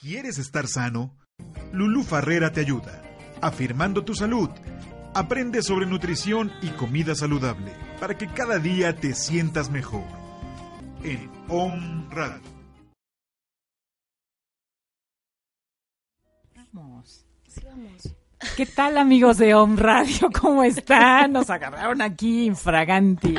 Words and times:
¿Quieres 0.00 0.38
estar 0.38 0.68
sano? 0.68 1.16
Lulú 1.72 2.04
Farrera 2.04 2.52
te 2.52 2.60
ayuda. 2.60 3.02
Afirmando 3.40 4.04
tu 4.04 4.14
salud. 4.14 4.48
Aprende 5.12 5.60
sobre 5.60 5.86
nutrición 5.86 6.52
y 6.62 6.68
comida 6.68 7.16
saludable 7.16 7.72
para 7.98 8.16
que 8.16 8.28
cada 8.28 8.60
día 8.60 8.94
te 8.94 9.12
sientas 9.12 9.70
mejor. 9.70 10.04
En 11.02 11.28
Om 11.48 12.08
Radio. 12.10 12.42
Vamos. 16.72 17.24
¿Qué 18.56 18.66
tal 18.66 18.98
amigos 18.98 19.38
de 19.38 19.52
Home 19.52 19.74
Radio? 19.82 20.30
¿Cómo 20.40 20.62
están? 20.62 21.32
Nos 21.32 21.50
agarraron 21.50 22.02
aquí 22.02 22.44
infraganti. 22.44 23.34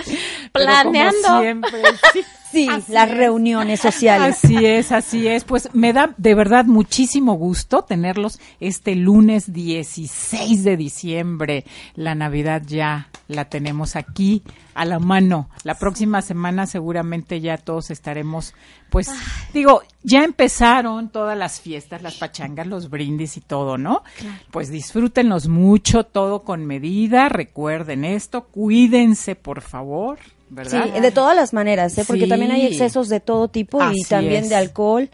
Pero 0.51 0.65
como 0.65 0.91
Planeando. 0.91 1.39
siempre, 1.41 1.81
sí. 2.11 2.21
Sí, 2.52 2.67
Así 2.69 2.92
las 2.92 3.09
es. 3.09 3.17
reuniones 3.17 3.80
sociales. 3.80 4.44
Así 4.44 4.66
es, 4.66 4.92
así 4.92 5.28
es. 5.28 5.44
Pues 5.44 5.69
me 5.73 5.94
da 5.94 6.14
de 6.17 6.33
verdad 6.36 6.66
muchísimo 6.66 7.33
gusto 7.33 7.83
tenerlos 7.83 8.39
este 8.59 8.95
lunes 8.95 9.53
16 9.53 10.64
de 10.64 10.78
diciembre. 10.78 11.66
La 11.95 12.16
Navidad 12.16 12.64
ya 12.66 13.09
la 13.28 13.45
tenemos 13.45 13.95
aquí 13.95 14.44
a 14.73 14.86
la 14.86 15.00
mano. 15.00 15.50
La 15.64 15.75
próxima 15.75 16.22
semana 16.22 16.66
seguramente 16.66 17.41
ya 17.41 17.58
todos 17.58 17.91
estaremos, 17.91 18.53
pues 18.89 19.09
digo, 19.53 19.81
ya 20.03 20.23
empezaron 20.23 21.09
todas 21.09 21.38
las 21.38 21.59
fiestas, 21.61 22.02
las 22.02 22.16
pachangas, 22.16 22.66
los 22.66 22.89
brindis 22.89 23.38
y 23.38 23.41
todo, 23.41 23.78
¿no? 23.78 24.03
Pues 24.52 24.69
disfrútenlos 24.69 25.47
mucho, 25.47 26.03
todo 26.06 26.44
con 26.44 26.66
medida. 26.66 27.30
Recuerden 27.30 28.06
esto, 28.06 28.45
cuídense, 28.45 29.36
por 29.36 29.61
favor. 29.61 30.17
Sí, 30.66 30.78
de 31.02 31.11
todas 31.11 31.36
las 31.36 31.53
maneras, 31.53 31.97
¿eh? 31.97 32.03
porque 32.08 32.23
Sí. 32.23 32.30
también 32.30 32.52
hay 32.52 32.66
excesos 32.66 33.08
de 33.09 33.19
todo 33.19 33.47
tipo 33.50 33.80
y 33.92 34.03
también 34.03 34.44
es. 34.45 34.50
de 34.50 34.56
alcohol 34.56 35.09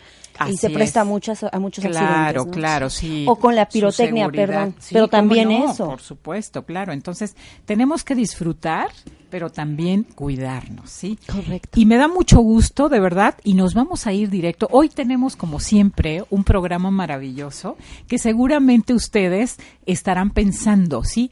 y 0.49 0.57
se 0.57 0.69
presta 0.69 1.01
a 1.01 1.03
muchas 1.05 1.43
a 1.43 1.59
muchos 1.59 1.83
Claro, 1.85 2.05
accidentes. 2.41 2.45
¿no? 2.45 2.51
claro, 2.51 2.89
sí. 2.89 3.25
O 3.27 3.35
con 3.37 3.55
la 3.55 3.67
pirotecnia, 3.67 4.29
perdón, 4.29 4.75
Sí, 4.79 4.93
pero 4.93 5.07
también 5.07 5.49
no, 5.49 5.71
eso. 5.71 5.87
Por 5.87 6.01
supuesto, 6.01 6.63
claro. 6.65 6.91
Entonces, 6.93 7.35
tenemos 7.65 8.03
que 8.03 8.15
disfrutar, 8.15 8.89
pero 9.29 9.49
también 9.49 10.03
cuidarnos, 10.03 10.89
¿sí? 10.89 11.17
Correcto. 11.29 11.79
Y 11.79 11.85
me 11.85 11.97
da 11.97 12.07
mucho 12.09 12.39
gusto, 12.39 12.89
de 12.89 12.99
verdad, 12.99 13.35
y 13.43 13.53
nos 13.53 13.73
vamos 13.73 14.07
a 14.07 14.13
ir 14.13 14.29
directo. 14.29 14.67
Hoy 14.71 14.89
tenemos, 14.89 15.35
como 15.37 15.59
siempre, 15.61 16.23
un 16.29 16.43
programa 16.43 16.91
maravilloso 16.91 17.77
que 18.07 18.17
seguramente 18.17 18.93
ustedes 18.93 19.57
estarán 19.85 20.31
pensando, 20.31 21.03
¿sí? 21.03 21.31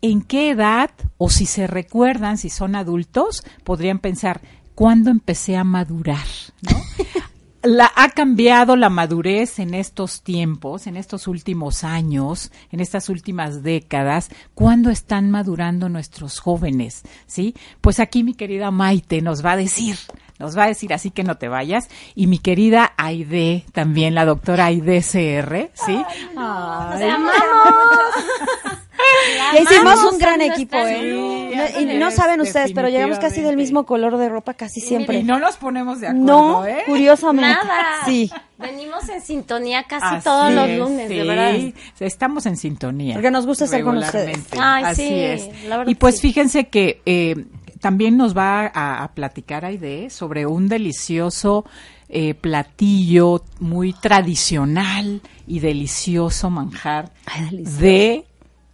¿En 0.00 0.22
qué 0.22 0.50
edad, 0.50 0.90
o 1.16 1.28
si 1.28 1.46
se 1.46 1.66
recuerdan, 1.66 2.38
si 2.38 2.50
son 2.50 2.76
adultos, 2.76 3.42
podrían 3.64 3.98
pensar, 3.98 4.40
¿cuándo 4.74 5.10
empecé 5.10 5.56
a 5.56 5.64
madurar? 5.64 6.26
¿no? 6.62 6.80
La, 7.62 7.90
ha 7.96 8.10
cambiado 8.10 8.76
la 8.76 8.88
madurez 8.88 9.58
en 9.58 9.74
estos 9.74 10.22
tiempos, 10.22 10.86
en 10.86 10.96
estos 10.96 11.26
últimos 11.26 11.82
años, 11.82 12.52
en 12.70 12.78
estas 12.78 13.08
últimas 13.08 13.64
décadas. 13.64 14.30
¿Cuándo 14.54 14.90
están 14.90 15.32
madurando 15.32 15.88
nuestros 15.88 16.38
jóvenes? 16.38 17.02
¿Sí? 17.26 17.56
Pues 17.80 17.98
aquí 17.98 18.22
mi 18.22 18.34
querida 18.34 18.70
Maite 18.70 19.22
nos 19.22 19.44
va 19.44 19.52
a 19.52 19.56
decir, 19.56 19.96
nos 20.38 20.56
va 20.56 20.64
a 20.64 20.68
decir, 20.68 20.94
así 20.94 21.10
que 21.10 21.24
no 21.24 21.36
te 21.36 21.48
vayas. 21.48 21.88
Y 22.14 22.28
mi 22.28 22.38
querida 22.38 22.92
Aide, 22.96 23.64
también 23.72 24.14
la 24.14 24.24
doctora 24.24 24.66
Aide 24.66 25.00
CR, 25.00 25.70
¿sí? 25.74 26.00
Ay, 26.36 27.10
Ya 29.54 29.60
hicimos 29.60 29.84
Vamos 29.96 30.12
un 30.12 30.18
gran 30.18 30.40
a 30.40 30.46
equipo, 30.46 30.76
¿eh? 30.76 31.50
No- 31.74 31.80
y 31.80 31.98
no 31.98 32.10
saben 32.10 32.40
ustedes, 32.40 32.72
pero 32.72 32.88
llegamos 32.88 33.18
casi 33.18 33.40
del 33.40 33.56
mismo 33.56 33.84
color 33.86 34.16
de 34.16 34.28
ropa 34.28 34.54
casi 34.54 34.80
siempre. 34.80 35.18
Y 35.18 35.22
no 35.24 35.38
nos 35.38 35.56
ponemos 35.56 36.00
de 36.00 36.08
acuerdo, 36.08 36.26
No, 36.26 36.66
¿eh? 36.66 36.82
curiosamente. 36.86 37.48
Nada. 37.50 37.84
Sí, 38.04 38.30
Venimos 38.58 39.08
en 39.08 39.20
sintonía 39.22 39.84
casi 39.84 40.16
Así 40.16 40.24
todos 40.24 40.52
los 40.52 40.68
es, 40.68 40.78
lunes, 40.78 41.08
sí. 41.08 41.14
de 41.14 41.24
verdad. 41.24 41.54
Estamos 42.00 42.44
en 42.46 42.56
sintonía. 42.56 43.14
Porque 43.14 43.30
nos 43.30 43.46
gusta 43.46 43.66
estar 43.66 43.82
con 43.84 43.98
ustedes. 43.98 44.36
Ay, 44.58 44.82
Así 44.84 45.06
sí, 45.08 45.14
es. 45.14 45.64
la 45.68 45.76
verdad 45.78 45.90
y 45.92 45.94
pues 45.94 46.16
sí. 46.16 46.22
fíjense 46.22 46.66
que 46.66 47.00
eh, 47.06 47.46
también 47.80 48.16
nos 48.16 48.36
va 48.36 48.66
a, 48.74 49.04
a 49.04 49.08
platicar 49.14 49.64
Aide 49.64 50.10
sobre 50.10 50.44
un 50.46 50.68
delicioso 50.68 51.64
eh, 52.08 52.34
platillo 52.34 53.44
muy 53.60 53.92
tradicional 53.92 55.20
y 55.46 55.60
delicioso 55.60 56.50
manjar 56.50 57.12
Ay, 57.26 57.44
delicioso. 57.50 57.78
de 57.80 58.24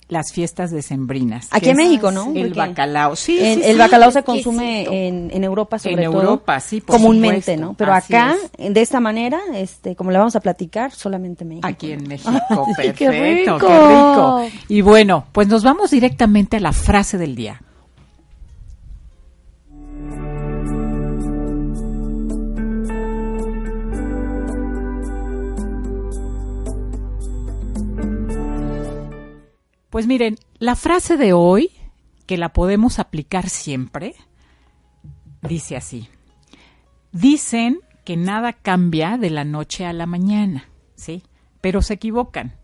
las 0.08 0.32
fiestas 0.32 0.70
decembrinas. 0.70 1.48
Aquí 1.50 1.70
en 1.70 1.76
México, 1.76 2.10
¿no? 2.10 2.26
El 2.34 2.48
Porque 2.48 2.58
bacalao. 2.58 3.16
Sí, 3.16 3.38
en- 3.38 3.60
sí, 3.60 3.64
el 3.64 3.72
sí. 3.72 3.78
bacalao 3.78 4.10
se 4.10 4.22
consume 4.22 4.82
en, 5.08 5.30
en 5.32 5.44
Europa 5.44 5.78
sobre 5.78 6.04
En 6.04 6.10
todo. 6.10 6.20
Europa, 6.22 6.60
sí, 6.60 6.80
por 6.80 6.96
comúnmente, 6.96 7.40
supuesto. 7.54 7.62
¿no? 7.66 7.74
Pero 7.74 7.92
Así 7.94 8.14
acá, 8.14 8.36
es. 8.58 8.74
de 8.74 8.80
esta 8.82 9.00
manera, 9.00 9.40
este, 9.54 9.96
como 9.96 10.10
le 10.10 10.18
vamos 10.18 10.36
a 10.36 10.40
platicar, 10.40 10.92
solamente 10.92 11.44
México. 11.44 11.66
Aquí 11.66 11.92
en. 11.92 12.02
México, 12.08 12.32
perfecto, 12.76 12.98
qué 12.98 13.10
qué 13.10 13.34
rico. 13.44 13.58
rico. 13.58 14.42
Y 14.68 14.82
bueno, 14.82 15.24
pues 15.32 15.48
nos 15.48 15.64
vamos 15.64 15.90
directamente 15.90 16.58
a 16.58 16.60
la 16.60 16.72
frase 16.72 17.16
del 17.18 17.34
día. 17.34 17.60
Pues 29.94 30.08
miren, 30.08 30.38
la 30.58 30.74
frase 30.74 31.16
de 31.16 31.34
hoy, 31.34 31.70
que 32.26 32.36
la 32.36 32.52
podemos 32.52 32.98
aplicar 32.98 33.48
siempre, 33.48 34.16
dice 35.40 35.76
así. 35.76 36.08
Dicen 37.12 37.78
que 38.04 38.16
nada 38.16 38.54
cambia 38.54 39.18
de 39.18 39.30
la 39.30 39.44
noche 39.44 39.86
a 39.86 39.92
la 39.92 40.06
mañana, 40.06 40.68
¿sí? 40.96 41.22
Pero 41.60 41.80
se 41.80 41.94
equivocan. 41.94 42.56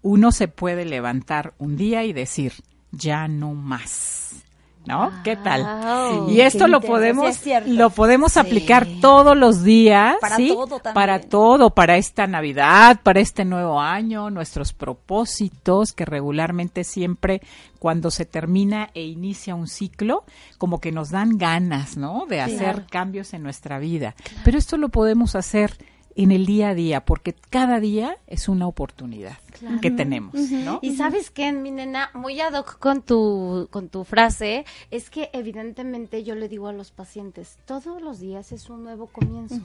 Uno 0.00 0.32
se 0.32 0.48
puede 0.48 0.86
levantar 0.86 1.52
un 1.58 1.76
día 1.76 2.04
y 2.04 2.14
decir, 2.14 2.54
ya 2.90 3.28
no 3.28 3.52
más. 3.52 4.46
¿No? 4.88 5.12
¿Qué 5.22 5.36
tal? 5.36 5.62
Wow. 5.62 6.30
y 6.30 6.40
esto 6.40 6.66
lo 6.66 6.80
podemos 6.80 7.46
es 7.46 7.68
lo 7.68 7.90
podemos 7.90 8.32
Sí. 8.32 8.38
aplicar 8.40 8.86
todos 9.02 9.36
los 9.36 9.62
días, 9.62 10.16
Para 10.18 10.36
¿sí? 10.36 10.48
todo 10.48 10.78
también. 10.80 10.94
Para 10.94 11.20
todo, 11.20 11.70
para 11.70 11.98
esta 11.98 12.26
Navidad, 12.26 13.00
para 13.02 13.20
este 13.20 13.44
nuevo 13.44 13.78
año, 13.80 14.30
nuestros 14.30 14.72
propósitos 14.72 15.92
que 15.92 16.06
regularmente 16.06 16.84
siempre 16.84 17.42
cuando 17.78 18.10
se 18.10 18.24
termina 18.24 18.88
e 18.94 19.02
inicia 19.02 19.54
un 19.54 19.68
ciclo, 19.68 20.24
como 20.56 20.80
que 20.80 20.90
nos 20.90 21.10
dan 21.10 21.36
ganas, 21.36 21.96
¿no? 21.98 22.24
De 22.26 22.40
hacer 22.40 22.86
cambios 22.90 23.34
en 23.34 23.42
nuestra 23.42 23.78
vida. 23.78 24.14
Pero 24.42 24.56
esto 24.56 24.78
lo 24.78 24.88
podemos 24.88 25.36
hacer 25.36 25.76
en 26.18 26.32
el 26.32 26.46
día 26.46 26.70
a 26.70 26.74
día, 26.74 27.04
porque 27.04 27.32
cada 27.48 27.78
día 27.78 28.16
es 28.26 28.48
una 28.48 28.66
oportunidad 28.66 29.38
que 29.80 29.90
tenemos, 29.92 30.34
¿no? 30.34 30.80
Y 30.82 30.96
sabes 30.96 31.30
qué, 31.30 31.52
mi 31.52 31.70
nena, 31.70 32.10
muy 32.12 32.40
ad 32.40 32.54
hoc 32.54 32.78
con 32.80 33.02
tu, 33.02 33.68
con 33.70 33.88
tu 33.88 34.02
frase, 34.02 34.64
es 34.90 35.10
que 35.10 35.30
evidentemente 35.32 36.24
yo 36.24 36.34
le 36.34 36.48
digo 36.48 36.66
a 36.66 36.72
los 36.72 36.90
pacientes, 36.90 37.56
todos 37.66 38.02
los 38.02 38.18
días 38.18 38.50
es 38.50 38.68
un 38.68 38.82
nuevo 38.82 39.06
comienzo. 39.06 39.56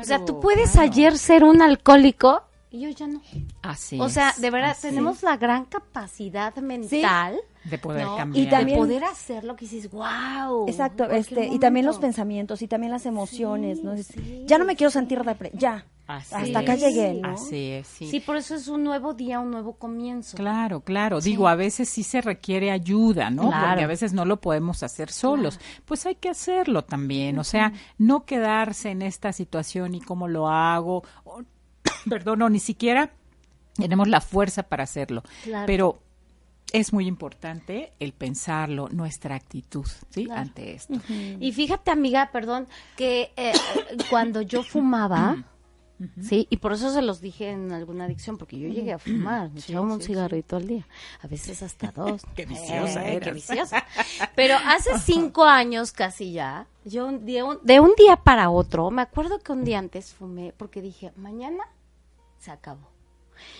o 0.00 0.04
sea, 0.04 0.24
tú 0.24 0.40
puedes 0.40 0.72
claro. 0.72 0.90
ayer 0.90 1.18
ser 1.18 1.44
un 1.44 1.62
alcohólico 1.62 2.42
y 2.72 2.80
yo 2.80 2.88
ya 2.88 3.06
no. 3.06 3.20
Así 3.60 4.00
o 4.00 4.08
sea, 4.08 4.34
de 4.38 4.50
verdad, 4.50 4.76
tenemos 4.80 5.22
la 5.22 5.36
gran 5.36 5.66
capacidad 5.66 6.56
mental 6.56 7.38
de 7.64 7.78
poder 7.78 8.06
¿no? 8.06 8.16
cambiar. 8.16 8.46
Y 8.46 8.50
también- 8.50 8.78
de 8.80 8.84
poder 8.86 9.04
hacer 9.04 9.44
lo 9.44 9.54
que 9.56 9.66
dices, 9.66 9.90
wow. 9.90 10.66
Exacto, 10.68 11.04
este, 11.10 11.46
y 11.46 11.58
también 11.58 11.86
los 11.86 11.98
pensamientos 11.98 12.62
y 12.62 12.66
también 12.68 12.90
las 12.90 13.06
emociones, 13.06 13.84
¿no? 13.84 13.92
Es- 13.92 14.12
Ya 14.46 14.58
no 14.58 14.64
me 14.64 14.74
quiero 14.74 14.90
sentir 14.90 15.22
depre, 15.22 15.52
ya. 15.54 15.84
Así 16.06 16.34
Hasta 16.34 16.58
acá 16.58 16.74
es, 16.74 16.80
llegué, 16.80 17.14
¿no? 17.14 17.28
Así 17.30 17.70
es, 17.70 17.86
sí. 17.86 18.06
Sí, 18.08 18.20
por 18.20 18.36
eso 18.36 18.54
es 18.54 18.68
un 18.68 18.82
nuevo 18.84 19.14
día, 19.14 19.38
un 19.40 19.50
nuevo 19.50 19.74
comienzo. 19.74 20.36
Claro, 20.36 20.80
claro. 20.80 21.20
Digo, 21.20 21.46
a 21.48 21.54
veces 21.54 21.88
sí 21.88 22.02
se 22.02 22.20
requiere 22.20 22.70
ayuda, 22.70 23.30
¿no? 23.30 23.48
Claro. 23.48 23.68
Porque 23.68 23.84
a 23.84 23.86
veces 23.86 24.12
no 24.12 24.24
lo 24.24 24.40
podemos 24.40 24.82
hacer 24.82 25.10
solos. 25.10 25.60
Pues 25.84 26.04
hay 26.04 26.16
que 26.16 26.28
hacerlo 26.28 26.82
también. 26.82 27.38
O 27.38 27.44
sea, 27.44 27.72
no 27.98 28.24
quedarse 28.26 28.90
en 28.90 29.02
esta 29.02 29.32
situación 29.32 29.94
y 29.94 30.00
cómo 30.00 30.28
lo 30.28 30.48
hago. 30.48 31.02
o- 31.24 31.42
perdón, 32.10 32.42
o 32.42 32.50
ni 32.50 32.58
siquiera 32.58 33.12
tenemos 33.76 34.08
la 34.08 34.20
fuerza 34.20 34.64
para 34.64 34.82
hacerlo. 34.84 35.22
Claro. 35.44 35.66
Pero 35.66 36.02
es 36.72 36.92
muy 36.92 37.06
importante 37.06 37.92
el 38.00 38.12
pensarlo, 38.12 38.88
nuestra 38.90 39.34
actitud, 39.36 39.86
¿sí? 40.10 40.26
Ante 40.30 40.74
esto. 40.74 40.94
Y 41.08 41.52
fíjate, 41.52 41.90
amiga, 41.90 42.30
perdón, 42.32 42.66
que 42.96 43.30
eh, 43.36 43.52
cuando 44.10 44.42
yo 44.42 44.62
fumaba, 44.62 45.44
Sí, 46.20 46.46
y 46.50 46.56
por 46.58 46.72
eso 46.72 46.92
se 46.92 47.02
los 47.02 47.20
dije 47.20 47.50
en 47.50 47.72
alguna 47.72 48.04
adicción, 48.04 48.38
porque 48.38 48.58
yo 48.58 48.68
llegué 48.68 48.92
a 48.92 48.98
fumar, 48.98 49.50
me 49.50 49.60
echaba 49.60 49.80
un 49.82 50.00
cigarrito 50.00 50.56
al 50.56 50.66
día, 50.66 50.86
a 51.20 51.26
veces 51.26 51.62
hasta 51.62 51.90
dos. 51.96 52.22
qué 52.34 52.46
viciosa 52.46 53.08
eh, 53.08 53.20
Qué 53.20 53.32
viciosa. 53.32 53.84
Pero 54.34 54.56
hace 54.66 54.98
cinco 54.98 55.44
años 55.44 55.92
casi 55.92 56.32
ya, 56.32 56.66
yo 56.84 57.06
un 57.06 57.24
día, 57.24 57.44
de 57.62 57.80
un 57.80 57.92
día 57.96 58.16
para 58.16 58.50
otro, 58.50 58.90
me 58.90 59.02
acuerdo 59.02 59.38
que 59.38 59.52
un 59.52 59.64
día 59.64 59.78
antes 59.78 60.12
fumé, 60.12 60.52
porque 60.56 60.82
dije, 60.82 61.12
mañana 61.16 61.64
se 62.38 62.50
acabó. 62.50 62.92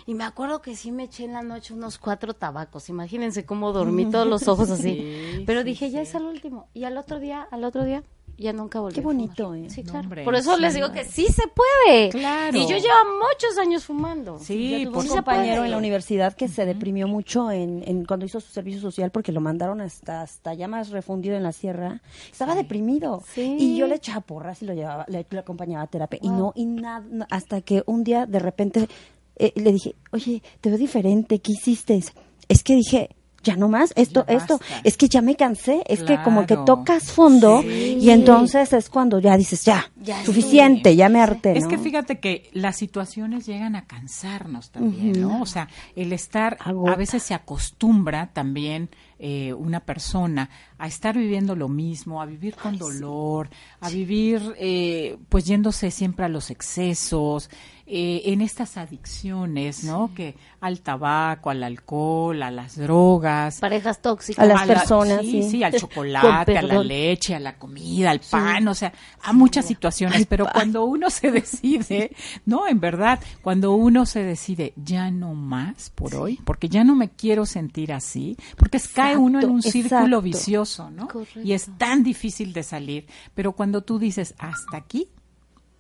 Y 0.07 0.15
me 0.15 0.25
acuerdo 0.25 0.63
que 0.63 0.77
sí 0.77 0.93
me 0.93 1.05
eché 1.05 1.25
en 1.25 1.33
la 1.33 1.43
noche 1.43 1.75
unos 1.75 1.99
cuatro 1.99 2.35
tabacos. 2.35 2.89
Imagínense 2.89 3.45
cómo 3.45 3.73
dormí 3.73 4.07
todos 4.11 4.27
los 4.27 4.47
ojos 4.49 4.71
así. 4.71 5.43
Pero 5.47 5.65
dije, 5.65 5.91
ya 5.91 6.03
es 6.03 6.15
el 6.15 6.25
último. 6.25 6.69
Y 6.75 6.85
al 6.85 6.97
otro 6.97 7.19
día, 7.19 7.47
al 7.51 7.65
otro 7.65 7.85
día, 7.85 8.03
ya 8.39 8.53
nunca 8.53 8.81
volví. 8.81 8.95
Qué 8.95 9.01
bonito, 9.01 9.55
¿eh? 9.55 9.69
Sí, 9.69 9.83
claro. 9.85 10.09
por 10.25 10.35
eso 10.35 10.57
les 10.57 10.75
digo 10.75 10.91
que 10.93 11.05
sí 11.05 11.27
se 11.27 11.45
puede. 11.49 12.11
Claro. 12.11 12.57
Y 12.57 12.63
yo 12.63 12.77
llevo 12.77 13.19
muchos 13.19 13.59
años 13.59 13.85
fumando. 13.85 14.39
Sí, 14.39 14.87
por 14.93 15.05
un 15.05 15.09
compañero 15.09 15.65
en 15.65 15.71
la 15.71 15.79
universidad 15.79 16.35
que 16.35 16.49
se 16.49 16.65
deprimió 16.65 17.07
mucho 17.09 17.51
en, 17.51 17.83
en, 17.87 18.05
cuando 18.05 18.27
hizo 18.27 18.41
su 18.41 18.53
servicio 18.53 18.81
social 18.81 19.11
porque 19.11 19.33
lo 19.33 19.41
mandaron 19.41 19.81
hasta 19.81 20.23
hasta 20.23 20.55
ya 20.55 20.69
más 20.69 20.91
refundido 20.91 21.37
en 21.37 21.43
la 21.43 21.53
sierra. 21.53 22.01
Estaba 22.31 22.55
deprimido. 22.55 23.23
Y 23.37 23.77
yo 23.77 23.87
le 23.87 23.97
echaba 23.97 24.21
porras 24.21 24.63
y 24.63 24.67
lo 24.67 24.75
llevaba, 24.75 25.05
le, 25.09 25.27
acompañaba 25.39 25.85
a 25.85 25.87
terapia. 25.87 26.19
Y 26.23 26.29
no, 26.29 26.53
y 26.55 26.67
nada, 26.67 27.27
hasta 27.31 27.61
que 27.61 27.83
un 27.87 28.05
día 28.05 28.27
de 28.27 28.39
repente 28.39 28.89
eh, 29.37 29.53
le 29.57 29.73
dije, 29.73 29.95
oye, 30.11 30.43
te 30.61 30.69
veo 30.69 30.79
diferente, 30.79 31.39
¿qué 31.41 31.53
hiciste? 31.53 32.01
Es 32.49 32.63
que 32.63 32.75
dije, 32.75 33.11
ya 33.43 33.57
no 33.57 33.69
más, 33.69 33.93
esto, 33.97 34.25
esto, 34.29 34.61
es 34.85 34.97
que 34.97 35.09
ya 35.09 35.21
me 35.23 35.37
cansé, 35.37 35.83
es 35.87 36.03
que 36.03 36.23
como 36.23 36.47
que 36.47 36.57
tocas 36.57 37.13
fondo 37.13 37.63
y 37.63 38.11
entonces 38.11 38.73
es 38.73 38.89
cuando 38.89 39.19
ya 39.19 39.37
dices, 39.37 39.65
ya, 39.65 39.91
suficiente, 40.25 40.95
ya 40.97 41.09
me 41.09 41.21
harté. 41.21 41.57
Es 41.57 41.67
que 41.67 41.79
fíjate 41.79 42.21
que 42.21 42.49
las 42.53 42.77
situaciones 42.77 43.47
llegan 43.47 43.77
a 43.77 43.87
cansarnos 43.87 44.71
también, 44.71 45.21
¿no? 45.21 45.43
O 45.43 45.47
sea, 45.47 45.69
el 45.97 46.13
estar, 46.13 46.59
a 46.61 46.97
veces 46.97 47.23
se 47.23 47.35
acostumbra 47.35 48.31
también 48.33 48.91
eh, 49.25 49.53
una 49.53 49.79
persona 49.79 50.51
a 50.79 50.89
estar 50.89 51.17
viviendo 51.17 51.55
lo 51.55 51.69
mismo, 51.69 52.21
a 52.21 52.27
vivir 52.27 52.57
con 52.57 52.77
dolor, 52.77 53.49
a 53.81 53.89
vivir 53.89 54.43
eh, 54.59 55.17
pues 55.29 55.45
yéndose 55.45 55.93
siempre 55.93 56.25
a 56.25 56.29
los 56.29 56.51
excesos, 56.51 57.49
eh, 57.95 58.33
en 58.33 58.41
estas 58.41 58.79
adicciones, 58.79 59.85
¿no? 59.85 60.13
Que 60.15 60.35
al 60.61 60.81
tabaco, 60.81 61.51
al 61.51 61.63
alcohol, 61.63 62.43
a 62.43 62.51
las 62.51 62.77
drogas. 62.77 63.61
Parejas 63.61 64.01
tóxicas. 64.01 64.43
A 64.43 64.47
las 64.47 64.67
personas. 64.67 65.21
sí, 65.21 65.43
sí, 65.43 65.63
al 65.63 65.75
chocolate, 65.79 66.57
a 66.57 66.63
la 66.63 66.83
leche, 66.83 67.35
a 67.35 67.39
la 67.39 67.59
comida, 67.59 68.11
al 68.11 68.21
pan, 68.21 68.67
o 68.69 68.75
sea, 68.75 68.93
a 69.23 69.33
muchas 69.33 69.67
situaciones. 69.67 70.27
pero 70.27 70.47
cuando 70.53 70.85
uno 70.85 71.11
se 71.11 71.31
decide, 71.33 72.17
no, 72.47 72.67
en 72.67 72.81
verdad, 72.81 73.21
cuando 73.43 73.73
uno 73.73 74.07
se 74.07 74.23
decide, 74.23 74.73
ya 74.77 75.11
no 75.11 75.35
más 75.35 75.91
por 75.91 76.15
hoy, 76.15 76.41
porque 76.45 76.69
ya 76.69 76.85
no 76.85 76.95
me 76.95 77.11
quiero 77.11 77.47
sentir 77.47 77.93
así, 77.93 78.37
porque 78.57 78.79
es, 78.79 78.89
cae 79.13 79.23
uno 79.23 79.41
en 79.41 79.51
un 79.51 79.63
círculo 79.63 80.23
vicioso, 80.23 80.91
¿no? 80.91 81.09
Y 81.43 81.53
es 81.53 81.71
tan 81.79 82.03
difícil 82.03 82.53
de 82.53 82.63
salir. 82.63 83.07
Pero 83.35 83.53
cuando 83.53 83.83
tú 83.83 83.99
dices, 83.99 84.35
hasta 84.39 84.77
aquí, 84.77 85.09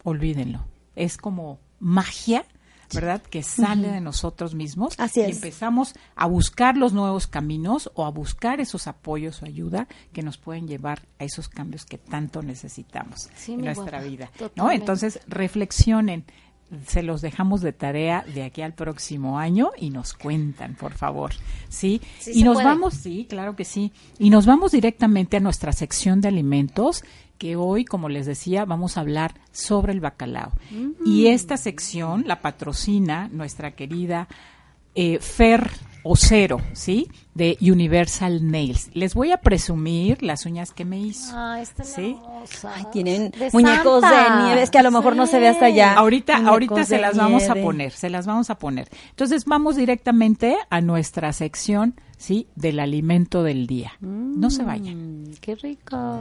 olvídenlo. 0.05 0.65
Es 0.95 1.17
como 1.17 1.61
magia, 1.79 2.45
¿verdad? 2.95 3.23
Que 3.23 3.43
sale 3.43 3.89
de 3.89 4.01
nosotros 4.01 4.55
mismos. 4.55 4.95
Así 4.99 5.21
Y 5.21 5.25
empezamos 5.25 5.95
a 6.15 6.27
buscar 6.27 6.77
los 6.77 6.93
nuevos 6.93 7.27
caminos 7.27 7.91
o 7.95 8.05
a 8.05 8.11
buscar 8.11 8.61
esos 8.61 8.87
apoyos 8.87 9.43
o 9.43 9.47
ayuda 9.47 9.89
que 10.13 10.23
nos 10.23 10.39
pueden 10.39 10.69
llevar 10.69 11.03
a 11.19 11.25
esos 11.25 11.49
cambios 11.49 11.85
que 11.85 11.99
tanto 11.99 12.43
necesitamos 12.43 13.29
en 13.47 13.63
nuestra 13.63 14.03
vida. 14.03 14.31
¿no? 14.57 14.71
Entonces, 14.71 15.21
reflexionen. 15.27 16.25
Se 16.87 17.03
los 17.03 17.21
dejamos 17.21 17.61
de 17.61 17.73
tarea 17.73 18.25
de 18.35 18.45
aquí 18.45 18.63
al 18.63 18.73
próximo 18.73 19.39
año 19.39 19.71
y 19.77 19.91
nos 19.91 20.15
cuentan, 20.15 20.75
por 20.75 20.95
favor. 20.95 21.33
¿Sí? 21.69 22.01
y 22.27 22.45
nos 22.45 22.63
vamos, 22.63 22.95
sí, 22.95 23.27
claro 23.29 23.57
que 23.57 23.65
sí. 23.65 23.93
Y 24.19 24.31
nos 24.31 24.47
vamos 24.47 24.73
directamente 24.73 25.37
a 25.37 25.41
nuestra 25.41 25.73
sección 25.73 26.21
de 26.21 26.29
alimentos 26.29 27.05
que 27.39 27.57
hoy, 27.57 27.85
como 27.85 28.09
les 28.09 28.27
decía, 28.27 28.65
vamos 28.65 28.97
a 28.97 29.01
hablar 29.01 29.35
sobre 29.51 29.93
el 29.93 30.01
bacalao. 30.01 30.53
Y 31.05 31.27
esta 31.27 31.57
sección 31.57 32.25
la 32.27 32.41
patrocina 32.41 33.29
nuestra 33.33 33.73
querida 33.73 34.29
eh, 34.95 35.19
Fer 35.21 35.71
Ocero, 36.05 36.61
¿sí? 36.73 37.09
De 37.35 37.57
Universal 37.61 38.51
Nails. 38.51 38.91
Les 38.95 39.15
voy 39.15 39.31
a 39.31 39.39
presumir 39.39 40.23
las 40.23 40.47
uñas 40.47 40.73
que 40.73 40.85
me 40.85 40.99
hizo. 40.99 41.33
Ah, 41.35 41.63
¿sí? 41.83 42.17
Ay, 42.65 42.85
tienen 42.93 43.33
muñecos 43.53 44.03
de 44.03 44.45
nieve, 44.45 44.63
es 44.63 44.71
que 44.71 44.79
a 44.79 44.83
lo 44.83 44.91
mejor 44.91 45.17
no 45.17 45.27
se 45.27 45.39
ve 45.39 45.49
hasta 45.49 45.67
allá. 45.67 45.95
Ahorita, 45.95 46.37
ahorita 46.37 46.85
se 46.85 46.99
las 46.99 47.17
vamos 47.17 47.49
a 47.49 47.55
poner, 47.55 47.93
se 47.93 48.11
las 48.11 48.27
vamos 48.27 48.51
a 48.51 48.59
poner. 48.59 48.89
Entonces 49.11 49.45
vamos 49.45 49.77
directamente 49.77 50.57
a 50.71 50.81
nuestra 50.81 51.33
sección, 51.33 51.95
¿sí? 52.17 52.49
Del 52.57 52.81
alimento 52.81 53.43
del 53.43 53.67
día. 53.67 53.93
no 54.01 54.51
se 54.51 54.65
vayan. 54.65 55.23
Mm, 55.23 55.35
qué 55.41 55.55
rico. 55.55 56.21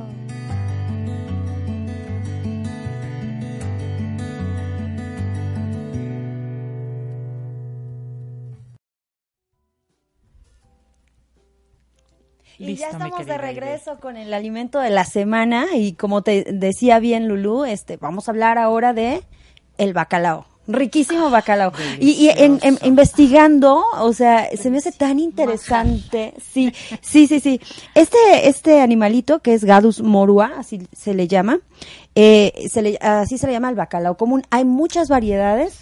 Y 12.70 12.76
ya 12.76 12.90
estamos 12.90 13.26
de 13.26 13.38
regreso 13.38 13.98
con 14.00 14.18
el 14.18 14.34
alimento 14.34 14.80
de 14.80 14.90
la 14.90 15.06
semana 15.06 15.68
y 15.76 15.94
como 15.94 16.22
te 16.22 16.44
decía 16.44 17.00
bien 17.00 17.28
Lulú, 17.28 17.66
este, 17.66 17.98
vamos 17.98 18.28
a 18.28 18.32
hablar 18.32 18.58
ahora 18.58 18.94
de 18.94 19.24
el 19.78 19.94
bacalao. 19.94 20.46
Riquísimo 20.68 21.30
bacalao. 21.32 21.74
Y, 22.00 22.30
en, 22.30 22.60
investigando, 22.84 23.84
o 24.00 24.14
sea, 24.14 24.48
se 24.56 24.70
me 24.70 24.78
hace 24.78 24.92
tan 24.92 25.20
interesante. 25.20 26.34
Sí, 26.40 26.72
sí, 27.02 27.28
sí, 27.28 27.40
sí. 27.40 27.60
Este, 27.96 28.48
este 28.48 28.80
animalito 28.80 29.40
que 29.40 29.54
es 29.54 29.64
Gadus 29.64 30.02
morua, 30.02 30.54
así 30.58 30.88
se 30.94 31.16
le 31.16 31.28
llama, 31.28 31.60
eh, 32.14 32.68
se 32.70 32.84
le, 32.84 32.98
así 33.02 33.38
se 33.40 33.48
le 33.48 33.54
llama 33.54 33.70
el 33.70 33.76
bacalao 33.76 34.18
común. 34.18 34.44
Hay 34.52 34.64
muchas 34.64 35.10
variedades 35.10 35.80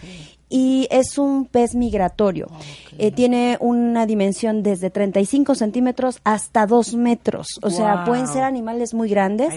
y 0.49 0.87
es 0.89 1.17
un 1.17 1.45
pez 1.45 1.75
migratorio. 1.75 2.47
Ah, 2.51 2.59
eh, 2.97 3.11
tiene 3.11 3.57
una 3.59 4.05
dimensión 4.05 4.63
desde 4.63 4.89
35 4.89 5.55
centímetros 5.55 6.19
hasta 6.23 6.65
2 6.65 6.95
metros. 6.95 7.59
O 7.61 7.69
sea, 7.69 8.03
pueden 8.03 8.27
ser 8.27 8.43
animales 8.43 8.93
muy 8.93 9.09
grandes. 9.09 9.53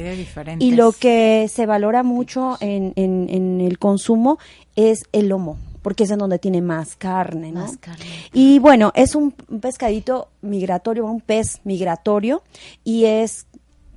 Y 0.59 0.73
lo 0.73 0.93
que 0.93 1.49
se 1.49 1.67
valora 1.67 2.03
mucho 2.03 2.59
en, 2.61 2.93
en, 2.97 3.61
el 3.61 3.79
consumo 3.79 4.39
es 4.77 5.05
el 5.13 5.29
lomo 5.29 5.57
porque 5.83 6.05
es 6.05 6.11
en 6.13 6.21
donde 6.21 6.39
tiene 6.39 6.63
más 6.63 6.95
carne, 6.95 7.51
¿no? 7.51 7.63
Más 7.63 7.77
carne. 7.77 8.05
Y 8.33 8.61
bueno, 8.61 8.93
es 8.95 9.17
un 9.17 9.33
pescadito 9.33 10.29
migratorio, 10.41 11.05
un 11.07 11.21
pez 11.21 11.61
migratorio 11.65 12.45
y 12.85 13.07
es 13.07 13.49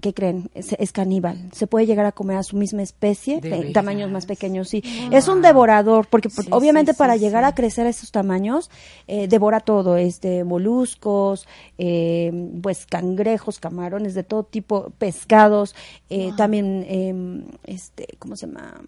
¿qué 0.05 0.13
creen? 0.13 0.51
Es, 0.53 0.91
caníbal. 0.91 1.49
Se 1.51 1.65
puede 1.65 1.87
llegar 1.87 2.05
a 2.05 2.11
comer 2.11 2.37
a 2.37 2.43
su 2.43 2.57
misma 2.57 2.83
especie, 2.83 3.39
en 3.41 3.73
tamaños 3.73 4.11
más 4.11 4.27
pequeños, 4.27 4.69
sí. 4.69 4.83
Es 5.11 5.27
un 5.27 5.41
devorador, 5.41 6.05
porque 6.05 6.29
obviamente 6.51 6.93
para 6.93 7.15
llegar 7.15 7.43
a 7.43 7.55
crecer 7.55 7.87
a 7.87 7.89
esos 7.89 8.11
tamaños, 8.11 8.69
eh, 9.07 9.27
devora 9.27 9.61
todo, 9.61 9.97
este, 9.97 10.43
moluscos, 10.43 11.47
eh, 11.79 12.31
pues 12.61 12.85
cangrejos, 12.85 13.57
camarones, 13.57 14.13
de 14.13 14.21
todo 14.21 14.43
tipo, 14.43 14.91
pescados, 14.99 15.73
eh, 16.11 16.29
también, 16.37 16.85
em, 16.87 17.45
este, 17.63 18.05
¿cómo 18.19 18.35
se 18.35 18.45
llama? 18.45 18.81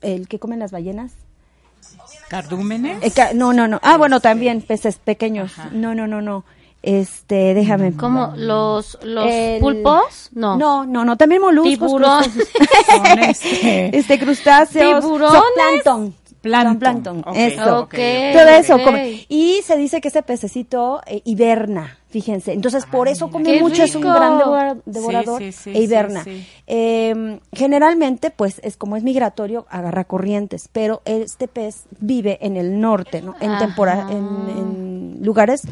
El 0.00 0.26
que 0.26 0.40
comen 0.40 0.58
las 0.58 0.72
ballenas. 0.72 1.12
¿Cardúmenes? 2.28 2.98
no, 3.36 3.52
no, 3.52 3.68
no. 3.68 3.78
Ah, 3.84 3.96
bueno, 3.96 4.18
también 4.18 4.60
peces 4.60 4.96
pequeños. 4.96 5.52
No, 5.70 5.94
no, 5.94 6.08
no, 6.08 6.20
no. 6.20 6.44
Este, 6.86 7.54
déjame. 7.54 7.96
¿Cómo? 7.96 8.34
¿Los, 8.36 8.98
los 9.02 9.26
pulpos? 9.58 10.28
No. 10.32 10.58
No, 10.58 10.84
no, 10.84 11.02
no, 11.02 11.16
también 11.16 11.40
moluscos. 11.40 11.70
Tiburón. 11.70 12.24
este, 13.28 13.96
este, 13.96 14.18
crustáceos. 14.18 15.02
Tiburones. 15.02 16.12
Plancton. 16.44 16.78
Plancton. 16.78 17.24
Eso. 17.34 17.80
Okay, 17.80 18.32
Todo 18.32 18.48
eso. 18.48 18.78
Y 19.28 19.60
se 19.64 19.76
dice 19.76 20.00
que 20.00 20.08
ese 20.08 20.22
pececito 20.22 21.00
eh, 21.06 21.22
hiberna. 21.24 21.98
Fíjense, 22.14 22.52
entonces 22.52 22.86
por 22.86 23.08
eso 23.08 23.28
come 23.28 23.60
mucho, 23.60 23.82
es 23.82 23.96
un 23.96 24.02
gran 24.02 24.38
devorador 24.84 25.42
e 25.42 25.82
hiberna. 25.82 26.24
Em, 26.64 27.40
generalmente, 27.52 28.30
pues 28.30 28.60
es 28.62 28.76
como 28.76 28.96
es 28.96 29.02
migratorio, 29.02 29.66
agarra 29.68 30.04
corrientes, 30.04 30.68
pero 30.70 31.02
este 31.06 31.48
pez 31.48 31.86
vive 31.98 32.38
en 32.40 32.56
el 32.56 32.80
norte, 32.80 33.20
¿no? 33.20 33.34
En, 33.40 33.58
temporada, 33.58 34.12
en, 34.12 35.18
lugares 35.22 35.62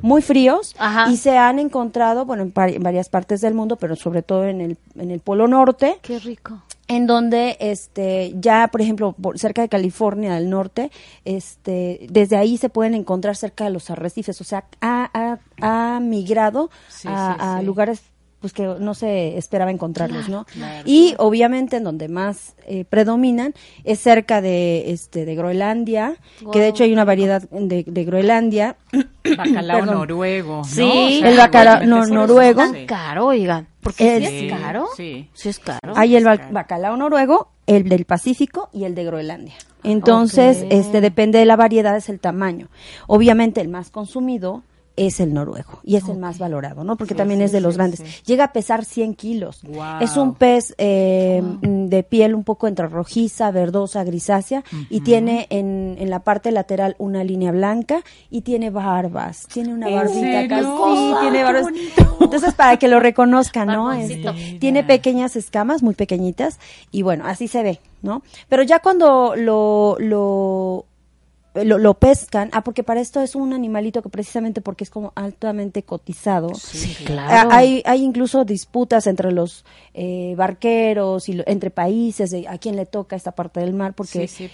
muy 0.00 0.22
fríos 0.22 0.76
y 1.10 1.16
se 1.16 1.36
han 1.36 1.58
encontrado, 1.58 2.24
bueno, 2.26 2.44
en, 2.44 2.52
varias 2.54 3.08
partes 3.08 3.40
del 3.40 3.54
mundo, 3.54 3.74
pero 3.74 3.96
sobre 3.96 4.22
todo 4.22 4.44
en 4.44 4.60
el, 4.60 4.78
en 4.96 5.10
el 5.10 5.18
Polo 5.18 5.48
Norte. 5.48 5.98
Qué 6.02 6.20
rico. 6.20 6.62
En 6.88 7.06
donde 7.06 7.56
este 7.60 8.34
ya 8.36 8.68
por 8.68 8.80
ejemplo 8.80 9.12
por 9.12 9.38
cerca 9.38 9.62
de 9.62 9.68
California 9.68 10.34
del 10.34 10.50
norte 10.50 10.90
este 11.24 12.06
desde 12.10 12.36
ahí 12.36 12.56
se 12.56 12.70
pueden 12.70 12.94
encontrar 12.94 13.36
cerca 13.36 13.64
de 13.64 13.70
los 13.70 13.90
arrecifes. 13.90 14.40
O 14.40 14.44
sea 14.44 14.64
ha, 14.80 15.38
ha, 15.60 16.00
migrado 16.00 16.70
a, 17.04 17.60
lugares 17.62 18.02
pues 18.40 18.52
que 18.52 18.62
no 18.78 18.94
se 18.94 19.36
esperaba 19.36 19.70
encontrarlos, 19.70 20.28
¿no? 20.28 20.46
Y 20.84 21.14
obviamente 21.18 21.76
en 21.76 21.84
donde 21.84 22.08
más 22.08 22.54
eh, 22.66 22.84
predominan 22.84 23.54
es 23.84 23.98
cerca 23.98 24.40
de 24.40 24.92
este 24.92 25.24
de 25.24 25.34
Groenlandia, 25.34 26.16
que 26.52 26.60
de 26.60 26.68
hecho 26.68 26.84
hay 26.84 26.92
una 26.92 27.04
variedad 27.04 27.42
de, 27.50 27.84
de 27.84 28.04
Groenlandia. 28.04 28.76
Bacalao 29.36 29.84
noruego, 29.84 30.64
Sí, 30.64 31.20
el 31.24 31.36
bacalao 31.36 31.84
noruego. 31.84 32.62
Es 32.62 32.86
caro, 32.86 33.26
oigan. 33.26 33.68
Porque 33.82 34.16
es, 34.16 34.52
caro. 34.52 34.86
Sí. 34.96 35.28
sí. 35.34 35.48
es 35.48 35.58
caro. 35.58 35.92
Hay 35.96 36.16
el 36.16 36.24
bacalao 36.24 36.96
noruego, 36.96 37.50
el 37.66 37.88
del 37.88 38.04
Pacífico 38.04 38.70
y 38.72 38.84
el 38.84 38.94
de 38.94 39.04
Groenlandia. 39.04 39.54
Entonces, 39.82 40.64
este 40.70 41.00
depende 41.00 41.38
de 41.38 41.44
la 41.44 41.56
variedad, 41.56 41.96
es 41.96 42.08
el 42.08 42.20
tamaño. 42.20 42.68
Obviamente 43.06 43.60
el 43.60 43.68
más 43.68 43.90
consumido 43.90 44.62
es 44.98 45.20
el 45.20 45.32
noruego 45.32 45.80
y 45.84 45.96
es 45.96 46.08
el 46.08 46.18
más 46.18 46.38
valorado, 46.38 46.84
¿no? 46.84 46.96
Porque 46.96 47.14
también 47.14 47.40
es 47.40 47.52
de 47.52 47.60
los 47.60 47.76
grandes. 47.76 48.24
Llega 48.24 48.44
a 48.44 48.52
pesar 48.52 48.84
100 48.84 49.14
kilos. 49.14 49.62
Es 50.00 50.16
un 50.16 50.34
pez 50.34 50.74
eh, 50.78 51.42
de 51.62 52.02
piel 52.02 52.34
un 52.34 52.44
poco 52.44 52.68
entre 52.68 52.88
rojiza, 52.88 53.50
verdosa, 53.50 54.04
grisácea 54.04 54.64
y 54.90 55.00
tiene 55.00 55.46
en, 55.50 55.96
en, 55.98 56.10
la 56.10 56.20
parte 56.20 56.50
lateral 56.50 56.96
una 56.98 57.24
línea 57.24 57.52
blanca 57.52 58.02
y 58.30 58.42
tiene 58.42 58.70
barbas. 58.70 59.46
Tiene 59.52 59.72
una 59.74 59.88
barbita 59.88 60.40
acá. 60.40 60.62
Sí, 60.62 61.14
tiene 61.20 61.42
barbas. 61.42 61.66
Entonces, 62.20 62.54
para 62.54 62.76
que 62.76 62.88
lo 62.88 63.00
reconozcan, 63.00 63.68
¿no? 63.68 63.92
Este, 63.92 64.58
tiene 64.58 64.84
pequeñas 64.84 65.36
escamas, 65.36 65.82
muy 65.82 65.94
pequeñitas 65.94 66.58
y 66.90 67.02
bueno, 67.02 67.24
así 67.26 67.48
se 67.48 67.62
ve, 67.62 67.80
¿no? 68.02 68.22
Pero 68.48 68.62
ya 68.62 68.80
cuando 68.80 69.34
lo, 69.36 69.96
lo 69.98 70.86
lo, 71.54 71.94
pescan, 71.94 72.50
ah, 72.52 72.62
porque 72.62 72.82
para 72.82 73.00
esto 73.00 73.20
es 73.20 73.34
un 73.34 73.52
animalito 73.52 74.02
que 74.02 74.08
precisamente 74.08 74.60
porque 74.60 74.84
es 74.84 74.90
como 74.90 75.12
altamente 75.16 75.82
cotizado. 75.82 76.54
Sí, 76.54 76.94
claro. 77.04 77.50
hay, 77.50 77.82
hay 77.84 78.02
incluso 78.02 78.44
disputas 78.44 79.06
entre 79.06 79.32
los 79.32 79.64
eh, 79.94 80.34
barqueros 80.36 81.28
y 81.28 81.42
entre 81.46 81.70
países 81.70 82.30
de 82.30 82.46
a 82.46 82.58
quién 82.58 82.76
le 82.76 82.86
toca 82.86 83.16
esta 83.16 83.32
parte 83.32 83.60
del 83.60 83.74
mar, 83.74 83.94
porque 83.94 84.28
sí, 84.28 84.50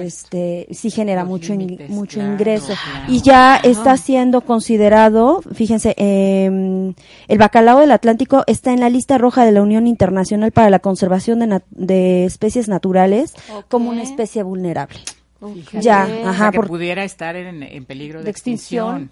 este 0.00 0.66
sí 0.70 0.90
genera 0.90 1.24
mucho 1.24 1.54
mucho 1.88 2.20
ingreso 2.20 2.72
y 3.08 3.20
ya 3.20 3.56
está 3.56 3.96
siendo 3.96 4.40
considerado, 4.40 5.42
fíjense, 5.52 5.94
em, 5.98 6.94
el 7.28 7.38
bacalao 7.38 7.80
del 7.80 7.92
Atlántico 7.92 8.44
está 8.46 8.72
en 8.72 8.80
la 8.80 8.88
lista 8.88 9.18
roja 9.18 9.44
de 9.44 9.52
la 9.52 9.62
Unión 9.62 9.86
Internacional 9.86 10.52
para 10.52 10.70
la 10.70 10.78
Conservación 10.78 11.40
de, 11.40 11.62
de 11.70 12.24
Especies 12.24 12.68
Naturales 12.68 13.34
como 13.68 13.90
una 13.90 14.02
especie 14.02 14.42
vulnerable. 14.42 15.00
Ya, 15.80 16.04
ajá, 16.24 16.50
que 16.50 16.60
pudiera 16.60 17.04
estar 17.04 17.36
en, 17.36 17.84
peligro 17.84 18.22
de, 18.22 18.30
extinción. 18.30 19.10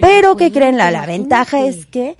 Pero 0.00 0.36
que 0.36 0.52
creen 0.52 0.76
la, 0.76 0.90
la 0.90 1.06
ventaja 1.06 1.64
es 1.64 1.86
que 1.86 2.16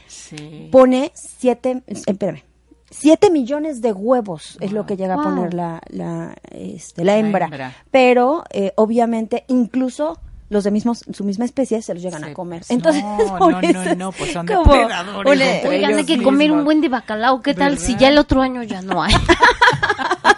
pone 0.70 1.10
siete, 1.14 1.82
espérame, 1.86 2.42
siete 2.90 3.30
millones 3.30 3.82
de 3.82 3.92
huevos 3.92 4.58
es 4.60 4.72
lo 4.72 4.86
que 4.86 4.96
llega 4.96 5.14
a 5.14 5.22
poner 5.22 5.54
la, 5.54 5.82
la, 5.88 6.36
este, 6.50 7.04
la, 7.04 7.16
hembra. 7.18 7.74
Pero 7.90 8.44
eh, 8.50 8.72
obviamente 8.76 9.44
incluso 9.48 10.18
los 10.48 10.62
de 10.62 10.70
mismos, 10.70 11.04
su 11.12 11.24
misma 11.24 11.44
especie 11.44 11.82
se 11.82 11.92
los 11.94 12.02
llegan 12.02 12.22
a 12.22 12.32
comer. 12.32 12.60
Pues 12.60 12.70
Entonces, 12.70 13.02
no, 13.02 13.38
no, 13.50 13.60
no, 13.60 13.94
no, 13.96 14.12
pues 14.12 14.32
son 14.32 14.46
depredadores. 14.46 15.64
Oigan, 15.64 15.98
hay 15.98 16.04
que 16.04 16.22
comer 16.22 16.52
un 16.52 16.64
buen 16.64 16.80
de 16.80 16.88
bacalao. 16.88 17.42
¿Qué 17.42 17.54
tal 17.54 17.78
si 17.78 17.96
ya 17.96 18.08
el 18.08 18.18
otro 18.18 18.42
año 18.42 18.62
ya 18.62 18.82
no 18.82 19.02
hay? 19.02 19.14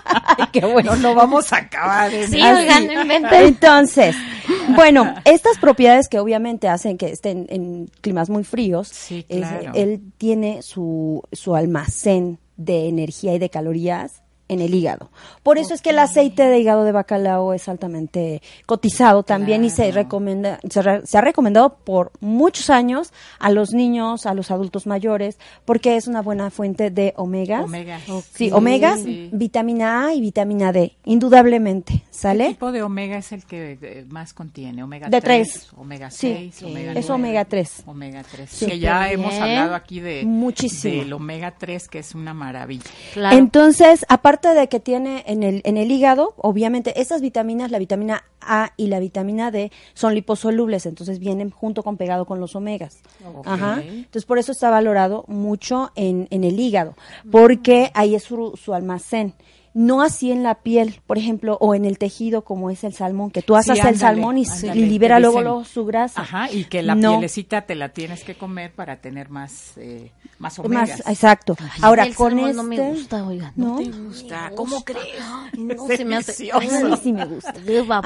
qué 0.61 0.67
bueno, 0.67 0.97
no 0.97 1.15
vamos 1.15 1.53
a 1.53 1.59
acabar. 1.59 2.11
sí, 2.11 2.41
oigan, 2.43 2.89
Entonces, 3.33 4.17
bueno, 4.77 5.15
estas 5.25 5.59
propiedades 5.59 6.09
que 6.09 6.19
obviamente 6.19 6.69
hacen 6.69 6.99
que 6.99 7.11
estén 7.11 7.47
en 7.49 7.91
climas 8.01 8.31
muy 8.31 8.45
fríos, 8.45 8.89
sí, 8.89 9.25
claro. 9.29 9.73
él 9.75 10.01
tiene 10.19 10.63
su, 10.63 11.23
su 11.33 11.55
almacén 11.55 12.39
de 12.57 12.89
energía 12.89 13.35
y 13.35 13.39
de 13.39 13.51
calorías 13.51 14.23
en 14.49 14.61
el 14.61 14.75
hígado. 14.75 15.11
Por 15.43 15.59
eso 15.59 15.75
es 15.75 15.83
que 15.83 15.91
el 15.91 15.99
aceite 15.99 16.45
de 16.45 16.59
hígado 16.59 16.85
de 16.85 16.93
bacalao 16.93 17.53
es 17.53 17.69
altamente 17.69 18.43
cotizado 18.67 19.23
también 19.23 19.65
y 19.65 19.71
se 19.71 19.91
recomienda 19.91 20.59
se, 20.69 21.19
ha 21.19 21.21
recomendado 21.21 21.77
por 21.85 22.13
muchos 22.21 22.71
años 22.71 23.13
a 23.39 23.51
los 23.51 23.73
niños, 23.73 24.27
a 24.27 24.35
los 24.35 24.51
adultos 24.51 24.87
mayores, 24.87 25.39
porque 25.65 25.97
es 25.97 26.07
una 26.07 26.23
buena 26.23 26.51
fuente 26.51 26.91
de 26.91 27.15
omegas. 27.17 27.65
Omegas. 27.65 28.03
Sí, 28.33 28.51
omegas, 28.53 29.01
vitamina 29.05 30.07
A 30.07 30.15
y 30.15 30.21
vitamina 30.21 30.73
D, 30.73 30.97
indudablemente, 31.05 32.05
¿sale? 32.19 32.45
¿Qué 32.45 32.51
tipo 32.55 32.73
de 32.73 32.83
omega 32.83 33.17
es 33.17 33.31
el 33.31 33.45
que 33.45 33.79
eh, 33.81 34.05
más 34.09 34.35
contiene? 34.35 34.83
Omega 34.83 35.09
de 35.09 35.21
3, 35.21 35.69
omega 35.77 36.11
6, 36.11 36.55
sí, 36.55 36.65
omega 36.65 36.93
Es 36.93 37.09
omega 37.11 37.45
3. 37.45 37.85
Omega 37.87 38.25
3. 38.29 38.65
que 38.67 38.79
ya 38.81 39.11
hemos 39.13 39.35
hablado 39.35 39.77
aquí 39.77 40.01
de 40.01 40.25
muchísimo 40.25 41.03
del 41.03 41.13
omega 41.13 41.55
3 41.57 41.89
que 41.89 42.01
es 42.01 42.17
una 42.17 42.35
maravilla. 42.35 42.83
Entonces, 43.31 44.05
aparte 44.09 44.53
de 44.55 44.69
que 44.69 44.81
tiene 44.81 45.23
en 45.29 45.45
el, 45.45 45.63
en 45.65 45.77
el 45.77 45.93
hígado, 45.93 46.35
obviamente, 46.39 47.01
estas 47.01 47.21
vitaminas, 47.21 47.71
la 47.71 47.79
vitamina 47.79 48.25
A 48.41 48.73
y 48.77 48.89
la 48.89 48.99
vitamina 48.99 49.53
D, 49.53 49.71
son 49.95 50.15
liposolubles, 50.15 50.87
entonces 50.87 51.21
vienen 51.21 51.51
junto 51.51 51.85
con 51.85 51.97
pegado 51.97 52.27
con 52.27 52.41
los 52.41 52.57
omegas. 52.57 52.99
Ajá. 53.45 53.81
Entonces, 53.81 54.25
por 54.25 54.39
eso 54.39 54.51
está 54.51 54.71
valorado 54.71 55.25
mucho 55.29 55.93
en, 55.95 56.27
en 56.31 56.43
el 56.43 56.59
hígado, 56.59 56.97
porque 57.31 57.93
ahí 57.95 58.17
es 58.17 58.25
su, 58.25 58.59
su 58.61 58.75
almacén 58.75 59.35
no 59.79 60.03
así 60.03 60.33
en 60.33 60.43
la 60.43 60.57
piel, 60.57 61.01
por 61.07 61.19
ejemplo, 61.19 61.57
o 61.61 61.73
en 61.73 61.85
el 61.85 61.99
tejido 61.99 62.43
como 62.43 62.69
es 62.69 62.83
el 62.83 62.95
salmón, 62.95 63.31
que 63.31 63.43
tú 63.43 63.55
asas 63.55 63.79
el 63.85 63.97
salmón 63.97 64.37
y, 64.37 64.45
libera 64.75 65.21
luego, 65.21 65.65
su 65.65 65.87
grasa. 65.87 66.23
Ajá, 66.23 66.51
y 66.51 66.65
que 66.65 66.83
la 66.83 66.97
pielecita 66.97 67.61
te 67.61 67.77
la 67.77 67.91
tienes 67.91 68.25
que 68.25 68.35
comer 68.35 68.73
para 68.73 69.01
tener 69.01 69.31
más 69.31 69.75
eh, 69.77 70.11
más 70.41 70.59
omegas. 70.59 71.05
exacto. 71.07 71.57
Ahora 71.81 72.13
con 72.13 72.37
este 72.41 72.55
no 72.55 72.65
me 72.65 72.75
este 72.75 72.89
gusta, 72.89 73.25
oiga, 73.25 73.53
no, 73.55 73.77
te 73.77 73.85
gusta. 73.85 74.51
¿Cómo 74.57 74.85
crees? 74.85 75.23
no 75.57 75.87
se 75.87 76.05
me 76.05 76.17
hace. 76.17 76.51
A 76.51 76.59
mí 76.59 76.67
sí 77.01 77.13
me 77.13 77.25
gusta. 77.25 77.55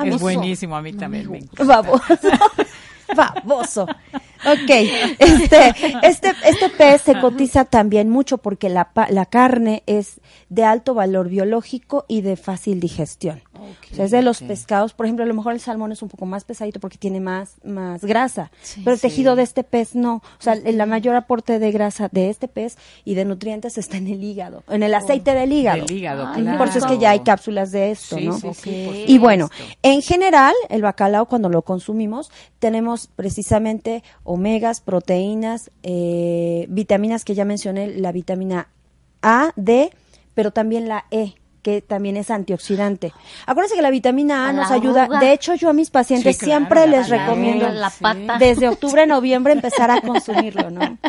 Es 0.04 0.20
buenísimo, 0.20 0.76
a 0.76 0.82
mí 0.82 0.92
también 0.92 1.30
me 1.30 1.40
gusta. 1.40 1.64
Baboso. 1.64 2.28
Baboso. 3.16 3.86
Ok, 4.44 4.70
este, 5.18 5.74
este, 6.02 6.32
este 6.44 6.68
pez 6.70 7.02
se 7.02 7.20
cotiza 7.20 7.64
también 7.64 8.08
mucho 8.08 8.38
porque 8.38 8.68
la, 8.68 8.90
la 9.10 9.26
carne 9.26 9.82
es 9.86 10.20
de 10.48 10.64
alto 10.64 10.94
valor 10.94 11.28
biológico 11.28 12.04
y 12.08 12.20
de 12.20 12.36
fácil 12.36 12.80
digestión. 12.80 13.42
o 13.54 13.94
sea, 13.94 14.04
es 14.04 14.10
de 14.10 14.22
los 14.22 14.42
pescados, 14.42 14.92
por 14.92 15.06
ejemplo, 15.06 15.24
a 15.24 15.28
lo 15.28 15.34
mejor 15.34 15.54
el 15.54 15.60
salmón 15.60 15.92
es 15.92 16.02
un 16.02 16.08
poco 16.08 16.26
más 16.26 16.44
pesadito 16.44 16.80
porque 16.80 16.98
tiene 16.98 17.20
más, 17.20 17.54
más 17.64 18.04
grasa, 18.04 18.50
pero 18.84 18.92
el 18.92 19.00
tejido 19.00 19.36
de 19.36 19.44
este 19.44 19.64
pez 19.64 19.94
no. 19.94 20.16
O 20.16 20.42
sea, 20.42 20.54
el, 20.54 20.82
mayor 20.86 21.14
aporte 21.14 21.58
de 21.58 21.72
grasa 21.72 22.08
de 22.12 22.28
este 22.28 22.48
pez 22.48 22.76
y 23.04 23.14
de 23.14 23.24
nutrientes 23.24 23.78
está 23.78 23.96
en 23.96 24.08
el 24.08 24.22
hígado, 24.22 24.62
en 24.68 24.82
el 24.82 24.92
aceite 24.94 25.32
del 25.32 25.52
hígado. 25.52 25.86
hígado, 25.88 26.32
Por 26.58 26.68
eso 26.68 26.78
es 26.78 26.84
que 26.86 26.98
ya 26.98 27.10
hay 27.10 27.20
cápsulas 27.20 27.70
de 27.70 27.92
esto, 27.92 28.18
¿no? 28.20 28.38
y 28.64 29.18
bueno, 29.18 29.48
en 29.82 30.02
general, 30.02 30.54
el 30.68 30.82
bacalao 30.82 31.26
cuando 31.26 31.48
lo 31.48 31.62
consumimos, 31.62 32.30
tenemos 32.58 33.08
precisamente 33.08 34.02
omegas, 34.32 34.80
proteínas, 34.80 35.70
eh, 35.82 36.66
vitaminas 36.68 37.24
que 37.24 37.34
ya 37.34 37.44
mencioné, 37.44 37.88
la 37.88 38.12
vitamina 38.12 38.68
A, 39.20 39.52
D, 39.56 39.90
pero 40.34 40.52
también 40.52 40.88
la 40.88 41.04
E 41.10 41.34
que 41.62 41.80
también 41.80 42.16
es 42.16 42.30
antioxidante. 42.30 43.12
Acuérdense 43.46 43.76
que 43.76 43.82
la 43.82 43.90
vitamina 43.90 44.48
A, 44.48 44.52
nos 44.52 44.70
ayuda. 44.70 45.06
De 45.20 45.32
hecho, 45.32 45.54
yo 45.54 45.70
a 45.70 45.72
mis 45.72 45.90
pacientes 45.90 46.36
siempre 46.36 46.86
les 46.88 47.08
recomiendo 47.08 47.68
desde 48.38 48.68
octubre, 48.68 49.06
noviembre 49.06 49.52
empezar 49.52 49.90
a 49.90 50.00
consumirlo, 50.00 50.70
¿no? 50.70 50.98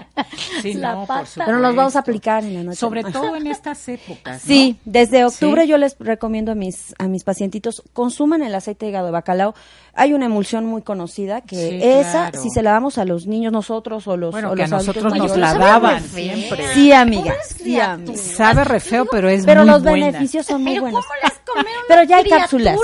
Sí, 0.62 0.74
la 0.74 1.06
Pero 1.36 1.60
nos 1.60 1.76
vamos 1.76 1.96
a 1.96 2.00
aplicar 2.00 2.44
en 2.44 2.54
la 2.54 2.64
noche. 2.64 2.78
Sobre 2.78 3.04
todo 3.04 3.36
en 3.36 3.48
estas 3.48 3.88
épocas. 3.88 4.42
Sí, 4.42 4.78
desde 4.86 5.26
octubre 5.26 5.68
yo 5.68 5.78
les 5.78 5.96
recomiendo 6.00 6.52
a 6.52 6.56
mis 6.56 6.96
a 6.98 7.08
mis 7.08 7.24
pacientitos 7.24 7.84
consuman 7.94 8.42
el 8.42 8.56
aceite 8.56 8.86
de 8.86 8.92
hígado 8.92 9.08
de 9.08 9.12
bacalao. 9.12 9.54
Hay 9.96 10.14
una 10.14 10.26
emulsión 10.26 10.66
muy 10.66 10.82
conocida 10.82 11.42
que 11.42 12.00
esa 12.00 12.32
si 12.32 12.50
se 12.50 12.64
la 12.64 12.72
damos 12.72 12.98
a 12.98 13.06
los 13.06 13.28
niños 13.28 13.54
nosotros 13.54 14.08
o 14.08 14.18
los 14.18 14.32
bueno, 14.32 14.52
o 14.52 14.56
que 14.56 14.64
a 14.64 14.68
nosotros 14.68 15.14
nos 15.16 15.38
la 15.38 15.54
daban 15.54 16.04
siempre. 16.04 16.74
Sí, 16.74 16.92
amiga. 16.92 17.36
Sí, 17.46 17.78
Sabe 18.16 18.64
re 18.64 18.80
feo, 18.80 19.06
pero 19.06 19.30
es 19.30 19.46
pero 19.46 19.62
muy 19.62 19.70
los 19.70 19.84
beneficios 19.84 20.46
son 20.48 20.64
muy 20.64 20.80
buenos. 20.80 21.06
¿Cómo 21.06 21.20
les 21.22 21.40
comieron 21.46 21.84
Pero 21.88 22.04
ya 22.04 22.18
hay 22.18 22.30
cápsulas. 22.30 22.78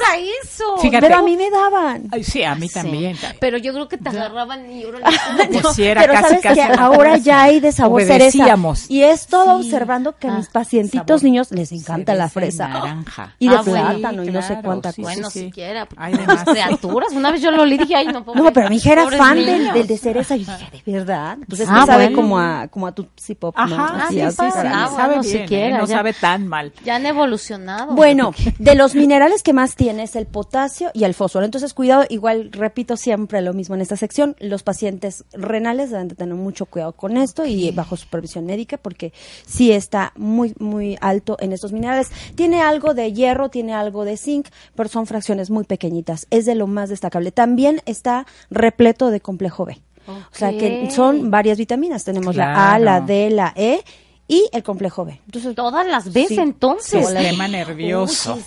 eso! 0.43 0.77
Fíjate. 0.77 1.07
Pero 1.07 1.19
a 1.19 1.23
mí 1.23 1.35
me 1.35 1.49
daban. 1.49 2.03
Ay, 2.11 2.23
sí, 2.23 2.43
a 2.43 2.53
mí 2.53 2.69
también. 2.69 3.17
Pero 3.39 3.57
yo 3.57 3.73
creo 3.73 3.87
que 3.87 3.97
te 3.97 4.09
agarraban 4.09 4.71
y 4.71 4.83
ahora 4.85 4.99
no, 4.99 5.71
Pero 5.75 6.13
sabes 6.13 6.41
que 6.41 6.61
ahora 6.61 7.17
ya 7.17 7.43
hay 7.43 7.59
de 7.59 7.71
sabor 7.71 8.03
cereza. 8.03 8.55
Y 8.87 9.01
es 9.01 9.25
todo 9.25 9.57
observando 9.57 10.15
que 10.15 10.27
a 10.27 10.37
mis 10.37 10.47
ah, 10.47 10.51
pacientitos 10.53 11.23
niños 11.23 11.51
les 11.51 11.71
encanta 11.71 12.13
la 12.13 12.29
fresa. 12.29 12.67
naranja. 12.67 13.35
Y 13.39 13.49
de 13.49 13.55
ah, 13.55 13.63
plátano 13.63 14.23
y 14.23 14.29
no 14.29 14.41
sé 14.43 14.59
cuánta 14.63 14.89
cosa. 14.89 15.01
Bueno, 15.01 15.29
siquiera. 15.31 15.87
Hay 15.97 16.13
demás 16.13 16.43
criaturas. 16.43 16.98
Una 17.11 17.31
vez 17.31 17.41
yo 17.41 17.51
lo 17.51 17.65
leí 17.65 17.75
y 17.75 17.79
dije, 17.79 17.95
ay, 17.95 18.07
no, 18.07 18.23
No, 18.33 18.53
pero 18.53 18.69
mi 18.69 18.77
hija 18.77 18.93
era 18.93 19.09
fan 19.09 19.37
del, 19.37 19.73
del, 19.73 19.87
de 19.87 19.97
cereza. 19.97 20.35
Y 20.35 20.39
dije, 20.39 20.81
¿de 20.85 20.91
verdad? 20.91 21.37
Entonces, 21.39 21.67
ah, 21.69 21.85
sabe 21.85 22.11
como 22.13 22.39
a, 22.39 22.67
como 22.67 22.87
a 22.87 22.91
tu 22.91 23.07
pop, 23.39 23.55
¿no? 23.57 23.63
Ajá, 23.63 24.07
sí, 24.09 24.19
sí, 24.19 24.35
sabe 24.35 25.23
siquiera, 25.23 25.77
no 25.79 25.87
sabe 25.87 26.13
tan 26.13 26.47
mal. 26.47 26.73
Ya 26.83 26.95
han 26.95 27.05
evolucionado. 27.05 27.93
Bueno, 27.93 28.33
de 28.59 28.75
los 28.75 28.95
minerales 28.95 29.43
que 29.43 29.53
más 29.53 29.75
tiene 29.75 30.03
es 30.03 30.15
el 30.15 30.25
potasio 30.25 30.91
y 30.93 31.03
el 31.03 31.13
fósforo. 31.13 31.45
Entonces, 31.45 31.73
cuidado, 31.73 32.05
igual 32.09 32.51
repito 32.51 32.97
siempre 32.97 33.41
lo 33.41 33.53
mismo 33.53 33.75
en 33.75 33.81
esta 33.81 33.95
sección, 33.95 34.35
los 34.39 34.63
pacientes 34.63 35.25
renales 35.33 35.91
deben 35.91 36.07
de 36.07 36.15
tener 36.15 36.35
mucho 36.35 36.65
cuidado 36.65 36.93
con 36.93 37.17
esto 37.17 37.45
y 37.45 37.71
bajo 37.71 37.95
supervisión 37.95 38.45
médica 38.45 38.77
porque 38.77 39.13
sí 39.45 39.71
está 39.71 40.13
muy, 40.15 40.53
muy 40.59 40.97
alto 41.01 41.37
en 41.39 41.53
estos 41.53 41.71
minerales. 41.71 42.09
Tiene 42.35 42.61
algo 42.61 42.93
de 42.93 43.13
hierro, 43.13 43.49
tiene 43.49 43.73
algo 43.73 44.05
de 44.05 44.17
zinc, 44.17 44.47
pero 44.75 44.89
son 44.89 45.05
fracciones 45.07 45.49
muy 45.49 45.63
pequeñitas. 45.63 46.27
Es 46.29 46.45
de 46.45 46.55
lo 46.55 46.67
más 46.67 46.88
destacable. 46.89 47.31
También 47.31 47.81
está 47.85 48.25
repleto 48.49 49.09
de 49.09 49.21
complejo 49.21 49.65
B. 49.65 49.81
O 50.07 50.35
sea 50.35 50.57
que 50.57 50.89
son 50.89 51.29
varias 51.29 51.57
vitaminas. 51.57 52.03
Tenemos 52.03 52.35
la 52.35 52.73
A, 52.73 52.79
la 52.79 53.01
D, 53.01 53.29
la 53.29 53.53
E 53.55 53.81
y 54.29 54.47
el 54.53 54.61
complejo 54.61 55.05
B. 55.05 55.19
Entonces, 55.25 55.55
todas 55.55 55.87
las 55.87 56.13
veces 56.13 56.37
entonces. 56.37 57.07
Sistema 57.07 57.47
nervioso. 57.47 58.37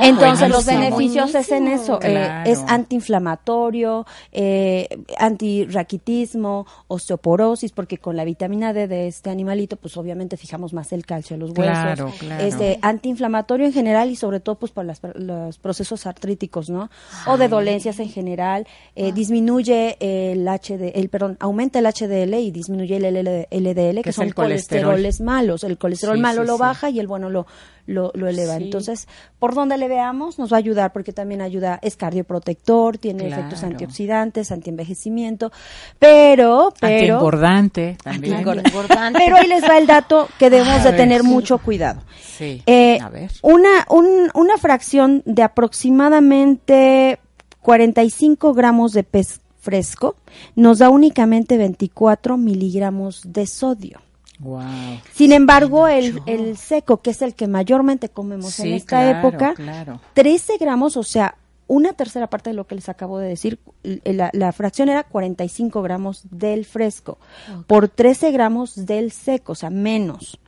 Entonces, 0.00 0.48
los 0.48 0.64
beneficios 0.64 1.34
es 1.34 1.52
en 1.52 1.68
eso. 1.68 2.00
Eh, 2.02 2.44
es 2.46 2.60
antiinflamatorio, 2.66 4.06
eh, 4.32 4.88
antirraquitismo, 5.18 6.66
osteoporosis, 6.88 7.72
porque 7.72 7.98
con 7.98 8.16
la 8.16 8.24
vitamina 8.24 8.72
D 8.72 8.88
de 8.88 9.08
este 9.08 9.28
animalito, 9.28 9.76
pues 9.76 9.98
obviamente 9.98 10.38
fijamos 10.38 10.72
más 10.72 10.90
el 10.92 11.04
calcio 11.04 11.36
a 11.36 11.38
los 11.38 11.50
huesos. 11.50 11.66
Claro, 11.66 12.12
claro. 12.18 12.42
Este, 12.42 12.78
antiinflamatorio 12.80 13.66
en 13.66 13.74
general 13.74 14.10
y 14.10 14.16
sobre 14.16 14.40
todo 14.40 14.54
pues 14.54 14.72
para 14.72 14.94
los 15.16 15.58
procesos 15.58 16.06
artríticos, 16.06 16.70
¿no? 16.70 16.88
O 17.26 17.36
de 17.36 17.48
dolencias 17.48 18.00
en 18.00 18.08
general. 18.08 18.66
Eh, 18.94 19.10
ah. 19.10 19.14
Disminuye 19.14 19.98
el 20.00 20.48
HD, 20.48 20.92
el, 20.94 21.10
perdón, 21.10 21.36
aumenta 21.40 21.78
el 21.78 21.84
HDL 21.84 22.34
y 22.36 22.50
disminuye 22.50 22.96
el 22.96 23.04
LDL, 23.50 24.00
que, 24.00 24.12
son 24.12 24.30
colesteroles 24.30 25.20
malos. 25.26 25.64
El 25.64 25.76
colesterol 25.76 26.18
malo 26.18 26.44
lo 26.44 26.56
baja 26.56 26.88
y 26.88 27.00
el 27.00 27.06
bueno 27.06 27.28
lo, 27.28 27.46
lo, 27.86 28.10
eleva. 28.28 28.56
Entonces, 28.56 29.08
por 29.38 29.54
donde 29.54 29.76
le 29.76 29.88
veamos, 29.88 30.38
nos 30.38 30.52
va 30.52 30.56
a 30.56 30.58
ayudar 30.58 30.92
porque 30.92 31.12
también 31.12 31.42
ayuda, 31.42 31.78
es 31.82 31.96
cardioprotector, 31.96 32.96
tiene 32.98 33.28
efectos 33.28 33.62
antioxidantes, 33.62 34.52
antienvejecimiento, 34.52 35.52
pero, 35.98 36.72
pero. 36.80 36.94
Antiengordante 36.94 37.98
también. 38.02 38.44
Pero 39.12 39.36
ahí 39.36 39.48
les 39.48 39.62
va 39.64 39.76
el 39.78 39.86
dato 39.86 40.28
que 40.38 40.48
debemos 40.48 40.84
de 40.84 40.92
tener 40.92 41.22
mucho 41.22 41.58
cuidado. 41.58 42.00
Sí. 42.38 42.62
Eh, 42.66 42.98
a 43.02 43.08
ver. 43.08 43.30
Una, 43.42 43.86
un, 43.90 44.30
una 44.34 44.56
fracción 44.58 45.22
de 45.26 45.42
aproximadamente 45.42 47.18
45 47.62 48.54
gramos 48.54 48.92
de 48.92 49.02
pez 49.02 49.40
fresco 49.66 50.14
nos 50.54 50.78
da 50.78 50.90
únicamente 50.90 51.58
24 51.58 52.36
miligramos 52.36 53.22
de 53.24 53.46
sodio. 53.46 54.05
Sin 55.12 55.32
embargo, 55.32 55.88
el, 55.88 56.20
el, 56.26 56.56
seco, 56.56 57.00
que 57.02 57.10
es 57.10 57.22
el 57.22 57.34
que 57.34 57.46
mayormente 57.46 58.08
comemos 58.08 58.58
en 58.60 58.74
esta 58.74 59.10
época, 59.10 59.54
13 60.14 60.58
gramos, 60.58 60.96
o 60.96 61.02
sea, 61.02 61.36
una 61.68 61.94
tercera 61.94 62.28
parte 62.28 62.50
de 62.50 62.54
lo 62.54 62.66
que 62.66 62.74
les 62.76 62.88
acabo 62.88 63.18
de 63.18 63.28
decir, 63.28 63.58
la, 63.82 64.30
la 64.32 64.52
fracción 64.52 64.88
era 64.88 65.04
45 65.04 65.82
gramos 65.82 66.22
del 66.30 66.64
fresco. 66.64 67.18
Por 67.66 67.88
13 67.88 68.30
gramos 68.30 68.86
del 68.86 69.10
seco, 69.12 69.52
o 69.52 69.56
sea, 69.56 69.70
menos. 69.70 70.38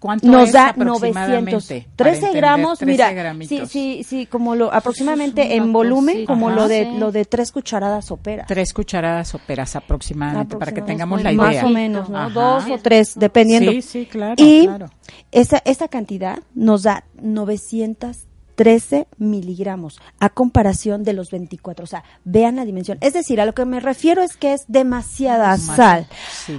¿Cuánto 0.00 0.26
nos 0.26 0.50
da 0.50 0.72
900 0.74 1.72
13 1.94 2.32
gramos 2.32 2.80
mira 2.82 3.12
sí 3.46 3.66
sí 3.66 4.02
sí 4.02 4.24
como 4.24 4.56
lo 4.56 4.72
aproximadamente 4.72 5.56
en 5.56 5.74
volumen 5.74 6.24
como 6.24 6.48
lo 6.50 6.68
de 6.68 6.86
lo 6.86 7.12
de 7.12 7.26
tres 7.26 7.52
cucharadas 7.52 8.06
soperas. 8.06 8.46
Tres 8.46 8.72
cucharadas 8.72 9.28
soperas 9.28 9.76
aproximadamente, 9.76 10.56
para 10.56 10.72
que 10.72 10.80
tengamos 10.80 11.22
la 11.22 11.32
idea. 11.32 11.44
más 11.44 11.64
o 11.64 11.68
menos 11.68 12.08
no 12.08 12.30
dos 12.30 12.64
o 12.70 12.78
tres 12.78 13.12
dependiendo. 13.14 13.72
Sí 13.72 13.82
sí 13.82 14.06
claro 14.06 14.36
y 14.38 14.66
claro. 14.66 14.86
esa 15.32 15.58
esa 15.66 15.88
cantidad 15.88 16.38
nos 16.54 16.84
da 16.84 17.04
900 17.20 18.29
13 18.54 19.06
miligramos 19.18 20.00
a 20.18 20.28
comparación 20.30 21.02
de 21.04 21.12
los 21.12 21.30
24. 21.30 21.84
O 21.84 21.86
sea, 21.86 22.04
vean 22.24 22.56
la 22.56 22.64
dimensión. 22.64 22.98
Es 23.00 23.12
decir, 23.12 23.40
a 23.40 23.46
lo 23.46 23.54
que 23.54 23.64
me 23.64 23.80
refiero 23.80 24.22
es 24.22 24.36
que 24.36 24.52
es 24.52 24.64
demasiada 24.68 25.56
sal. 25.56 26.06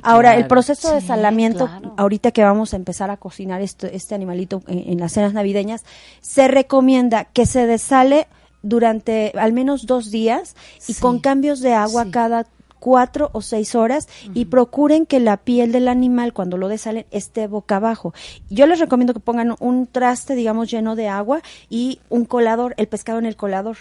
Ahora, 0.04 0.36
el 0.36 0.48
proceso 0.48 0.94
de 0.94 1.02
salamiento, 1.02 1.70
ahorita 1.98 2.32
que 2.32 2.44
vamos 2.44 2.74
a 2.74 2.78
empezar 2.78 3.12
a 3.12 3.18
cocinar 3.18 3.62
este, 3.62 3.96
este 3.96 4.16
animalito 4.16 4.64
en, 4.68 5.00
las 5.00 5.14
cenas 5.14 5.34
navideñas, 5.34 5.84
se 6.22 6.48
recomienda 6.48 7.26
que 7.26 7.46
se 7.46 7.68
desale 7.68 8.28
durante 8.64 9.32
al 9.38 9.54
menos 9.54 9.86
dos 9.86 10.12
días 10.12 10.56
y 10.88 10.94
con 10.96 11.20
cambios 11.20 11.62
de 11.62 11.74
agua 11.74 12.06
cada 12.12 12.46
cuatro 12.82 13.30
o 13.32 13.42
seis 13.42 13.76
horas 13.76 14.10
y 14.34 14.46
procuren 14.46 15.06
que 15.06 15.20
la 15.20 15.38
piel 15.38 15.72
del 15.72 15.88
animal 15.88 16.34
cuando 16.34 16.58
lo 16.58 16.68
desalen 16.68 17.06
esté 17.12 17.46
boca 17.46 17.76
abajo. 17.76 18.12
Yo 18.50 18.66
les 18.66 18.80
recomiendo 18.80 19.14
que 19.14 19.20
pongan 19.20 19.56
un 19.60 19.86
traste, 19.86 20.34
digamos, 20.34 20.70
lleno 20.70 20.96
de 20.96 21.08
agua 21.08 21.42
y 21.70 22.00
un 22.10 22.26
colador, 22.26 22.74
el 22.78 22.88
pescado 22.88 23.20
en 23.20 23.28
el 23.28 23.36
colador. 23.36 23.78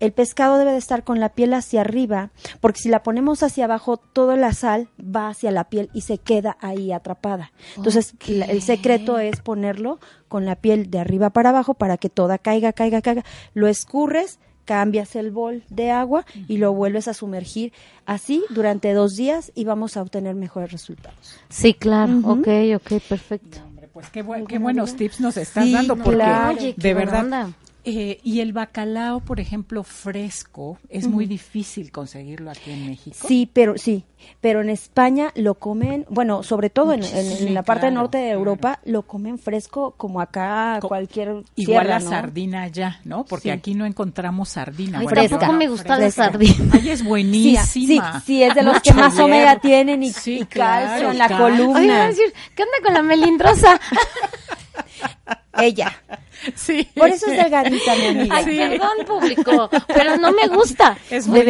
El 0.00 0.12
pescado 0.12 0.58
debe 0.58 0.72
de 0.72 0.78
estar 0.78 1.04
con 1.04 1.20
la 1.20 1.28
piel 1.28 1.54
hacia 1.54 1.82
arriba, 1.82 2.30
porque 2.60 2.80
si 2.80 2.88
la 2.88 3.04
ponemos 3.04 3.44
hacia 3.44 3.66
abajo, 3.66 3.98
toda 3.98 4.34
la 4.36 4.52
sal 4.52 4.88
va 5.00 5.28
hacia 5.28 5.52
la 5.52 5.64
piel 5.64 5.88
y 5.94 6.00
se 6.00 6.18
queda 6.18 6.56
ahí 6.60 6.90
atrapada. 6.90 7.52
Entonces, 7.76 8.14
el 8.26 8.62
secreto 8.62 9.20
es 9.20 9.40
ponerlo 9.40 10.00
con 10.28 10.44
la 10.44 10.56
piel 10.56 10.90
de 10.90 10.98
arriba 10.98 11.30
para 11.30 11.50
abajo 11.50 11.74
para 11.74 11.98
que 11.98 12.10
toda 12.10 12.38
caiga, 12.38 12.72
caiga, 12.72 13.00
caiga. 13.00 13.24
Lo 13.54 13.68
escurres 13.68 14.40
cambias 14.70 15.16
el 15.16 15.32
bol 15.32 15.64
de 15.68 15.90
agua 15.90 16.24
y 16.46 16.58
lo 16.58 16.72
vuelves 16.72 17.08
a 17.08 17.12
sumergir 17.12 17.72
así 18.06 18.44
durante 18.50 18.92
dos 18.92 19.16
días 19.16 19.50
y 19.56 19.64
vamos 19.64 19.96
a 19.96 20.02
obtener 20.02 20.36
mejores 20.36 20.70
resultados. 20.70 21.40
Sí, 21.48 21.74
claro, 21.74 22.20
ok, 22.22 22.46
ok, 22.76 23.00
perfecto. 23.08 23.58
pues 23.92 24.10
qué, 24.10 24.24
qué 24.46 24.58
buenos 24.60 24.94
tips 24.94 25.18
nos 25.18 25.36
estás 25.38 25.72
dando, 25.72 25.96
porque 25.96 26.76
de 26.76 26.94
verdad 26.94 27.48
eh, 27.84 28.18
y 28.22 28.40
el 28.40 28.52
bacalao, 28.52 29.20
por 29.20 29.40
ejemplo, 29.40 29.82
fresco, 29.82 30.78
es 30.88 31.06
muy 31.06 31.26
difícil 31.26 31.90
conseguirlo 31.90 32.50
aquí 32.50 32.70
en 32.70 32.86
México. 32.86 33.16
Sí, 33.26 33.48
pero 33.52 33.78
sí, 33.78 34.04
pero 34.40 34.60
en 34.60 34.70
España 34.70 35.32
lo 35.34 35.54
comen, 35.54 36.06
bueno, 36.10 36.42
sobre 36.42 36.70
todo 36.70 36.92
en, 36.92 37.54
la 37.54 37.62
parte 37.62 37.90
norte 37.90 38.18
de 38.18 38.30
Europa 38.30 38.80
lo 38.84 39.02
comen 39.02 39.38
fresco 39.38 39.94
como 39.96 40.20
acá 40.20 40.78
cualquier 40.82 41.42
igual 41.56 41.88
la 41.88 42.00
sardina 42.00 42.62
allá, 42.62 43.00
¿no? 43.04 43.24
Porque 43.24 43.50
aquí 43.52 43.74
no 43.74 43.86
encontramos 43.86 44.50
sardina. 44.50 45.00
Ay, 45.00 45.06
tampoco 45.06 45.52
me 45.52 45.68
gusta 45.68 45.98
la 45.98 46.10
sardina. 46.10 46.72
Ay, 46.72 46.90
es 46.90 47.02
buenísima. 47.02 47.64
Sí, 48.20 48.26
sí, 48.26 48.42
es 48.42 48.54
de 48.54 48.62
los 48.62 48.80
que 48.80 48.92
más 48.92 49.18
omega 49.18 49.58
tienen 49.58 50.02
y, 50.02 50.12
calcio 50.48 51.10
en 51.10 51.18
la 51.18 51.28
columna. 51.28 51.78
Ay, 51.78 51.90
a 51.90 52.06
decir, 52.08 52.32
¿qué 52.54 52.62
onda 52.62 52.76
con 52.82 52.94
la 52.94 53.02
melindrosa? 53.02 53.80
Ella. 55.58 55.92
Sí. 56.54 56.88
Por 56.96 57.08
eso 57.10 57.26
es 57.30 57.36
delgadita, 57.36 57.94
mi 57.96 58.06
amiga. 58.06 58.36
Ay, 58.36 58.44
perdón, 58.44 59.06
público, 59.06 59.70
pero 59.88 60.16
no 60.16 60.32
me 60.32 60.46
gusta. 60.48 60.96
Es 61.10 61.26
muy 61.26 61.42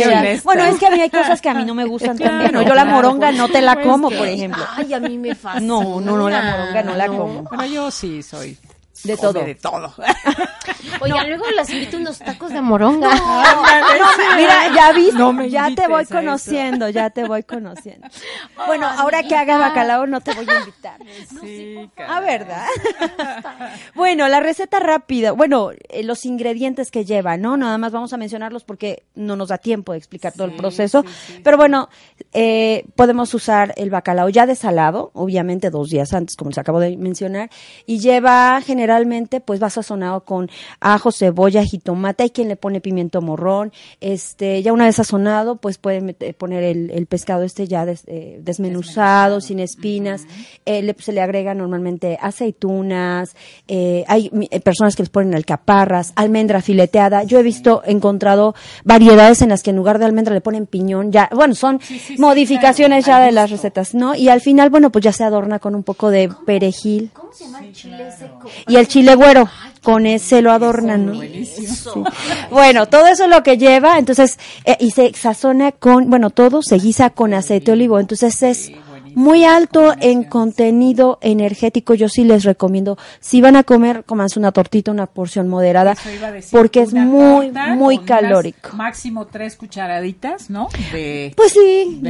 Bueno, 0.43 0.65
es 0.65 0.79
que 0.79 0.87
a 0.87 0.91
mí 0.91 1.01
hay 1.01 1.11
cosas 1.11 1.41
que 1.41 1.49
a 1.49 1.55
mí 1.55 1.65
no 1.65 1.75
me 1.75 1.85
gustan 1.85 2.19
también. 2.19 2.53
yo 2.53 2.75
la 2.75 2.85
moronga 2.85 3.33
no 3.33 3.49
te 3.49 3.61
la 3.61 3.81
como, 3.81 4.11
por 4.11 4.27
ejemplo. 4.27 4.65
Ay, 4.77 4.93
a 4.93 5.01
mí 5.01 5.17
me 5.17 5.35
fascina. 5.35 5.67
No, 5.67 6.01
no, 6.01 6.17
no, 6.17 6.29
la 6.29 6.43
moronga 6.43 6.83
no 6.83 6.95
la 6.97 7.07
como. 7.07 7.43
Bueno, 7.43 7.67
yo 7.67 7.91
sí 7.91 8.23
soy 8.23 8.57
de 9.05 9.17
todo. 9.17 9.45
De 9.45 9.55
todo. 9.55 9.95
Oiga, 11.01 11.25
luego 11.25 11.45
las 11.53 11.71
invito 11.71 11.97
unos 11.97 12.19
tacos 12.19 12.53
de 12.53 12.61
moronga. 12.61 13.09
mira, 14.37 14.75
ya 14.75 14.93
viste, 14.93 15.51
ya 15.51 15.75
te 15.75 15.89
voy 15.89 16.05
conociendo, 16.05 16.89
ya 16.91 17.11
te 17.11 17.25
voy 17.25 17.43
conociendo. 17.43 18.07
Bueno, 18.67 18.87
ahora 18.87 19.23
que 19.23 19.35
haga 19.35 19.57
bacalao 19.57 20.07
no 20.07 20.21
te 20.21 20.35
voy 20.35 20.47
a 20.49 20.59
invitar. 20.61 21.01
Sí, 21.41 21.91
Ah, 21.97 22.21
¿verdad? 22.21 22.67
bueno, 23.95 24.29
la 24.29 24.41
receta 24.41 24.79
rápida, 24.79 25.33
bueno, 25.33 25.71
eh, 25.89 26.03
los 26.05 26.27
ingredientes 26.27 26.91
que 26.91 27.05
lleva, 27.05 27.37
¿no? 27.37 27.57
Nada 27.57 27.79
más 27.79 27.91
vamos 27.93 28.13
a 28.13 28.17
mencionarlos 28.17 28.65
porque 28.65 29.05
no 29.15 29.35
nos 29.35 29.49
da 29.49 29.59
tiempo 29.59 29.93
de 29.93 29.99
explicar 29.99 30.33
todo 30.35 30.45
el 30.45 30.57
proceso. 30.57 31.05
Pero 31.43 31.57
bueno, 31.57 31.89
eh, 32.33 32.85
podemos 32.97 33.33
usar 33.35 33.73
el 33.77 33.91
bacalao 33.91 34.29
ya 34.29 34.47
desalado, 34.47 35.11
obviamente 35.15 35.71
dos 35.71 35.89
días 35.89 36.13
antes, 36.13 36.37
como 36.37 36.53
se 36.53 36.61
acabo 36.61 36.81
de 36.81 36.97
mencionar, 36.97 37.51
y 37.87 37.99
lleva 37.99 38.61
generalmente 38.61 38.80
generalmente 38.81 39.41
pues 39.41 39.63
va 39.63 39.69
sazonado 39.69 40.25
con 40.25 40.49
ajo, 40.81 41.13
cebolla, 41.13 41.63
jitomate, 41.63 42.23
hay 42.23 42.31
quien 42.31 42.49
le 42.49 42.57
pone 42.57 42.81
pimiento 42.81 43.21
morrón, 43.21 43.73
este, 44.01 44.63
ya 44.63 44.73
una 44.73 44.87
vez 44.87 44.97
sazonado 44.97 45.57
pues 45.57 45.77
pueden 45.77 46.17
poner 46.39 46.65
el, 46.65 47.07
pescado 47.07 47.43
este 47.43 47.69
ya 47.69 47.85
eh, 48.07 48.41
desmenuzado, 48.43 49.43
sin 49.43 49.61
espinas, 49.61 50.23
eh, 50.65 50.95
se 50.99 51.13
le 51.13 51.21
agrega 51.21 51.53
normalmente 51.53 52.19
aceitunas, 52.23 53.37
eh, 53.69 54.05
hay 54.09 54.31
personas 54.65 54.97
que 54.97 55.03
les 55.03 55.11
ponen 55.11 55.35
alcaparras, 55.35 56.15
almendra 56.17 56.63
fileteada, 56.63 57.25
yo 57.25 57.39
he 57.39 57.43
visto, 57.43 57.83
encontrado 57.85 58.55
variedades 58.85 59.43
en 59.43 59.51
las 59.51 59.63
que 59.63 59.71
en 59.71 59.77
lugar 59.77 59.99
de 59.99 60.07
almendra 60.07 60.33
le 60.33 60.41
ponen 60.41 60.67
piñón, 60.67 61.13
ya, 61.13 61.29
bueno, 61.35 61.55
son 61.55 61.81
modificaciones 62.17 63.05
ya 63.05 63.21
de 63.21 63.33
las 63.33 63.51
recetas, 63.51 63.95
¿no? 63.95 64.15
Y 64.15 64.31
al 64.31 64.41
final, 64.41 64.71
bueno, 64.71 64.89
pues 64.89 65.05
ya 65.05 65.13
se 65.13 65.25
adorna 65.25 65.59
con 65.59 65.75
un 65.75 65.83
poco 65.83 66.09
de 66.09 66.31
perejil. 66.47 67.11
¿Cómo 67.13 67.33
se 67.33 67.45
llama 67.45 67.61
el 67.61 67.73
chile 67.75 68.11
seco? 68.11 68.49
Y 68.71 68.77
el 68.77 68.89
chile 68.89 69.15
güero, 69.17 69.49
con 69.83 70.07
ese 70.07 70.43
lo 70.43 70.53
adornan, 70.53 71.07
¿no? 71.07 71.21
Bueno, 72.51 72.87
todo 72.87 73.07
eso 73.07 73.25
es 73.25 73.31
lo 73.31 73.43
que 73.43 73.59
lleva, 73.59 73.99
entonces, 73.99 74.39
eh, 74.65 74.77
y 74.79 74.93
se 74.93 75.13
sazona 75.15 75.73
con, 75.73 76.09
bueno, 76.11 76.31
todo 76.31 76.63
se 76.63 76.77
guisa 76.77 77.11
con 77.11 77.35
aceite 77.35 77.67
de 77.67 77.73
olivo, 77.73 77.99
entonces 77.99 78.43
es 78.43 78.73
muy 79.15 79.45
alto 79.45 79.95
en 80.01 80.25
contenido 80.25 81.19
energético. 81.21 81.95
Yo 81.95 82.09
sí 82.09 82.25
les 82.25 82.45
recomiendo, 82.45 82.99
si 83.21 83.41
van 83.41 83.57
a 83.57 83.63
comer, 83.63 84.05
comanse 84.05 84.39
una 84.39 84.53
tortita, 84.53 84.91
una 84.91 85.07
porción 85.07 85.49
moderada, 85.49 85.97
porque 86.51 86.83
es 86.83 86.93
muy, 86.93 87.53
muy 87.77 87.99
calórico. 87.99 88.71
Máximo 88.75 89.27
tres 89.27 89.57
cucharaditas, 89.57 90.51
¿no? 90.51 90.69
pues 91.37 91.53
sí, 91.53 92.03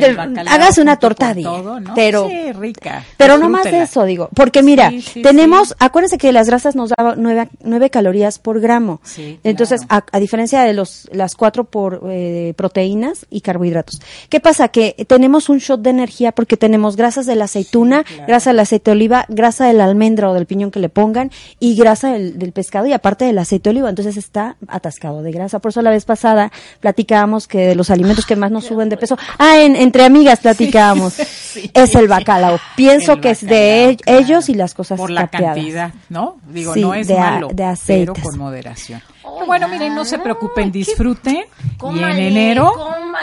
hágase 0.46 0.82
una 0.82 0.96
tortadilla, 0.96 1.50
pero 1.94 2.28
rica. 2.54 3.04
Pero 3.16 3.38
no 3.38 3.48
más 3.48 3.64
de 3.64 3.82
eso, 3.82 4.04
digo, 4.04 4.28
porque 4.34 4.62
mira, 4.62 4.92
tenemos, 5.22 5.74
acuérdense 5.78 6.18
que 6.18 6.32
las 6.32 6.46
grasas 6.46 6.76
nos 6.76 6.90
daban 6.90 7.48
nueve, 7.62 7.90
calorías 7.90 8.38
por 8.38 8.60
gramo. 8.60 9.00
Entonces, 9.44 9.82
a, 9.88 10.02
diferencia 10.20 10.62
de 10.62 10.74
los 10.74 11.08
las 11.12 11.34
cuatro 11.34 11.64
por 11.64 12.02
eh, 12.08 12.54
proteínas 12.56 13.26
y 13.30 13.40
carbohidratos. 13.40 14.00
¿Qué 14.28 14.40
pasa? 14.40 14.68
Que 14.68 14.94
tenemos 15.06 15.48
un 15.48 15.58
shot 15.58 15.80
de 15.80 15.90
energía 15.90 16.32
porque 16.32 16.56
tenemos 16.56 16.89
grasas 16.96 17.26
de 17.26 17.36
la 17.36 17.44
aceituna, 17.44 18.04
grasa 18.26 18.50
del 18.50 18.60
aceite 18.60 18.90
de 18.90 18.92
oliva, 18.92 19.26
grasa 19.28 19.66
del 19.66 19.80
almendra 19.80 20.30
o 20.30 20.34
del 20.34 20.46
piñón 20.46 20.70
que 20.70 20.80
le 20.80 20.88
pongan 20.88 21.30
y 21.58 21.76
grasa 21.76 22.12
del, 22.12 22.52
pescado 22.52 22.86
y 22.86 22.92
aparte 22.92 23.24
del 23.24 23.38
aceite 23.38 23.70
de 23.70 23.70
oliva. 23.70 23.88
Entonces 23.88 24.16
está 24.16 24.56
atascado 24.68 25.22
de 25.22 25.32
grasa. 25.32 25.58
Por 25.58 25.70
eso 25.70 25.82
la 25.82 25.90
vez 25.90 26.04
pasada 26.04 26.50
platicábamos 26.80 27.46
que 27.48 27.66
de 27.66 27.74
los 27.74 27.90
alimentos 27.90 28.26
que 28.26 28.36
más 28.36 28.50
nos 28.50 28.64
suben 28.70 28.88
de 28.88 28.96
peso, 28.96 29.18
ah, 29.38 29.58
entre 29.60 30.04
amigas 30.04 30.40
platicábamos, 30.40 31.18
es 31.74 31.94
el 31.94 32.08
bacalao. 32.08 32.58
Pienso 32.76 33.20
que 33.20 33.30
es 33.30 33.46
de 33.46 33.96
ellos 34.06 34.48
y 34.48 34.54
las 34.54 34.74
cosas 34.74 34.98
Por 34.98 35.10
la 35.10 35.28
cantidad, 35.28 35.92
¿no? 36.08 36.36
Digo, 36.48 36.74
no 36.76 36.94
es 36.94 37.08
de, 37.08 37.16
malo, 37.16 37.48
de 37.52 37.74
pero 37.86 38.14
con 38.14 38.38
moderación 38.38 39.02
bueno, 39.46 39.68
miren, 39.68 39.94
no 39.94 40.04
se 40.04 40.18
preocupen, 40.18 40.72
disfruten. 40.72 41.44
y 41.92 41.98
en 41.98 42.18
enero, 42.18 42.72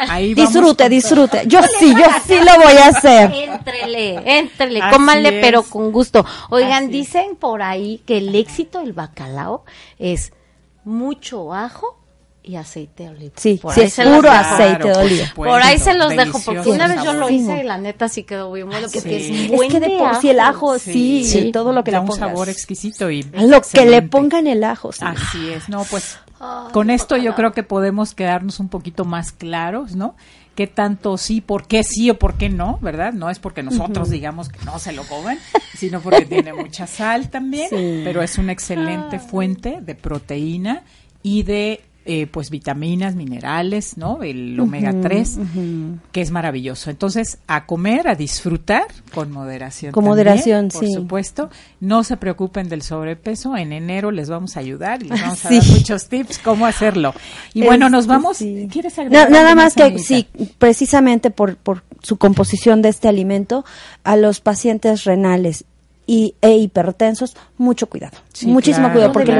ahí 0.09 0.33
Disfrute, 0.33 0.89
disfrute. 0.89 1.43
Yo 1.47 1.59
sí, 1.79 1.93
yo 1.93 2.05
sí 2.25 2.35
lo 2.35 2.63
voy 2.63 2.77
a 2.77 2.87
hacer. 2.87 3.31
Éntrele, 3.33 4.39
éntrele, 4.39 4.81
cómanle, 4.91 5.39
pero 5.41 5.63
con 5.63 5.91
gusto. 5.91 6.25
Oigan, 6.49 6.89
dicen 6.89 7.35
por 7.35 7.61
ahí 7.61 8.01
que 8.05 8.17
el 8.17 8.33
éxito 8.35 8.79
del 8.79 8.93
bacalao 8.93 9.63
es 9.97 10.33
mucho 10.83 11.53
ajo 11.53 11.99
y 12.47 12.55
aceite 12.55 13.03
de 13.03 13.09
oliva. 13.09 13.33
Sí, 13.35 13.59
sí 13.73 13.81
es 13.81 13.95
puro 13.95 14.31
aceite 14.31 14.87
de 14.87 14.95
oliva. 14.95 15.25
Por 15.35 15.61
ahí 15.61 15.77
se 15.77 15.93
los 15.93 16.09
dejo, 16.15 16.39
porque 16.43 16.69
una 16.69 16.87
vez 16.87 17.03
yo 17.03 17.13
lo 17.13 17.29
hice 17.29 17.59
y 17.59 17.63
la 17.63 17.77
neta 17.77 18.07
sí 18.07 18.23
quedó 18.23 18.49
muy 18.49 18.63
bueno. 18.63 18.87
Porque 18.91 19.17
es, 19.17 19.51
es, 19.51 19.71
que 19.71 19.79
de 19.79 19.97
por 19.97 20.15
sí 20.21 20.29
el 20.29 20.39
ajo, 20.39 20.79
sí, 20.79 21.51
todo 21.51 21.73
lo 21.73 21.83
que 21.83 21.91
da 21.91 21.99
le 21.99 22.09
un 22.09 22.17
sabor 22.17 22.49
exquisito 22.49 23.11
y 23.11 23.23
Lo 23.23 23.61
que 23.61 23.85
le 23.85 24.01
pongan 24.01 24.47
el 24.47 24.63
ajo, 24.63 24.91
sí. 24.91 25.03
Así 25.03 25.49
es, 25.49 25.67
no, 25.69 25.83
pues 25.83 26.17
con 26.71 26.89
esto 26.89 27.17
yo 27.17 27.35
creo 27.35 27.51
que 27.51 27.63
podemos 27.63 28.13
quedarnos 28.13 28.59
un 28.59 28.69
poquito 28.69 29.05
más 29.05 29.31
claros, 29.31 29.95
¿no? 29.95 30.15
qué 30.57 30.65
tanto 30.65 31.19
sí, 31.19 31.39
por 31.39 31.67
qué 31.67 31.83
sí 31.83 32.09
o 32.09 32.17
por 32.17 32.33
qué 32.33 32.49
no, 32.49 32.79
¿verdad? 32.81 33.13
No 33.13 33.29
es 33.29 33.37
porque 33.37 33.61
nosotros 33.61 34.09
digamos 34.09 34.49
que 34.49 34.57
no 34.65 34.79
se 34.79 34.91
lo 34.91 35.03
comen, 35.03 35.37
sino 35.75 36.01
porque 36.01 36.25
tiene 36.25 36.51
mucha 36.51 36.87
sal 36.87 37.29
también, 37.29 37.69
pero 37.69 38.23
es 38.23 38.39
una 38.39 38.53
excelente 38.53 39.19
fuente 39.19 39.81
de 39.81 39.93
proteína 39.93 40.81
y 41.21 41.43
de 41.43 41.83
eh, 42.09 42.25
pues 42.25 42.49
vitaminas, 42.49 43.15
minerales, 43.15 43.97
¿no? 43.97 44.23
El 44.23 44.57
omega 44.57 44.93
3, 45.01 45.39
que 46.13 46.21
es 46.21 46.31
maravilloso. 46.31 46.89
Entonces, 46.89 47.39
a 47.47 47.65
comer, 47.65 48.07
a 48.07 48.15
disfrutar 48.15 48.87
con 49.13 49.29
moderación. 49.29 49.91
Con 49.91 50.05
moderación, 50.05 50.71
sí. 50.71 50.79
Por 50.79 50.89
supuesto. 50.89 51.49
No 51.81 52.05
se 52.05 52.15
preocupen 52.15 52.69
del 52.69 52.81
sobrepeso. 52.81 53.57
En 53.57 53.73
enero 53.73 54.11
les 54.11 54.29
vamos 54.29 54.55
a 54.55 54.61
ayudar 54.61 55.03
y 55.03 55.09
les 55.09 55.21
vamos 55.21 55.45
a 55.45 55.49
dar 55.51 55.63
muchos 55.65 56.07
tips 56.07 56.39
cómo 56.39 56.65
hacerlo. 56.65 57.13
Y 57.53 57.63
bueno, 57.63 57.89
nos 57.89 58.07
vamos. 58.07 58.37
¿Quieres 58.37 58.97
agregar? 58.97 59.29
nada 59.29 59.53
más 59.53 59.73
que, 59.73 59.99
sí, 59.99 60.27
precisamente 60.57 61.29
por, 61.29 61.57
por 61.57 61.83
su 62.01 62.15
composición 62.15 62.81
de 62.81 62.87
este 62.87 63.09
alimento, 63.09 63.65
a 64.05 64.15
los 64.15 64.39
pacientes 64.39 65.03
renales 65.03 65.65
y, 66.07 66.35
e 66.41 66.53
hipertensos, 66.53 67.35
mucho 67.57 67.87
cuidado. 67.87 68.17
Muchísimo 68.43 68.91
cuidado 68.91 69.11
porque 69.11 69.39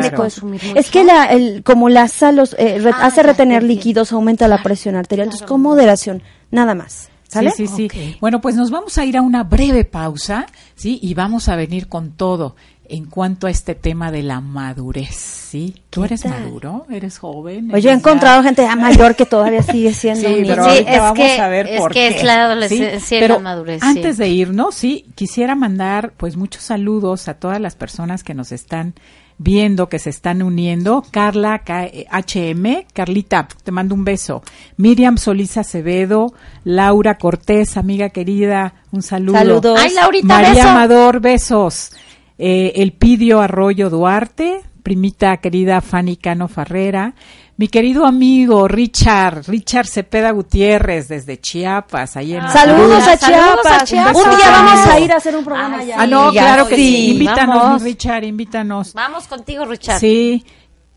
es 0.76 0.92
que 0.92 1.04
la, 1.04 1.26
el, 1.26 1.64
como 1.64 1.90
la 1.90 2.08
sal 2.08 2.36
los, 2.36 2.54
eh, 2.60 2.84
ah, 2.94 3.06
hace 3.06 3.24
retener 3.24 3.64
líquidos, 3.64 4.12
aumenta 4.12 4.48
la 4.48 4.62
presión 4.62 4.96
arterial, 4.96 5.28
entonces 5.28 5.48
con 5.48 5.62
moderación, 5.62 6.22
nada 6.52 6.76
más. 6.76 7.10
¿Sale? 7.28 7.52
Sí, 7.52 7.68
sí, 7.68 7.90
sí. 7.92 8.16
Bueno, 8.22 8.40
pues 8.40 8.56
nos 8.56 8.72
vamos 8.72 8.98
a 8.98 9.04
ir 9.04 9.18
a 9.18 9.22
una 9.22 9.44
breve 9.44 9.84
pausa, 9.84 10.46
¿sí? 10.76 10.98
Y 11.02 11.14
vamos 11.14 11.50
a 11.50 11.58
venir 11.58 11.90
con 11.90 12.12
todo 12.12 12.56
en 12.90 13.06
cuanto 13.06 13.48
a 13.48 13.50
este 13.50 13.76
tema 13.76 14.12
de 14.12 14.24
la 14.24 14.42
madurez, 14.42 15.16
¿sí? 15.16 15.76
¿Tú 15.90 16.04
eres 16.04 16.26
maduro? 16.26 16.86
¿Eres 16.90 17.20
joven? 17.20 17.70
Pues 17.70 17.84
yo 17.84 17.90
he 17.90 17.94
encontrado 17.94 18.44
gente 18.44 18.68
mayor 18.76 19.16
que 19.16 19.26
todavía 19.26 19.64
sigue 19.64 19.94
siendo 19.94 20.28
sí, 20.28 20.44
pero 20.48 20.70
sí, 20.70 20.86
es 20.88 21.00
vamos 21.00 21.18
que, 21.18 21.40
a 21.40 21.48
ver 21.48 21.68
es 21.68 21.82
que 21.92 22.08
es 22.08 22.24
la 22.24 22.46
adolescencia 22.46 23.26
y 23.26 23.28
la 23.28 23.40
madurez. 23.40 23.84
Antes 23.84 24.18
de 24.18 24.30
irnos, 24.30 24.76
sí, 24.76 25.06
quisiera 25.16 25.56
mandar 25.56 26.14
pues 26.18 26.38
muchos 26.38 26.64
saludos 26.64 27.28
a 27.28 27.36
todas 27.36 27.60
las 27.60 27.76
personas 27.76 28.24
que 28.24 28.34
nos 28.34 28.52
están 28.52 28.94
viendo, 29.38 29.90
que 29.90 30.00
se 30.00 30.10
están 30.10 30.42
uniendo. 30.42 31.04
Carla 31.12 31.62
HM, 31.66 32.86
Carlita, 32.94 33.48
te 33.64 33.72
mando 33.72 33.96
un 33.96 34.04
beso. 34.04 34.44
Miriam 34.78 35.18
Solís 35.18 35.58
Acevedo, 35.58 36.34
Laura 36.64 37.18
Cortés, 37.18 37.78
amiga 37.78 38.10
querida, 38.10 38.74
un 38.92 39.02
saludo. 39.02 39.38
Saludos. 39.38 39.80
Ay, 39.82 39.94
Laurita, 39.94 40.28
María 40.28 40.72
Amador, 40.72 41.20
besos. 41.20 41.92
Eh, 42.38 42.74
el 42.76 42.94
Pidio 42.94 43.42
Arroyo 43.42 43.90
Duarte, 43.90 44.62
primita 44.84 45.38
querida 45.38 45.82
Fanny 45.82 46.18
Cano 46.18 46.48
Farrera, 46.48 47.16
mi 47.58 47.68
querido 47.68 48.06
amigo 48.06 48.68
Richard, 48.68 49.48
Richard 49.48 49.88
Cepeda 49.88 50.30
Gutiérrez 50.30 51.08
desde 51.08 51.42
Chiapas, 51.42 52.16
ahí 52.16 52.36
en 52.36 52.48
Saludos, 52.50 53.08
a 53.08 53.18
Chiapas. 53.18 53.92
Un, 53.92 54.38
día 54.38 54.52
vamos 54.52 54.88
a 54.88 55.00
ir 55.00 55.12
a 55.12 55.16
hacer 55.16 55.36
un 55.36 55.44
programa 55.44 55.80
allá. 55.80 55.96
Ah, 55.98 56.06
no, 56.06 56.32
claro 56.32 56.68
que 56.68 56.76
sí. 56.76 57.14
Invítanos, 57.14 57.82
Richard, 57.82 58.24
invítanos. 58.24 58.94
Vamos 58.94 59.28
contigo, 59.28 59.66
Richard. 59.66 60.00
Sí. 60.00 60.46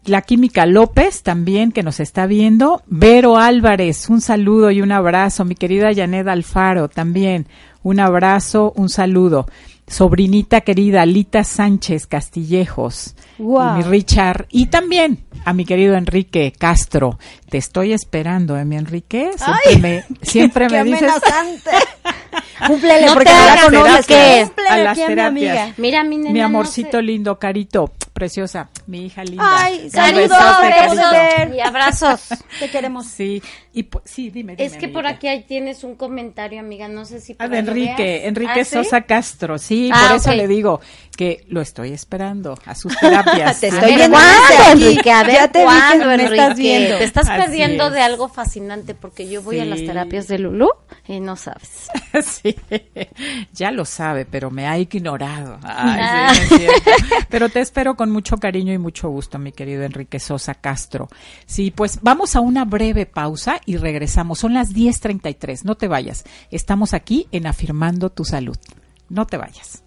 La 0.05 0.23
Química 0.23 0.67
López 0.67 1.23
también 1.23 1.73
que 1.73 1.83
nos 1.83 1.99
está 2.01 2.27
viendo. 2.27 2.83
Vero 2.87 3.39
Álvarez, 3.39 4.11
un 4.11 4.21
saludo 4.21 4.71
y 4.71 4.83
un 4.83 4.93
abrazo. 4.93 5.47
Mi 5.47 5.55
querida 5.55 5.95
Janet 5.95 6.29
Alfaro 6.29 6.89
también, 6.89 7.49
un 7.83 8.01
abrazo, 8.01 8.73
un 8.77 8.91
saludo 8.91 9.47
sobrinita 9.91 10.61
querida 10.61 11.05
Lita 11.05 11.43
Sánchez 11.43 12.07
Castillejos, 12.07 13.17
y 13.39 13.43
mi 13.43 13.83
Richard, 13.83 14.47
y 14.49 14.67
también 14.67 15.25
a 15.45 15.53
mi 15.53 15.65
querido 15.65 15.97
Enrique 15.97 16.53
Castro. 16.57 17.19
Te 17.49 17.59
estoy 17.59 17.93
esperando, 17.93 18.57
¿eh, 18.57 18.65
mi 18.65 18.77
Enrique? 18.77 19.33
Siempre 19.37 19.79
me, 19.79 20.05
siempre 20.23 20.69
me 20.69 20.85
dices. 20.85 21.13
Cúmplele 22.67 23.07
no 23.07 23.15
porque 23.15 23.31
te 23.31 24.63
la 24.63 24.75
a 24.75 24.79
las 24.79 24.97
terapias. 24.97 25.79
Mira, 25.79 26.05
mi, 26.05 26.19
mi 26.19 26.41
amorcito 26.41 27.01
lindo, 27.01 27.39
carito, 27.39 27.91
preciosa, 28.13 28.69
mi 28.91 29.07
hija 29.07 29.25
linda. 29.25 29.45
Ay, 29.47 29.89
saludos, 29.89 30.39
besos 30.63 31.55
y 31.55 31.61
abrazos. 31.61 32.21
Te 32.59 32.69
queremos. 32.71 33.07
Sí, 33.07 33.41
y 33.73 33.89
sí, 34.05 34.31
dime, 34.31 34.57
Es 34.59 34.77
que 34.77 34.89
por 34.89 35.07
aquí 35.07 35.29
tienes 35.47 35.85
un 35.85 35.95
comentario, 35.95 36.59
amiga, 36.59 36.89
no 36.89 37.05
sé 37.05 37.21
si 37.21 37.37
ah, 37.39 37.47
de 37.47 37.59
Enrique, 37.59 38.27
Enrique 38.27 38.61
¿Ah, 38.61 38.65
Sosa 38.65 39.03
Castro, 39.03 39.59
sí, 39.59 39.91
ah, 39.95 40.09
por 40.09 40.17
eso 40.17 40.33
le 40.33 40.49
digo 40.49 40.81
que 41.17 41.45
lo 41.49 41.61
estoy 41.61 41.93
esperando 41.93 42.59
a 42.65 42.75
sus 42.75 42.97
terapias. 42.99 43.61
te 43.61 43.69
estoy 43.69 43.95
viendo 43.95 44.19
Enrique, 44.73 45.13
a 45.13 45.23
ver 45.25 45.53
te 45.53 45.63
cuándo, 45.63 46.11
Enrique. 46.11 46.33
Estás 46.33 46.57
viendo. 46.57 46.99
Te 46.99 47.05
estás 47.05 47.29
perdiendo 47.29 47.91
de 47.91 48.01
algo 48.01 48.29
fascinante 48.29 48.95
porque 48.95 49.29
yo 49.29 49.43
voy 49.43 49.61
a 49.61 49.65
las 49.65 49.79
terapias 49.85 50.27
de 50.27 50.39
Lulú 50.39 50.71
y 51.07 51.21
no 51.21 51.37
sabes. 51.37 51.91
sí, 52.23 52.57
ya 53.53 53.71
lo 53.71 53.85
sabe, 53.85 54.25
pero 54.25 54.51
me 54.51 54.67
ha 54.67 54.79
ignorado. 54.79 55.61
pero 57.29 57.49
te 57.51 57.61
espero 57.61 57.95
con 57.95 58.11
mucho 58.11 58.39
cariño 58.39 58.73
y 58.73 58.79
mucho 58.81 59.09
gusto, 59.09 59.39
mi 59.39 59.53
querido 59.53 59.83
Enrique 59.83 60.19
Sosa 60.19 60.55
Castro. 60.55 61.09
Sí, 61.47 61.71
pues 61.71 62.01
vamos 62.03 62.35
a 62.35 62.41
una 62.41 62.65
breve 62.65 63.07
pausa 63.07 63.61
y 63.67 63.77
regresamos. 63.77 64.41
Son 64.41 64.55
las 64.55 64.73
10:33. 64.75 65.65
No 65.65 65.77
te 65.77 65.89
vayas. 65.89 66.25
Estamos 66.51 66.95
aquí 66.95 67.29
en 67.31 67.47
Afirmando 67.47 68.11
tu 68.11 68.25
Salud. 68.25 68.57
No 69.09 69.27
te 69.27 69.37
vayas. 69.37 69.83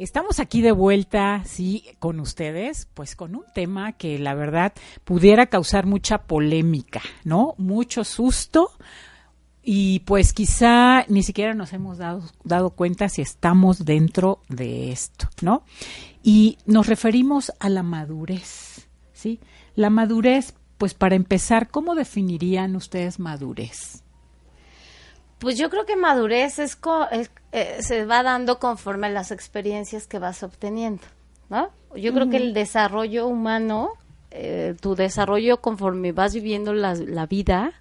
Estamos 0.00 0.40
aquí 0.40 0.62
de 0.62 0.72
vuelta, 0.72 1.42
sí, 1.44 1.84
con 1.98 2.20
ustedes, 2.20 2.88
pues 2.94 3.14
con 3.14 3.36
un 3.36 3.44
tema 3.54 3.92
que 3.92 4.18
la 4.18 4.32
verdad 4.32 4.72
pudiera 5.04 5.48
causar 5.48 5.84
mucha 5.84 6.22
polémica, 6.22 7.02
¿no? 7.24 7.54
Mucho 7.58 8.04
susto 8.04 8.70
y 9.62 10.00
pues 10.06 10.32
quizá 10.32 11.04
ni 11.08 11.22
siquiera 11.22 11.52
nos 11.52 11.74
hemos 11.74 11.98
dado, 11.98 12.22
dado 12.44 12.70
cuenta 12.70 13.10
si 13.10 13.20
estamos 13.20 13.84
dentro 13.84 14.40
de 14.48 14.90
esto, 14.90 15.28
¿no? 15.42 15.64
Y 16.22 16.56
nos 16.64 16.86
referimos 16.86 17.52
a 17.60 17.68
la 17.68 17.82
madurez, 17.82 18.88
¿sí? 19.12 19.38
La 19.74 19.90
madurez, 19.90 20.54
pues 20.78 20.94
para 20.94 21.14
empezar, 21.14 21.68
¿cómo 21.68 21.94
definirían 21.94 22.74
ustedes 22.74 23.18
madurez? 23.18 24.02
Pues 25.40 25.58
yo 25.58 25.68
creo 25.68 25.84
que 25.84 25.96
madurez 25.96 26.58
es, 26.58 26.78
eh, 27.52 27.78
se 27.80 28.04
va 28.04 28.22
dando 28.22 28.58
conforme 28.58 29.08
a 29.08 29.10
las 29.10 29.32
experiencias 29.32 30.06
que 30.06 30.18
vas 30.18 30.42
obteniendo, 30.42 31.02
¿no? 31.48 31.70
Yo 31.96 32.14
creo 32.14 32.30
que 32.30 32.36
el 32.36 32.54
desarrollo 32.54 33.26
humano, 33.26 33.90
eh, 34.30 34.76
tu 34.80 34.94
desarrollo 34.94 35.60
conforme 35.60 36.12
vas 36.12 36.32
viviendo 36.32 36.72
la, 36.72 36.94
vida, 37.26 37.72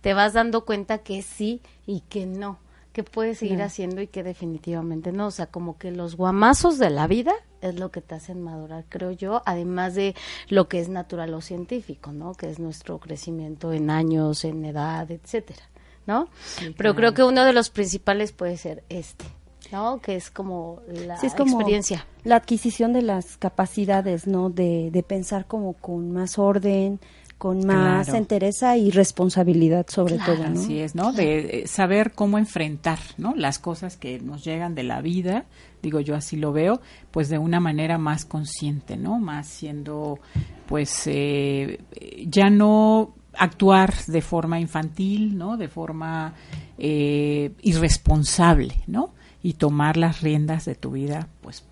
te 0.00 0.14
vas 0.14 0.32
dando 0.32 0.64
cuenta 0.64 0.98
que 0.98 1.22
sí 1.22 1.60
y 1.86 2.00
que 2.00 2.26
no, 2.26 2.58
que 2.92 3.04
puedes 3.04 3.38
seguir 3.38 3.62
haciendo 3.62 4.02
y 4.02 4.08
que 4.08 4.24
definitivamente 4.24 5.12
no. 5.12 5.28
O 5.28 5.30
sea, 5.30 5.46
como 5.46 5.78
que 5.78 5.92
los 5.92 6.16
guamazos 6.16 6.78
de 6.78 6.90
la 6.90 7.06
vida 7.06 7.32
es 7.60 7.78
lo 7.78 7.92
que 7.92 8.00
te 8.00 8.16
hacen 8.16 8.42
madurar, 8.42 8.84
creo 8.88 9.12
yo, 9.12 9.42
además 9.46 9.94
de 9.94 10.16
lo 10.48 10.68
que 10.68 10.80
es 10.80 10.88
natural 10.88 11.32
o 11.34 11.40
científico, 11.40 12.10
¿no? 12.10 12.34
Que 12.34 12.50
es 12.50 12.58
nuestro 12.58 12.98
crecimiento 12.98 13.72
en 13.72 13.90
años, 13.90 14.44
en 14.44 14.64
edad, 14.64 15.08
etcétera. 15.08 15.62
¿No? 16.06 16.28
Pero 16.76 16.94
creo 16.94 17.14
que 17.14 17.22
uno 17.22 17.44
de 17.44 17.52
los 17.52 17.70
principales 17.70 18.32
puede 18.32 18.56
ser 18.56 18.84
este, 18.88 19.24
¿no? 19.72 20.00
Que 20.00 20.16
es 20.16 20.30
como 20.30 20.80
la 20.86 21.14
experiencia. 21.16 22.06
La 22.24 22.36
adquisición 22.36 22.92
de 22.92 23.02
las 23.02 23.36
capacidades, 23.36 24.26
¿no? 24.26 24.50
De, 24.50 24.90
de 24.90 25.02
pensar 25.02 25.46
como 25.46 25.74
con 25.74 26.12
más 26.12 26.38
orden, 26.38 27.00
con 27.44 27.66
más 27.66 28.08
entereza 28.08 28.78
y 28.78 28.90
responsabilidad 28.90 29.84
sobre 29.90 30.16
todo, 30.16 30.48
¿no? 30.48 30.58
Así 30.58 30.78
es, 30.78 30.94
¿no? 30.94 31.12
De 31.12 31.64
saber 31.66 32.12
cómo 32.12 32.38
enfrentar, 32.38 32.98
¿no? 33.18 33.34
Las 33.36 33.58
cosas 33.58 33.98
que 33.98 34.18
nos 34.18 34.42
llegan 34.46 34.74
de 34.74 34.82
la 34.82 35.02
vida, 35.02 35.44
digo 35.82 36.00
yo 36.00 36.14
así 36.14 36.38
lo 36.38 36.54
veo, 36.54 36.80
pues 37.10 37.28
de 37.28 37.36
una 37.36 37.60
manera 37.60 37.98
más 37.98 38.24
consciente, 38.24 38.96
¿no? 38.96 39.18
Más 39.18 39.46
siendo, 39.46 40.20
pues, 40.64 41.02
eh, 41.04 41.82
ya 42.26 42.48
no 42.48 43.12
actuar 43.34 43.92
de 44.06 44.22
forma 44.22 44.58
infantil, 44.58 45.36
¿no? 45.36 45.58
De 45.58 45.68
forma 45.68 46.32
eh, 46.78 47.52
irresponsable, 47.60 48.76
¿no? 48.86 49.12
Y 49.42 49.52
tomar 49.52 49.98
las 49.98 50.22
riendas 50.22 50.64
de 50.64 50.76
tu 50.76 50.92
vida, 50.92 51.28
pues 51.42 51.62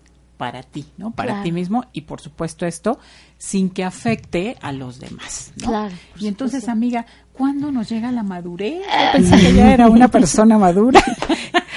para 0.43 0.61
ti, 0.61 0.85
¿no? 0.97 1.11
Para 1.11 1.41
ti 1.41 1.53
mismo 1.53 1.85
y 1.93 2.01
por 2.01 2.19
supuesto 2.19 2.65
esto 2.65 2.99
sin 3.37 3.69
que 3.69 3.85
afecte 3.85 4.57
a 4.61 4.73
los 4.73 4.99
demás, 4.99 5.53
¿no? 5.55 5.67
Claro, 5.69 5.95
y 6.19 6.27
entonces, 6.27 6.67
amiga, 6.67 7.05
¿cuándo 7.31 7.71
nos 7.71 7.87
llega 7.87 8.11
la 8.11 8.23
madurez? 8.23 8.81
Yo 8.81 9.11
pensé 9.13 9.37
que 9.39 9.53
ya 9.53 9.73
era 9.73 9.87
una 9.87 10.07
persona 10.09 10.57
madura. 10.57 11.01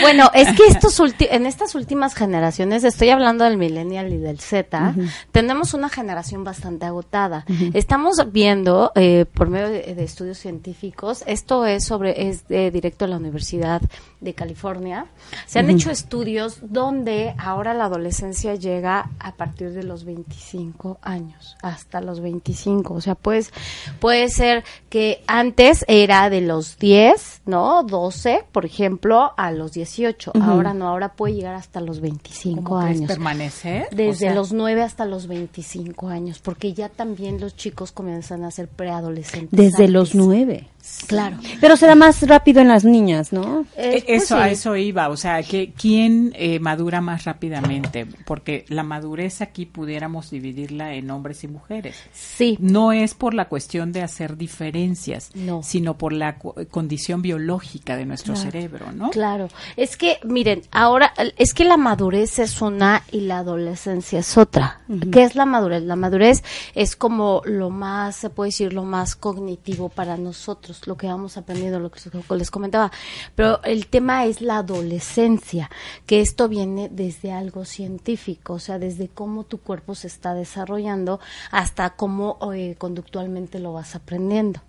Bueno, 0.00 0.30
es 0.34 0.48
que 0.56 0.66
estos 0.66 1.00
en 1.18 1.46
estas 1.46 1.74
últimas 1.74 2.14
generaciones, 2.14 2.84
estoy 2.84 3.10
hablando 3.10 3.44
del 3.44 3.56
millennial 3.56 4.12
y 4.12 4.18
del 4.18 4.40
Z, 4.40 4.94
tenemos 5.32 5.74
una 5.74 5.88
generación 5.88 6.44
bastante 6.44 6.86
agotada. 6.86 7.44
Estamos 7.74 8.32
viendo 8.32 8.92
eh, 8.94 9.26
por 9.32 9.48
medio 9.48 9.68
de, 9.68 10.02
estudios 10.02 10.38
científicos, 10.38 11.22
esto 11.26 11.66
es 11.66 11.84
sobre 11.84 12.28
es 12.28 12.46
directo 12.48 13.04
a 13.04 13.08
la 13.08 13.16
Universidad 13.16 13.82
de 14.20 14.34
California. 14.34 15.06
Se 15.46 15.58
han 15.58 15.70
hecho 15.70 15.90
estudios 15.90 16.58
donde 16.62 17.34
ahora 17.38 17.74
la 17.74 17.84
adolescencia 17.84 18.54
llega 18.54 19.10
a 19.18 19.32
partir 19.32 19.72
de 19.72 19.82
los 19.82 20.04
25 20.04 20.98
años, 21.02 21.56
hasta 21.62 22.00
los 22.00 22.20
25. 22.20 22.94
O 22.94 23.00
sea, 23.00 23.14
pues 23.14 23.52
puede 23.98 24.28
ser 24.28 24.64
que 24.88 25.22
antes 25.26 25.84
era 25.88 26.30
de 26.30 26.40
los 26.40 26.78
10, 26.78 27.42
¿no? 27.46 27.82
12, 27.82 28.44
por 28.52 28.66
ejemplo, 28.66 29.32
a 29.36 29.50
los 29.52 29.72
18. 29.96 30.32
Ahora 30.40 30.74
no, 30.74 30.88
ahora 30.88 31.12
puede 31.12 31.34
llegar 31.34 31.54
hasta 31.54 31.80
los 31.80 32.00
25 32.00 32.76
años. 32.78 33.08
permanecer? 33.08 33.88
Desde 33.90 34.34
los 34.34 34.52
9 34.52 34.82
hasta 34.82 35.04
los 35.04 35.26
25 35.26 36.08
años, 36.08 36.38
porque 36.38 36.72
ya 36.72 36.88
también 36.88 37.40
los 37.40 37.56
chicos 37.56 37.92
comienzan 37.92 38.44
a 38.44 38.50
ser 38.50 38.68
preadolescentes. 38.68 39.50
Desde 39.50 39.88
los 39.88 40.14
9. 40.14 40.68
Claro. 41.06 41.36
Pero 41.60 41.76
será 41.76 41.94
más 41.94 42.26
rápido 42.26 42.60
en 42.60 42.68
las 42.68 42.84
niñas, 42.84 43.32
¿no? 43.32 43.66
Eh, 43.76 44.02
pues 44.06 44.24
eso, 44.24 44.36
a 44.36 44.48
eso 44.48 44.76
iba. 44.76 45.08
O 45.08 45.16
sea, 45.16 45.42
que 45.42 45.72
¿quién 45.72 46.32
eh, 46.34 46.58
madura 46.58 47.00
más 47.00 47.24
rápidamente? 47.24 48.06
Porque 48.24 48.64
la 48.68 48.82
madurez 48.82 49.40
aquí 49.40 49.66
pudiéramos 49.66 50.30
dividirla 50.30 50.94
en 50.94 51.10
hombres 51.10 51.44
y 51.44 51.48
mujeres. 51.48 51.96
Sí. 52.12 52.56
No 52.60 52.92
es 52.92 53.14
por 53.14 53.34
la 53.34 53.48
cuestión 53.48 53.92
de 53.92 54.02
hacer 54.02 54.36
diferencias, 54.36 55.30
sino 55.62 55.98
por 55.98 56.12
la 56.12 56.38
condición 56.38 57.22
biológica 57.22 57.96
de 57.96 58.06
nuestro 58.06 58.36
cerebro, 58.36 58.92
¿no? 58.92 59.10
Claro. 59.10 59.48
Es 59.80 59.96
que, 59.96 60.18
miren, 60.24 60.60
ahora, 60.72 61.14
es 61.38 61.54
que 61.54 61.64
la 61.64 61.78
madurez 61.78 62.38
es 62.38 62.60
una 62.60 63.02
y 63.10 63.20
la 63.20 63.38
adolescencia 63.38 64.18
es 64.18 64.36
otra. 64.36 64.82
¿Qué 65.10 65.22
es 65.22 65.36
la 65.36 65.46
madurez? 65.46 65.82
La 65.84 65.96
madurez 65.96 66.44
es 66.74 66.96
como 66.96 67.40
lo 67.46 67.70
más, 67.70 68.14
se 68.14 68.28
puede 68.28 68.48
decir, 68.48 68.74
lo 68.74 68.84
más 68.84 69.16
cognitivo 69.16 69.88
para 69.88 70.18
nosotros 70.18 70.86
lo 70.86 70.98
que 70.98 71.06
vamos 71.06 71.38
aprendiendo, 71.38 71.80
lo 71.80 71.90
que 71.90 72.10
les 72.36 72.50
comentaba. 72.50 72.92
Pero 73.34 73.62
el 73.62 73.86
tema 73.86 74.26
es 74.26 74.42
la 74.42 74.58
adolescencia, 74.58 75.70
que 76.04 76.20
esto 76.20 76.46
viene 76.46 76.90
desde 76.90 77.32
algo 77.32 77.64
científico, 77.64 78.52
o 78.52 78.58
sea, 78.58 78.78
desde 78.78 79.08
cómo 79.08 79.44
tu 79.44 79.62
cuerpo 79.62 79.94
se 79.94 80.08
está 80.08 80.34
desarrollando 80.34 81.20
hasta 81.50 81.88
cómo 81.96 82.38
eh, 82.52 82.74
conductualmente 82.76 83.58
lo 83.58 83.72
vas 83.72 83.94
aprendiendo. 83.94 84.60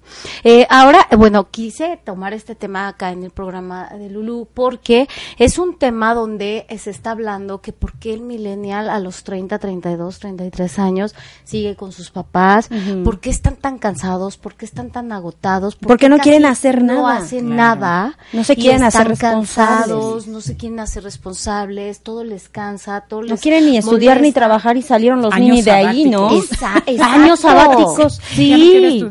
Eh, 0.45 0.65
ahora, 0.69 1.06
bueno, 1.17 1.52
quise 1.52 1.97
tomar 1.97 2.34
este 2.34 2.56
tema 2.56 2.88
acá 2.88 3.12
en 3.12 3.24
el 3.24 3.32
programa 3.32 3.89
de 3.89 4.10
Lulu 4.10 4.47
porque 4.54 5.00
es 5.37 5.57
un 5.57 5.77
tema 5.77 6.13
donde 6.13 6.65
se 6.77 6.89
está 6.89 7.11
hablando 7.11 7.61
que 7.61 7.73
por 7.73 7.93
qué 7.93 8.13
el 8.13 8.21
millennial 8.21 8.89
a 8.89 8.99
los 8.99 9.23
30, 9.23 9.59
32, 9.59 10.19
33 10.19 10.79
años 10.79 11.15
sigue 11.43 11.75
con 11.75 11.91
sus 11.91 12.11
papás, 12.11 12.69
por 13.03 13.19
qué 13.19 13.29
están 13.29 13.55
tan 13.55 13.77
cansados, 13.77 14.37
por 14.37 14.55
qué 14.55 14.65
están 14.65 14.91
tan 14.91 15.11
agotados, 15.11 15.75
porque 15.75 16.09
no 16.09 16.17
quieren 16.17 16.45
hacer 16.45 16.83
nada. 16.83 16.99
No 16.99 17.07
hacen 17.07 17.55
nada. 17.55 18.17
No 18.33 18.43
se 18.43 18.55
quieren 18.55 18.83
hacer 18.83 19.07
responsables. 19.07 20.27
no 20.27 20.41
se 20.41 20.55
quieren 20.55 20.79
hacer 20.79 21.03
responsables, 21.03 22.01
todo 22.01 22.23
les 22.23 22.49
cansa, 22.49 23.01
todo 23.01 23.23
No 23.23 23.37
quieren 23.37 23.65
ni 23.65 23.77
estudiar 23.77 24.21
ni 24.21 24.31
trabajar 24.31 24.77
y 24.77 24.81
salieron 24.81 25.21
los 25.21 25.35
niños 25.37 25.65
de 25.65 25.71
ahí, 25.71 26.09
¿no? 26.09 26.29
Años 27.01 27.39
sabáticos. 27.39 28.21
Sí. 28.33 29.03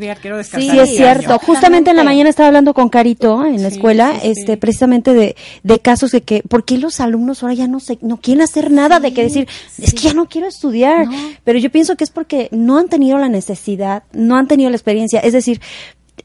sí, 0.45 0.79
es 0.79 0.97
cierto. 0.97 1.39
Justamente 1.39 1.91
en 1.91 1.97
la 1.97 2.05
mañana 2.05 2.31
estaba 2.31 2.49
hablando 2.49 2.75
con 2.75 2.89
Carito 2.89 3.45
en 3.45 3.63
la 3.63 3.69
escuela, 3.69 4.15
este 4.23 4.57
precisamente 4.57 5.15
de, 5.15 5.37
de 5.63 5.80
casos 5.81 6.11
de 6.13 6.23
que 6.23 6.43
por 6.43 6.65
qué 6.65 6.79
los 6.79 7.01
alumnos 7.01 7.43
ahora 7.43 7.55
ya 7.55 7.67
no 7.67 7.81
se 7.81 7.99
no 8.03 8.19
quieren 8.19 8.43
hacer 8.43 8.71
nada 8.71 9.01
de 9.01 9.13
que 9.13 9.23
decir, 9.23 9.49
es 9.79 9.93
que 9.93 10.01
ya 10.01 10.15
no 10.15 10.27
quiero 10.27 10.47
estudiar, 10.47 11.07
pero 11.45 11.59
yo 11.59 11.71
pienso 11.71 11.97
que 11.97 12.05
es 12.05 12.11
porque 12.11 12.49
no 12.53 12.79
han 12.79 12.89
tenido 12.89 13.19
la 13.19 13.29
necesidad, 13.29 14.05
no 14.13 14.37
han 14.37 14.47
tenido 14.47 14.71
la 14.71 14.77
experiencia, 14.77 15.21
es 15.21 15.33
decir, 15.33 15.61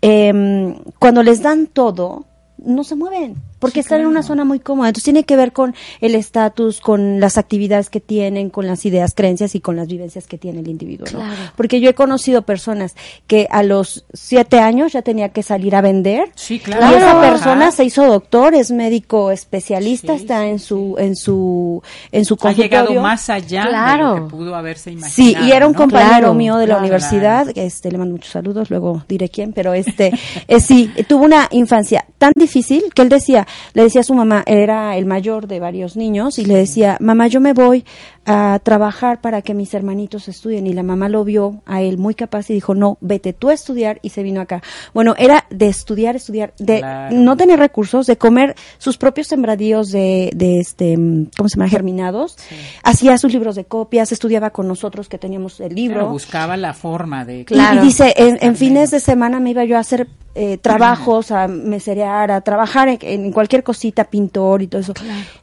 eh, 0.01 0.75
cuando 0.99 1.23
les 1.23 1.41
dan 1.41 1.67
todo, 1.67 2.25
no 2.57 2.83
se 2.83 2.95
mueven 2.95 3.35
porque 3.65 3.79
están 3.79 4.01
en 4.01 4.05
una 4.05 4.21
zona 4.21 4.45
muy 4.45 4.59
cómoda. 4.59 4.89
Entonces 4.89 5.05
tiene 5.05 5.23
que 5.23 5.35
ver 5.35 5.51
con 5.51 5.73
el 5.99 6.13
estatus, 6.13 6.79
con 6.79 7.19
las 7.19 7.39
actividades 7.39 7.89
que 7.89 7.99
tienen, 7.99 8.51
con 8.51 8.67
las 8.67 8.85
ideas, 8.85 9.13
creencias 9.15 9.55
y 9.55 9.59
con 9.59 9.75
las 9.75 9.87
vivencias 9.87 10.27
que 10.27 10.37
tiene 10.37 10.59
el 10.59 10.67
individuo. 10.67 11.07
Porque 11.55 11.79
yo 11.79 11.89
he 11.89 11.95
conocido 11.95 12.43
personas 12.43 12.95
que 13.25 13.47
a 13.49 13.63
los 13.63 14.05
siete 14.13 14.59
años 14.59 14.93
ya 14.93 15.01
tenía 15.01 15.29
que 15.29 15.41
salir 15.41 15.75
a 15.75 15.81
vender. 15.81 16.31
Sí, 16.35 16.59
claro. 16.59 16.93
Y 16.93 16.97
esa 16.97 17.19
persona 17.19 17.71
se 17.71 17.85
hizo 17.85 18.05
doctor, 18.05 18.53
es 18.53 18.69
médico 18.69 19.31
especialista, 19.31 20.13
está 20.13 20.45
en 20.45 20.59
su 20.59 20.95
en 20.99 21.15
su 21.15 21.81
en 22.11 22.23
su 22.23 22.37
Ha 22.43 22.51
llegado 22.51 22.93
más 23.01 23.31
allá 23.31 23.63
claro. 23.67 24.13
de 24.13 24.19
lo 24.19 24.27
que 24.27 24.31
pudo 24.31 24.55
haberse 24.55 24.91
imaginado. 24.91 25.41
Sí, 25.41 25.47
y 25.49 25.51
era 25.53 25.65
un 25.65 25.73
¿no? 25.73 25.79
compañero 25.79 26.05
Claro, 26.05 26.33
mío 26.35 26.57
de 26.57 26.67
la 26.67 26.75
claro. 26.75 26.81
universidad, 26.81 27.47
este 27.55 27.91
le 27.91 27.97
mando 27.97 28.13
muchos 28.13 28.31
saludos, 28.31 28.69
luego 28.69 29.03
diré 29.09 29.27
quién, 29.29 29.53
pero 29.53 29.73
este 29.73 30.11
eh, 30.47 30.59
sí, 30.59 30.91
tuvo 31.07 31.25
una 31.25 31.47
infancia 31.49 32.05
tan 32.19 32.31
difícil 32.35 32.83
que 32.93 33.01
él 33.01 33.09
decía, 33.09 33.47
le 33.73 33.83
decía 33.83 34.01
a 34.01 34.03
su 34.03 34.13
mamá, 34.13 34.43
era 34.45 34.95
el 34.97 35.05
mayor 35.05 35.47
de 35.47 35.59
varios 35.59 35.95
niños 35.95 36.39
y 36.39 36.45
le 36.45 36.55
decía, 36.55 36.97
"Mamá, 36.99 37.27
yo 37.27 37.41
me 37.41 37.53
voy 37.53 37.85
a 38.25 38.59
trabajar 38.63 39.21
para 39.21 39.41
que 39.41 39.53
mis 39.53 39.73
hermanitos 39.73 40.27
estudien." 40.27 40.67
Y 40.67 40.73
la 40.73 40.83
mamá 40.83 41.09
lo 41.09 41.23
vio 41.23 41.61
a 41.65 41.81
él 41.81 41.97
muy 41.97 42.15
capaz 42.15 42.49
y 42.49 42.53
dijo, 42.53 42.73
"No, 42.75 42.97
vete 43.01 43.33
tú 43.33 43.49
a 43.49 43.53
estudiar" 43.53 43.99
y 44.01 44.09
se 44.09 44.23
vino 44.23 44.41
acá. 44.41 44.61
Bueno, 44.93 45.13
era 45.17 45.45
de 45.49 45.67
estudiar, 45.67 46.15
estudiar, 46.15 46.53
de 46.57 46.79
Claro. 46.79 47.15
no 47.15 47.37
tener 47.37 47.59
recursos, 47.59 48.07
de 48.07 48.17
comer 48.17 48.55
sus 48.77 48.97
propios 48.97 49.27
sembradíos 49.27 49.89
de, 49.91 50.31
de 50.35 50.59
este, 50.59 50.95
¿cómo 50.95 51.49
se 51.49 51.57
llama? 51.57 51.69
Germinados. 51.69 52.37
Hacía 52.83 53.17
sus 53.17 53.33
libros 53.33 53.55
de 53.55 53.65
copias, 53.65 54.11
estudiaba 54.11 54.49
con 54.49 54.67
nosotros 54.67 55.09
que 55.09 55.17
teníamos 55.17 55.59
el 55.59 55.75
libro. 55.75 56.09
Buscaba 56.09 56.57
la 56.57 56.73
forma 56.73 57.25
de... 57.25 57.45
Claro. 57.45 57.81
Y, 57.81 57.85
dice, 57.85 58.13
en, 58.17 58.37
en 58.41 58.55
fines 58.55 58.91
de 58.91 58.99
semana 58.99 59.39
me 59.39 59.51
iba 59.51 59.63
yo 59.65 59.77
a 59.77 59.79
hacer 59.79 60.07
eh, 60.35 60.57
trabajos, 60.57 61.31
a 61.31 61.47
meserear, 61.47 62.29
a 62.29 62.41
trabajar 62.41 62.89
en, 62.89 62.99
en 63.01 63.31
cualquier 63.31 63.63
cosita, 63.63 64.03
pintor 64.03 64.61
y 64.61 64.67
todo 64.67 64.81
eso. 64.81 64.93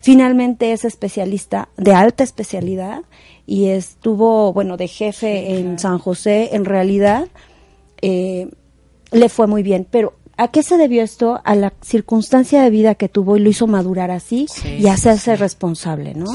Finalmente 0.01 0.73
es 0.73 0.85
especialista 0.85 1.71
de 1.79 1.95
alta 1.95 2.23
especialidad 2.23 3.01
y 3.47 3.69
estuvo, 3.69 4.53
bueno, 4.53 4.77
de 4.77 4.89
jefe 4.89 5.59
en 5.59 5.79
San 5.79 5.99
José. 5.99 6.51
En 6.53 6.67
realidad, 6.67 7.29
eh, 8.03 8.51
le 9.11 9.29
fue 9.29 9.47
muy 9.47 9.63
bien, 9.63 9.87
pero 9.91 10.15
¿a 10.43 10.49
qué 10.49 10.63
se 10.63 10.77
debió 10.77 11.03
esto? 11.03 11.41
A 11.45 11.55
la 11.55 11.73
circunstancia 11.83 12.63
de 12.63 12.71
vida 12.71 12.95
que 12.95 13.09
tuvo 13.09 13.37
y 13.37 13.41
lo 13.41 13.49
hizo 13.49 13.67
madurar 13.67 14.11
así 14.11 14.47
Sí, 14.51 14.77
y 14.81 14.89
hacerse 14.89 15.37
responsable, 15.37 16.15
¿no? 16.15 16.27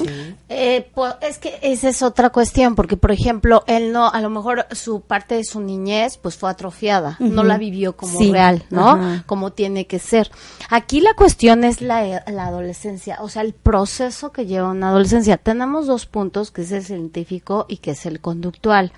Eh, 0.50 0.90
pues, 0.94 1.16
es 1.22 1.38
que 1.40 1.60
esa 1.62 1.90
es 1.90 2.02
otra 2.02 2.30
cuestión, 2.30 2.76
porque 2.76 2.96
por 2.98 3.12
ejemplo, 3.12 3.64
él 3.68 3.92
no, 3.92 4.10
a 4.10 4.22
lo 4.22 4.30
mejor 4.30 4.66
su 4.72 5.02
parte 5.02 5.36
de 5.36 5.44
su 5.44 5.60
niñez 5.60 6.18
pues 6.18 6.38
fue 6.38 6.50
atrofiada, 6.50 7.18
no 7.20 7.44
la 7.44 7.58
vivió 7.58 7.98
como 7.98 8.18
Sí, 8.18 8.32
real, 8.32 8.64
¿no? 8.70 8.90
ajá. 8.92 9.24
Como 9.26 9.52
tiene 9.52 9.88
que 9.88 10.00
ser. 10.00 10.32
Aquí 10.70 11.02
la 11.02 11.14
cuestión 11.14 11.64
es 11.64 11.82
la, 11.82 12.24
la 12.28 12.46
adolescencia, 12.48 13.18
o 13.22 13.30
sea, 13.30 13.42
el 13.42 13.54
proceso 13.54 14.32
que 14.32 14.46
lleva 14.46 14.70
una 14.70 14.90
adolescencia. 14.90 15.38
Tenemos 15.38 15.88
dos 15.88 16.06
puntos, 16.06 16.52
que 16.52 16.62
es 16.62 16.72
el 16.72 16.84
científico 16.84 17.66
y 17.68 17.78
que 17.78 17.92
es 17.92 18.06
el 18.06 18.20
conductual. 18.22 18.92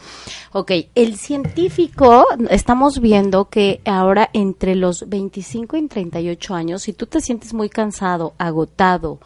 Ok, 0.51 0.71
el 0.95 1.17
científico, 1.17 2.25
estamos 2.49 2.99
viendo 2.99 3.49
que 3.49 3.81
ahora 3.85 4.29
entre 4.33 4.75
los 4.75 4.98
25 5.07 5.77
y 5.77 5.87
38 5.87 6.55
años, 6.55 6.83
si 6.83 6.93
tú 6.93 7.05
te 7.05 7.21
sientes 7.21 7.53
muy 7.53 7.69
cansado, 7.69 8.33
agotado, 8.37 9.19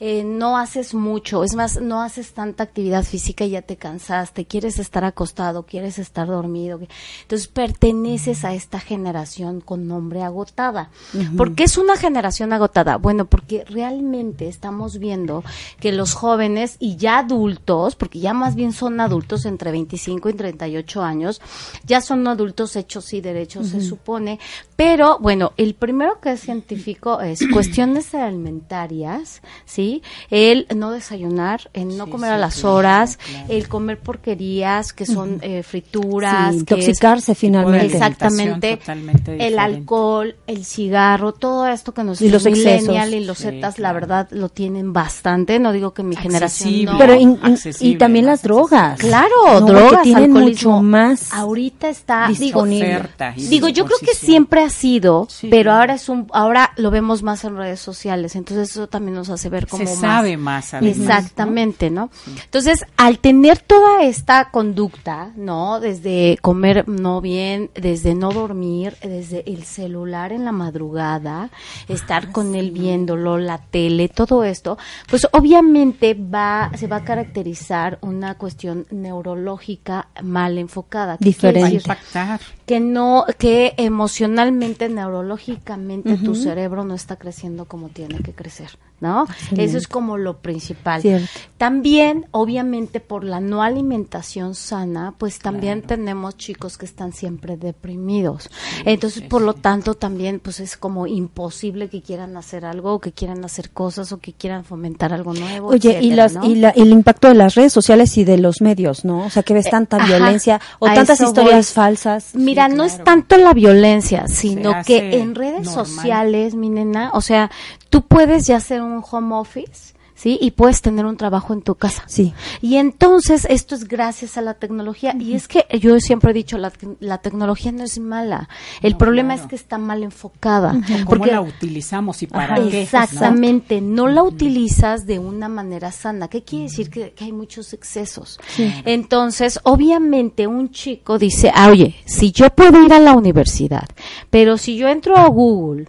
eh, 0.00 0.22
no 0.22 0.56
haces 0.56 0.94
mucho, 0.94 1.42
es 1.42 1.54
más, 1.54 1.80
no 1.80 2.02
haces 2.02 2.32
tanta 2.32 2.62
actividad 2.62 3.02
física 3.02 3.44
y 3.44 3.50
ya 3.50 3.62
te 3.62 3.76
cansaste, 3.76 4.44
quieres 4.44 4.78
estar 4.78 5.04
acostado, 5.04 5.64
quieres 5.64 5.98
estar 5.98 6.28
dormido. 6.28 6.80
Entonces 7.22 7.48
perteneces 7.48 8.44
a 8.44 8.54
esta 8.54 8.78
generación 8.78 9.60
con 9.60 9.88
nombre 9.88 10.22
agotada. 10.22 10.90
¿Por 11.36 11.54
qué 11.54 11.64
es 11.64 11.78
una 11.78 11.96
generación 11.96 12.52
agotada? 12.52 12.96
Bueno, 12.96 13.24
porque 13.24 13.64
realmente 13.64 14.48
estamos 14.48 14.98
viendo 14.98 15.42
que 15.80 15.92
los 15.92 16.14
jóvenes 16.14 16.76
y 16.78 16.96
ya 16.96 17.18
adultos, 17.18 17.96
porque 17.96 18.20
ya 18.20 18.32
más 18.34 18.54
bien 18.54 18.72
son 18.72 19.00
adultos 19.00 19.46
entre 19.46 19.72
25 19.72 20.28
y 20.28 20.34
38 20.34 21.02
años, 21.02 21.40
ya 21.84 22.00
son 22.00 22.26
adultos 22.28 22.76
hechos 22.76 23.12
y 23.14 23.20
derechos, 23.20 23.68
se 23.68 23.80
supone, 23.80 24.38
pero 24.76 25.18
bueno, 25.18 25.52
el 25.56 25.74
primero 25.74 26.20
que 26.20 26.32
es 26.32 26.40
científico 26.40 27.20
es 27.20 27.40
cuestiones 27.52 28.14
alimentarias, 28.14 29.42
¿sí? 29.64 29.87
El 30.30 30.66
no 30.74 30.90
desayunar, 30.92 31.70
el 31.72 31.96
no 31.96 32.04
Sí, 32.06 32.10
comer 32.10 32.30
sí, 32.30 32.34
a 32.34 32.38
las 32.38 32.54
claro, 32.60 32.74
horas, 32.76 33.16
claro. 33.18 33.46
el 33.48 33.68
comer 33.68 33.98
porquerías 33.98 34.92
que 34.92 35.06
son 35.06 35.38
eh, 35.42 35.62
frituras, 35.62 36.54
Sí, 36.54 36.64
que 36.64 36.74
es- 36.74 36.80
intoxicarse 36.80 37.34
finalmente. 37.34 37.86
Exactamente. 37.86 38.76
totalmente 38.78 39.46
El 39.46 39.58
alcohol, 39.58 40.36
el 40.46 40.64
cigarro, 40.64 41.32
todo 41.32 41.66
esto 41.66 41.92
que 41.92 42.04
nos 42.04 42.20
Y 42.20 42.28
los 42.28 42.44
millennial 42.44 43.08
excesos. 43.08 43.14
y 43.14 43.24
los 43.24 43.38
Sí, 43.38 43.44
zetas, 43.44 43.78
la 43.78 43.92
verdad, 43.92 44.28
lo 44.30 44.48
tienen 44.48 44.92
bastante. 44.92 45.58
No 45.58 45.72
digo 45.72 45.92
que 45.94 46.02
mi 46.02 46.16
generación 46.16 46.84
no. 46.84 46.98
Pero 46.98 47.14
in- 47.14 47.30
in- 47.32 47.38
accesible, 47.42 47.94
y 47.94 47.98
también 47.98 48.26
las 48.26 48.42
drogas. 48.42 48.98
Claro, 48.98 49.28
No, 49.60 49.60
drogas, 49.62 50.02
tienen 50.02 50.32
mucho 50.32 50.82
más 50.82 51.32
Ahorita 51.32 51.88
está 51.88 52.28
digo, 52.28 52.40
disponible. 52.40 52.96
Oferta 52.96 53.32
y 53.36 53.46
Digo, 53.48 53.68
yo 53.68 53.84
creo 53.84 53.98
que 53.98 54.14
siempre 54.14 54.62
ha 54.62 54.70
sido, 54.70 55.26
Sí, 55.30 55.48
pero 55.50 55.64
claro. 55.70 55.80
ahora 55.80 55.94
es 55.94 56.08
un, 56.08 56.26
ahora 56.32 56.72
lo 56.76 56.90
vemos 56.90 57.22
más 57.22 57.44
en 57.44 57.56
redes 57.56 57.80
sociales, 57.80 58.36
entonces 58.36 58.70
eso 58.70 58.86
también 58.88 59.14
nos 59.16 59.30
hace 59.30 59.48
ver 59.48 59.66
como 59.66 59.77
Se 59.78 59.84
más. 59.84 60.00
sabe 60.00 60.36
más, 60.36 60.74
además. 60.74 60.98
Exactamente, 60.98 61.90
¿no? 61.90 62.10
Entonces, 62.26 62.84
al 62.96 63.18
tener 63.18 63.58
toda 63.58 64.02
esta 64.02 64.50
conducta, 64.50 65.32
¿no? 65.36 65.80
Desde 65.80 66.38
comer 66.40 66.88
no 66.88 67.20
bien, 67.20 67.70
desde 67.74 68.14
no 68.14 68.32
dormir, 68.32 68.96
desde 69.02 69.44
el 69.50 69.64
celular 69.64 70.32
en 70.32 70.44
la 70.44 70.52
madrugada, 70.52 71.50
estar 71.88 72.32
con 72.32 72.54
él 72.54 72.70
viéndolo, 72.70 73.38
la 73.38 73.58
tele, 73.58 74.08
todo 74.08 74.44
esto, 74.44 74.78
pues 75.08 75.26
obviamente 75.32 76.14
va, 76.14 76.70
se 76.76 76.86
va 76.86 76.96
a 76.96 77.04
caracterizar 77.04 77.98
una 78.02 78.36
cuestión 78.36 78.86
neurológica 78.90 80.08
mal 80.22 80.58
enfocada. 80.58 81.16
¿Qué 81.18 81.32
quiere 81.32 81.60
Diferente. 81.60 81.88
Va 81.88 81.94
a 81.94 81.96
impactar. 81.96 82.40
Que 82.68 82.80
no, 82.80 83.24
que 83.38 83.72
emocionalmente, 83.78 84.88
neurológicamente 84.88 86.16
tu 86.18 86.34
cerebro 86.34 86.84
no 86.84 86.94
está 86.94 87.16
creciendo 87.16 87.64
como 87.64 87.88
tiene 87.88 88.18
que 88.18 88.32
crecer, 88.32 88.78
¿no? 89.00 89.26
Eso 89.56 89.78
es 89.78 89.88
como 89.88 90.18
lo 90.18 90.36
principal. 90.38 91.00
Cierto. 91.00 91.26
También, 91.56 92.26
obviamente, 92.30 93.00
por 93.00 93.24
la 93.24 93.40
no 93.40 93.62
alimentación 93.62 94.54
sana, 94.54 95.14
pues 95.18 95.38
también 95.38 95.80
tenemos 95.82 96.36
chicos 96.36 96.76
que 96.76 96.84
están 96.84 97.12
siempre 97.12 97.56
deprimidos. 97.56 98.50
Entonces, 98.84 99.22
por 99.22 99.40
lo 99.42 99.54
tanto, 99.54 99.94
también, 99.94 100.38
pues 100.40 100.60
es 100.60 100.76
como 100.76 101.06
imposible 101.06 101.88
que 101.88 102.02
quieran 102.02 102.36
hacer 102.36 102.64
algo, 102.66 102.94
o 102.94 102.98
que 103.00 103.12
quieran 103.12 103.42
hacer 103.44 103.70
cosas, 103.70 104.12
o 104.12 104.18
que 104.18 104.32
quieran 104.34 104.64
fomentar 104.64 105.12
algo 105.14 105.32
nuevo. 105.32 105.68
Oye, 105.68 106.00
y, 106.02 106.10
las, 106.10 106.34
¿no? 106.34 106.44
y 106.44 106.56
la- 106.56 106.70
el 106.70 106.90
impacto 106.90 107.28
de 107.28 107.34
las 107.34 107.54
redes 107.54 107.72
sociales 107.72 108.16
y 108.18 108.24
de 108.24 108.36
los 108.36 108.60
medios, 108.60 109.04
¿no? 109.06 109.24
O 109.24 109.30
sea, 109.30 109.42
que 109.42 109.54
ves 109.54 109.70
tanta 109.70 109.96
ajá, 109.96 110.06
violencia 110.06 110.60
o 110.80 110.86
tantas 110.86 111.20
historias 111.20 111.68
voy. 111.68 111.74
falsas. 111.74 112.34
Mira, 112.34 112.57
no 112.66 112.82
es 112.82 113.04
tanto 113.04 113.36
la 113.36 113.54
violencia, 113.54 114.26
sino 114.26 114.72
que 114.84 115.20
en 115.20 115.36
redes 115.36 115.70
sociales, 115.70 116.56
mi 116.56 116.70
nena, 116.70 117.12
o 117.14 117.20
sea, 117.20 117.50
tú 117.90 118.02
puedes 118.02 118.48
ya 118.48 118.56
hacer 118.56 118.82
un 118.82 119.04
home 119.08 119.36
office, 119.36 119.94
¿sí? 120.18 120.36
Y 120.42 120.50
puedes 120.50 120.82
tener 120.82 121.06
un 121.06 121.16
trabajo 121.16 121.52
en 121.54 121.62
tu 121.62 121.76
casa. 121.76 122.02
Sí. 122.08 122.34
Y 122.60 122.74
entonces 122.76 123.46
esto 123.48 123.76
es 123.76 123.86
gracias 123.86 124.36
a 124.36 124.42
la 124.42 124.54
tecnología. 124.54 125.14
Y 125.18 125.34
es 125.34 125.46
que 125.46 125.64
yo 125.80 125.98
siempre 126.00 126.32
he 126.32 126.34
dicho, 126.34 126.58
la, 126.58 126.72
la 126.98 127.18
tecnología 127.18 127.70
no 127.70 127.84
es 127.84 127.98
mala. 128.00 128.48
El 128.82 128.92
No, 128.92 128.98
problema 128.98 129.34
claro. 129.34 129.42
es 129.44 129.48
que 129.50 129.56
está 129.56 129.78
mal 129.78 130.02
enfocada. 130.02 130.72
¿Cómo 130.72 131.04
Porque 131.06 131.30
la 131.30 131.40
utilizamos 131.40 132.20
y 132.22 132.26
para 132.26 132.54
Ajá, 132.54 132.68
qué? 132.68 132.82
Exactamente, 132.82 133.80
no 133.80 134.08
la 134.08 134.24
utilizas 134.24 135.06
de 135.06 135.20
una 135.20 135.48
manera 135.48 135.92
sana. 135.92 136.26
¿Qué 136.26 136.42
quiere 136.42 136.64
decir? 136.64 136.90
Que, 136.90 137.12
que 137.12 137.24
hay 137.24 137.32
muchos 137.32 137.72
excesos. 137.72 138.40
Entonces, 138.84 139.60
obviamente, 139.62 140.46
un 140.48 140.70
chico 140.70 141.18
dice, 141.18 141.52
ah, 141.54 141.68
oye, 141.68 141.94
si 142.06 142.32
yo 142.32 142.50
puedo 142.50 142.84
ir 142.84 142.92
a 142.92 142.98
la 142.98 143.12
universidad, 143.12 143.88
pero 144.30 144.56
si 144.56 144.76
yo 144.76 144.88
entro 144.88 145.16
a 145.16 145.28
Google 145.28 145.86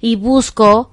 y 0.00 0.16
busco 0.16 0.90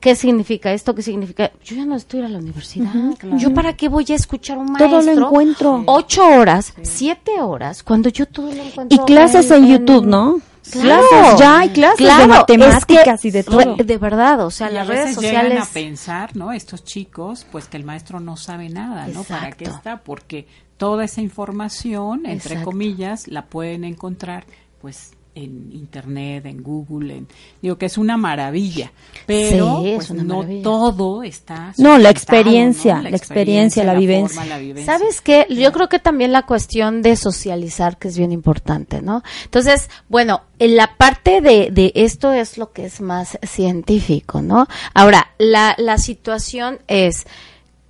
¿Qué 0.00 0.14
significa 0.14 0.72
esto? 0.72 0.94
¿Qué 0.94 1.02
significa? 1.02 1.50
Yo 1.64 1.76
ya 1.76 1.84
no 1.84 1.96
estoy 1.96 2.20
a 2.20 2.28
la 2.28 2.38
universidad. 2.38 2.92
¿Yo 3.38 3.52
para 3.54 3.74
qué 3.76 3.88
voy 3.88 4.04
a 4.10 4.14
escuchar 4.14 4.58
a 4.58 4.60
un 4.60 4.72
maestro? 4.72 5.00
Todo 5.00 5.02
lo 5.14 5.26
encuentro. 5.26 5.82
Ocho 5.86 6.24
horas, 6.26 6.74
siete 6.82 7.40
horas, 7.40 7.82
cuando 7.82 8.08
yo 8.10 8.26
todo 8.26 8.52
lo 8.52 8.62
encuentro. 8.62 9.02
Y 9.02 9.06
clases 9.06 9.50
en, 9.50 9.66
YouTube, 9.66 10.06
¿no? 10.06 10.40
Claro. 10.70 11.02
Clases, 11.08 11.38
ya 11.38 11.58
hay 11.60 11.68
clases 11.70 11.98
Claro, 11.98 12.22
de 12.22 12.28
matemáticas 12.28 13.14
es 13.14 13.22
que 13.22 13.28
y 13.28 13.30
de 13.30 13.44
todo. 13.44 13.76
de 13.76 13.98
verdad, 13.98 14.44
o 14.44 14.50
sea, 14.50 14.66
Y 14.66 14.70
a 14.70 14.74
las 14.74 14.88
redes 14.88 15.06
veces 15.06 15.22
llegan 15.22 15.42
sociales. 15.44 15.68
a 15.68 15.72
pensar, 15.72 16.36
¿no? 16.36 16.52
Estos 16.52 16.84
chicos, 16.84 17.46
pues 17.50 17.66
que 17.68 17.76
el 17.76 17.84
maestro 17.84 18.18
no 18.20 18.36
sabe 18.36 18.68
nada, 18.68 19.06
¿no? 19.06 19.22
¿Para 19.22 19.52
qué 19.52 19.64
está? 19.64 19.98
Porque 20.02 20.46
toda 20.76 21.04
esa 21.04 21.20
información, 21.20 22.26
entre 22.26 22.54
Exacto. 22.54 22.64
comillas, 22.64 23.28
la 23.28 23.46
pueden 23.46 23.84
encontrar, 23.84 24.44
pues 24.80 25.12
en 25.36 25.70
internet, 25.72 26.46
en 26.46 26.62
Google, 26.62 27.18
en, 27.18 27.28
digo 27.60 27.76
que 27.76 27.86
es 27.86 27.98
una 27.98 28.16
maravilla, 28.16 28.90
pero 29.26 29.82
pues, 29.82 30.10
no 30.10 30.44
todo 30.62 31.22
está 31.22 31.74
No, 31.76 31.98
la 31.98 32.10
experiencia, 32.10 33.02
la, 33.02 33.10
experiencia, 33.10 33.84
la, 33.84 33.94
vivencia. 33.94 34.42
¿Sabes 34.84 35.20
qué? 35.20 35.46
Yo 35.50 35.72
creo 35.72 35.88
que 35.88 35.98
también 35.98 36.32
la 36.32 36.42
cuestión 36.42 37.02
de 37.02 37.16
socializar 37.16 37.98
que 37.98 38.08
es 38.08 38.16
bien 38.16 38.32
importante, 38.32 39.02
¿no? 39.02 39.22
Entonces, 39.44 39.90
bueno, 40.08 40.42
en 40.58 40.74
la 40.74 40.96
parte 40.96 41.42
de, 41.42 41.70
de 41.70 41.92
esto 41.94 42.32
es 42.32 42.56
lo 42.56 42.72
que 42.72 42.86
es 42.86 43.02
más 43.02 43.38
científico, 43.42 44.40
¿no? 44.40 44.66
Ahora, 44.94 45.32
la, 45.38 45.74
la 45.78 45.98
situación 45.98 46.78
es 46.88 47.26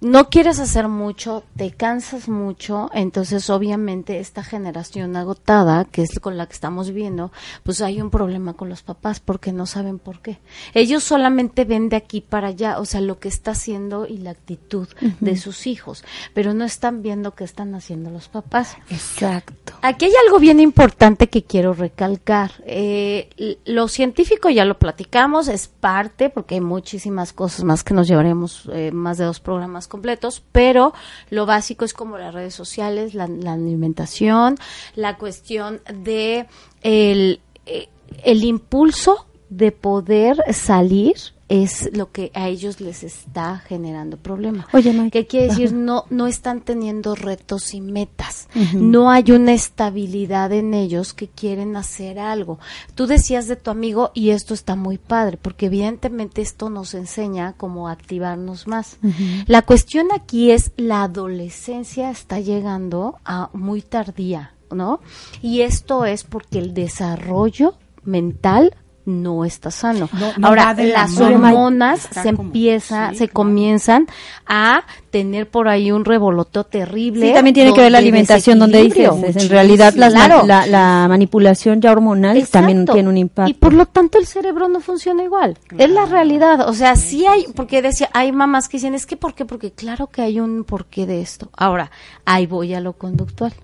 no 0.01 0.28
quieres 0.28 0.61
hacer 0.61 0.88
mucho, 0.88 1.42
te 1.57 1.70
cansas 1.70 2.28
mucho, 2.28 2.90
entonces 2.92 3.49
obviamente 3.49 4.18
esta 4.18 4.42
generación 4.42 5.16
agotada, 5.16 5.86
que 5.86 6.03
es 6.03 6.20
con 6.20 6.36
la 6.36 6.47
que 6.47 6.53
estamos 6.53 6.90
viendo, 6.90 7.32
pues 7.62 7.80
hay 7.80 8.03
un 8.03 8.11
problema 8.11 8.53
con 8.53 8.68
los 8.68 8.82
papás 8.82 9.20
porque 9.20 9.53
no 9.53 9.64
saben 9.64 9.99
por 9.99 10.20
qué. 10.20 10.38
Ellos 10.74 11.03
solamente 11.03 11.64
ven 11.64 11.88
de 11.88 11.97
aquí 11.97 12.20
para 12.20 12.49
allá, 12.49 12.78
o 12.78 12.84
sea, 12.84 13.01
lo 13.01 13.18
que 13.18 13.28
está 13.28 13.53
haciendo 13.53 14.07
y 14.07 14.18
la 14.18 14.32
actitud 14.32 14.86
de 15.20 15.36
sus 15.36 15.66
hijos, 15.66 16.05
pero 16.34 16.53
no 16.53 16.64
están 16.64 17.03
viendo 17.03 17.34
qué 17.34 17.44
están 17.44 17.74
haciendo 17.74 18.11
los 18.11 18.28
papás. 18.28 18.76
Exacto. 18.90 19.72
Aquí 19.80 20.05
hay 20.05 20.12
algo 20.26 20.38
bien 20.38 20.61
importante 20.61 21.28
que 21.28 21.44
quiero 21.44 21.72
recalcar. 21.72 22.53
Eh, 22.66 23.59
lo 23.64 23.88
científico 23.88 24.51
ya 24.51 24.66
lo 24.66 24.78
platicamos, 24.78 25.49
es 25.49 25.68
parte, 25.68 26.28
porque 26.28 26.57
hay 26.57 26.61
muchísimas 26.61 27.32
cosas 27.32 27.64
más 27.64 27.82
que 27.82 27.94
nos 27.94 28.09
llevaremos 28.09 28.68
eh, 28.72 28.90
más 28.92 29.16
de 29.16 29.24
dos 29.24 29.40
programas 29.40 29.86
completos, 29.89 30.43
pero 30.53 30.93
lo 31.30 31.47
básico 31.47 31.84
es 31.84 31.95
como 31.95 32.18
las 32.18 32.34
redes 32.34 32.55
sociales, 32.55 33.14
la, 33.14 33.24
alimentación, 33.24 34.57
la 34.95 35.16
cuestión 35.16 35.80
de 35.93 36.47
el, 36.82 37.41
eh, 37.66 37.89
el 38.24 38.45
impulso 38.45 39.26
de 39.49 39.72
poder 39.72 40.43
salir 40.53 41.36
es 41.49 41.90
lo 41.92 42.11
que 42.11 42.32
a 42.34 42.49
ellos 42.49 42.80
les 42.80 43.05
está 43.05 43.59
generando 43.59 44.16
problema. 44.16 44.66
Oye, 44.72 45.11
¿Qué 45.12 45.26
quiere 45.26 45.49
decir? 45.49 45.72
No, 45.72 46.05
no 46.11 46.26
están 46.26 46.61
teniendo 46.61 47.14
retos 47.14 47.72
y 47.72 47.80
metas. 47.80 48.49
No 48.74 49.11
hay 49.11 49.30
una 49.30 49.53
estabilidad 49.53 50.53
en 50.53 50.74
ellos 50.74 51.14
que 51.14 51.28
quieren 51.28 51.76
hacer 51.76 52.18
algo. 52.18 52.59
Tú 52.94 53.07
decías 53.07 53.47
de 53.47 53.57
tu 53.57 53.70
amigo 53.70 54.11
y 54.14 54.30
esto 54.30 54.55
está 54.55 54.74
muy 54.74 54.99
padre, 54.99 55.38
porque 55.40 55.66
evidentemente 55.66 56.42
esto 56.42 56.68
nos 56.68 56.94
enseña 56.94 57.55
cómo 57.57 57.88
activarnos 57.88 58.66
más. 58.66 58.99
La 59.47 59.62
cuestión 59.62 60.09
aquí 60.12 60.51
es 60.51 60.72
la 60.76 61.05
adolescencia 61.05 62.11
está 62.11 62.40
llegando 62.40 63.18
a 63.24 63.51
muy 63.53 63.82
tardía, 63.82 64.55
¿no? 64.70 65.01
Y 65.42 65.61
esto 65.61 66.05
es 66.05 66.24
porque 66.24 66.59
el 66.59 66.74
desarrollo 66.74 67.74
mental 68.05 68.74
no 69.07 69.44
está 69.44 69.70
sano. 69.70 70.11
Ahora, 70.42 70.74
las 70.74 71.18
hormonas 71.18 72.09
se 72.11 72.28
empieza, 72.28 73.14
se 73.14 73.28
comienzan 73.28 74.07
a 74.46 74.84
tener 75.11 75.48
por 75.48 75.68
ahí 75.68 75.92
un 75.92 76.04
revoloteo 76.04 76.64
terrible. 76.64 77.28
Sí, 77.28 77.32
también 77.32 77.54
tiene 77.54 77.72
que 77.72 77.80
ver 77.80 77.92
la 77.92 77.98
alimentación 77.98 78.59
donde 78.59 78.82
dices, 78.82 79.09
en 79.09 79.48
realidad 79.48 79.94
la, 79.94 81.07
manipulación 81.09 81.80
ya 81.80 81.92
hormonal 81.92 82.46
también 82.48 82.84
tiene 82.84 83.09
un 83.09 83.16
impacto. 83.16 83.50
Y 83.50 83.54
por 83.54 83.72
lo 83.72 83.86
tanto 83.86 84.18
el 84.18 84.26
cerebro 84.26 84.68
no 84.68 84.80
funciona 84.80 85.22
igual. 85.22 85.57
Es 85.78 85.88
la 85.88 86.07
realidad, 86.07 86.68
o 86.68 86.74
sea, 86.74 86.96
sí 86.96 87.26
hay, 87.26 87.46
porque 87.54 87.82
decía, 87.82 88.11
hay 88.12 88.32
mamás 88.32 88.68
que 88.68 88.76
dicen, 88.78 88.94
es 88.94 89.07
que 89.07 89.16
¿por 89.16 89.34
qué? 89.34 89.44
Porque 89.44 89.70
claro 89.70 90.09
que 90.09 90.22
hay 90.22 90.40
un 90.40 90.64
porqué 90.64 91.07
de 91.07 91.20
esto. 91.20 91.48
Ahora, 91.57 91.92
ahí 92.24 92.46
voy 92.46 92.74
a 92.74 92.80
lo 92.80 92.94
conductual. 92.94 93.54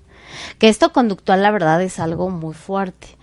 Que 0.59 0.68
esto 0.68 0.93
conductual 0.93 1.43
la 1.43 1.51
verdad 1.51 1.82
es 1.82 1.99
algo 1.99 2.30
muy 2.30 2.55
fuerte 2.55 3.22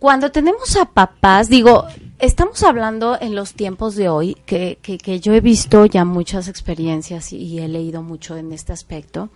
cuando 0.00 0.32
tenemos 0.32 0.76
a 0.76 0.86
papás, 0.86 1.50
digo, 1.50 1.84
estamos 2.18 2.62
hablando 2.62 3.18
en 3.20 3.34
los 3.34 3.52
tiempos 3.52 3.96
de 3.96 4.08
hoy, 4.08 4.34
que, 4.46 4.78
que, 4.80 5.20
yo 5.20 5.34
he 5.34 5.42
visto 5.42 5.84
ya 5.84 6.06
muchas 6.06 6.48
experiencias 6.48 7.34
y, 7.34 7.58
he 7.58 7.68
leído 7.68 8.02
mucho 8.02 8.38
en 8.38 8.50
este 8.52 8.72
aspecto, 8.72 9.28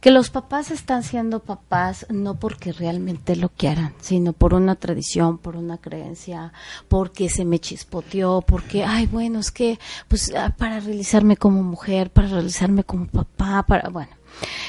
que 0.00 0.12
los 0.12 0.30
papás 0.30 0.70
están 0.70 1.02
siendo 1.02 1.40
papás 1.40 2.06
no 2.08 2.36
porque 2.36 2.72
realmente 2.72 3.34
lo 3.34 3.48
quieran, 3.48 3.94
sino 4.00 4.32
por 4.32 4.54
una 4.54 4.76
tradición, 4.76 5.38
por 5.38 5.56
una 5.56 5.78
creencia, 5.78 6.52
porque 6.86 7.28
se 7.28 7.44
me 7.44 7.58
chispoteó, 7.58 8.42
porque, 8.42 8.84
ay, 8.84 9.06
bueno, 9.06 9.40
es 9.40 9.50
que, 9.50 9.80
pues, 10.06 10.32
ah, 10.36 10.54
para 10.56 10.78
realizarme 10.78 11.36
como 11.36 11.64
mujer, 11.64 12.10
para 12.10 12.28
realizarme 12.28 12.84
como 12.84 13.08
papá, 13.08 13.64
para, 13.66 13.88
bueno. 13.88 14.12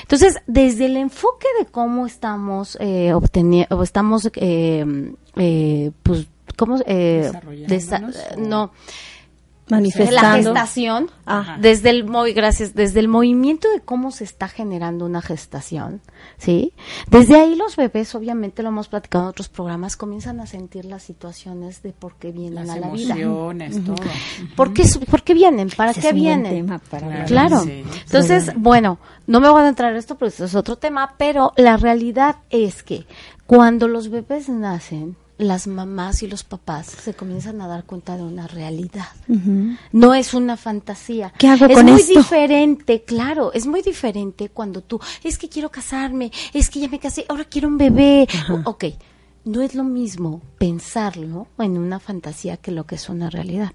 Entonces, 0.01 0.35
desde 0.47 0.85
el 0.85 0.97
enfoque 0.97 1.47
de 1.59 1.65
cómo 1.65 2.05
estamos 2.05 2.77
eh, 2.79 3.13
obteniendo, 3.13 3.83
estamos 3.83 4.29
eh, 4.35 4.85
eh, 5.35 5.91
pues, 6.03 6.27
¿cómo? 6.55 6.77
Eh, 6.85 7.31
no 8.37 8.71
manifestando. 9.69 10.53
La 10.53 10.61
gestación. 10.61 11.11
Desde 11.59 11.89
el 11.89 12.05
gracias 12.33 12.73
desde 12.73 12.99
el 12.99 13.07
movimiento 13.07 13.69
de 13.69 13.81
cómo 13.81 14.11
se 14.11 14.23
está 14.23 14.47
generando 14.47 15.05
una 15.05 15.21
gestación 15.21 16.01
sí 16.37 16.73
desde 17.09 17.35
ahí 17.35 17.55
los 17.55 17.75
bebés 17.75 18.15
obviamente 18.15 18.63
lo 18.63 18.69
hemos 18.69 18.87
platicado 18.87 19.25
en 19.25 19.29
otros 19.29 19.49
programas 19.49 19.97
comienzan 19.97 20.39
a 20.39 20.47
sentir 20.47 20.85
las 20.85 21.03
situaciones 21.03 21.83
de 21.83 21.91
por 21.91 22.15
qué 22.15 22.31
vienen 22.31 22.69
a 22.69 22.77
la 22.77 22.89
vida. 22.89 23.15
todo. 23.15 23.95
¿Por, 24.55 24.73
qué, 24.73 24.83
¿Por 25.09 25.23
qué 25.23 25.33
vienen 25.33 25.69
para 25.75 25.93
qué 25.93 26.13
vienen 26.13 26.69
claro 27.27 27.63
entonces 27.67 28.51
bueno 28.55 28.99
no 29.27 29.41
me 29.41 29.49
voy 29.49 29.63
a 29.63 29.67
entrar 29.67 29.91
en 29.91 29.97
esto 29.97 30.17
porque 30.17 30.43
es 30.43 30.55
otro 30.55 30.77
tema 30.77 31.15
pero 31.17 31.51
la 31.57 31.75
realidad 31.77 32.37
es 32.49 32.83
que 32.83 33.05
cuando 33.45 33.87
los 33.87 34.09
bebés 34.09 34.49
nacen 34.49 35.17
las 35.37 35.67
mamás 35.67 36.23
y 36.23 36.27
los 36.27 36.43
papás 36.43 36.87
se 36.87 37.13
comienzan 37.13 37.61
a 37.61 37.67
dar 37.67 37.83
cuenta 37.83 38.17
de 38.17 38.23
una 38.23 38.47
realidad. 38.47 39.07
No 39.91 40.13
es 40.13 40.33
una 40.33 40.57
fantasía. 40.57 41.33
¿Qué 41.37 41.47
hago 41.47 41.65
es 41.65 41.83
muy 41.83 42.03
diferente, 42.03 43.03
claro, 43.03 43.53
es 43.53 43.67
muy 43.67 43.81
diferente 43.81 44.49
cuando 44.49 44.81
tú, 44.81 44.99
es 45.23 45.37
que 45.37 45.49
quiero 45.49 45.69
casarme, 45.69 46.31
es 46.53 46.69
que 46.69 46.79
ya 46.79 46.89
me 46.89 46.99
casé, 46.99 47.25
ahora 47.29 47.45
quiero 47.45 47.67
un 47.67 47.77
bebé. 47.77 48.27
Ok, 48.65 48.85
no 49.47 49.61
es 49.61 49.75
lo 49.75 49.83
mismo 49.83 50.41
pensarlo 50.57 51.47
en 51.57 51.77
una 51.77 51.99
fantasía 51.99 52.57
que 52.57 52.71
lo 52.71 52.85
que 52.85 52.95
es 52.95 53.07
una 53.07 53.29
realidad. 53.29 53.71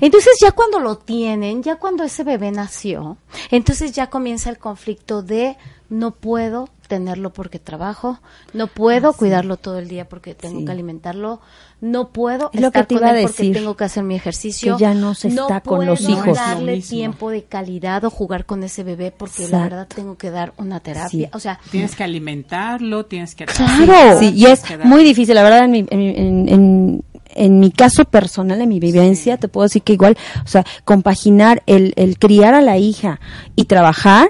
Entonces 0.00 0.38
ya 0.40 0.52
cuando 0.52 0.78
lo 0.78 0.96
tienen, 0.98 1.62
ya 1.62 1.76
cuando 1.76 2.04
ese 2.04 2.22
bebé 2.22 2.52
nació, 2.52 3.18
entonces 3.50 3.92
ya 3.92 4.10
comienza 4.10 4.50
el 4.50 4.58
conflicto 4.58 5.22
de 5.22 5.56
no 5.88 6.12
puedo 6.12 6.68
tenerlo 6.88 7.32
porque 7.32 7.58
trabajo, 7.58 8.18
no 8.52 8.66
puedo 8.66 9.12
cuidarlo 9.12 9.56
todo 9.56 9.78
el 9.78 9.88
día 9.88 10.08
porque 10.08 10.34
tengo 10.34 10.64
que 10.64 10.72
alimentarlo, 10.72 11.40
no 11.80 12.08
puedo 12.08 12.50
es 12.52 12.62
estar 12.62 12.88
con 12.88 13.04
él 13.04 13.22
porque 13.22 13.52
tengo 13.52 13.76
que 13.76 13.84
hacer 13.84 14.02
mi 14.02 14.16
ejercicio, 14.16 14.76
que 14.76 14.80
ya 14.80 14.94
no 14.94 15.14
se 15.14 15.28
está 15.28 15.60
con 15.60 15.86
los 15.86 16.00
hijos, 16.00 16.36
darle 16.36 16.80
tiempo 16.80 17.30
de 17.30 17.44
calidad 17.44 18.04
o 18.04 18.10
jugar 18.10 18.46
con 18.46 18.64
ese 18.64 18.82
bebé 18.82 19.12
porque 19.16 19.46
la 19.48 19.62
verdad 19.62 19.86
tengo 19.86 20.16
que 20.16 20.30
dar 20.30 20.54
una 20.56 20.80
terapia, 20.80 21.30
o 21.32 21.38
sea, 21.38 21.60
tienes 21.70 21.94
que 21.94 22.02
alimentarlo, 22.02 23.06
tienes 23.06 23.34
que 23.34 23.44
claro, 23.44 24.18
sí, 24.18 24.32
y 24.34 24.46
es 24.46 24.64
muy 24.84 25.04
difícil, 25.04 25.34
la 25.34 25.42
verdad 25.42 25.64
en 25.64 25.70
mi, 25.70 25.86
en, 25.90 26.48
en, 26.48 27.04
en 27.34 27.60
mi 27.60 27.70
caso 27.70 28.04
personal, 28.06 28.60
en 28.60 28.68
mi 28.68 28.80
vivencia, 28.80 29.36
te 29.36 29.48
puedo 29.48 29.64
decir 29.64 29.82
que 29.82 29.92
igual, 29.92 30.16
o 30.44 30.48
sea, 30.48 30.64
compaginar 30.84 31.62
el, 31.66 31.92
el 31.96 32.18
criar 32.18 32.54
a 32.54 32.62
la 32.62 32.78
hija 32.78 33.20
y 33.54 33.66
trabajar 33.66 34.28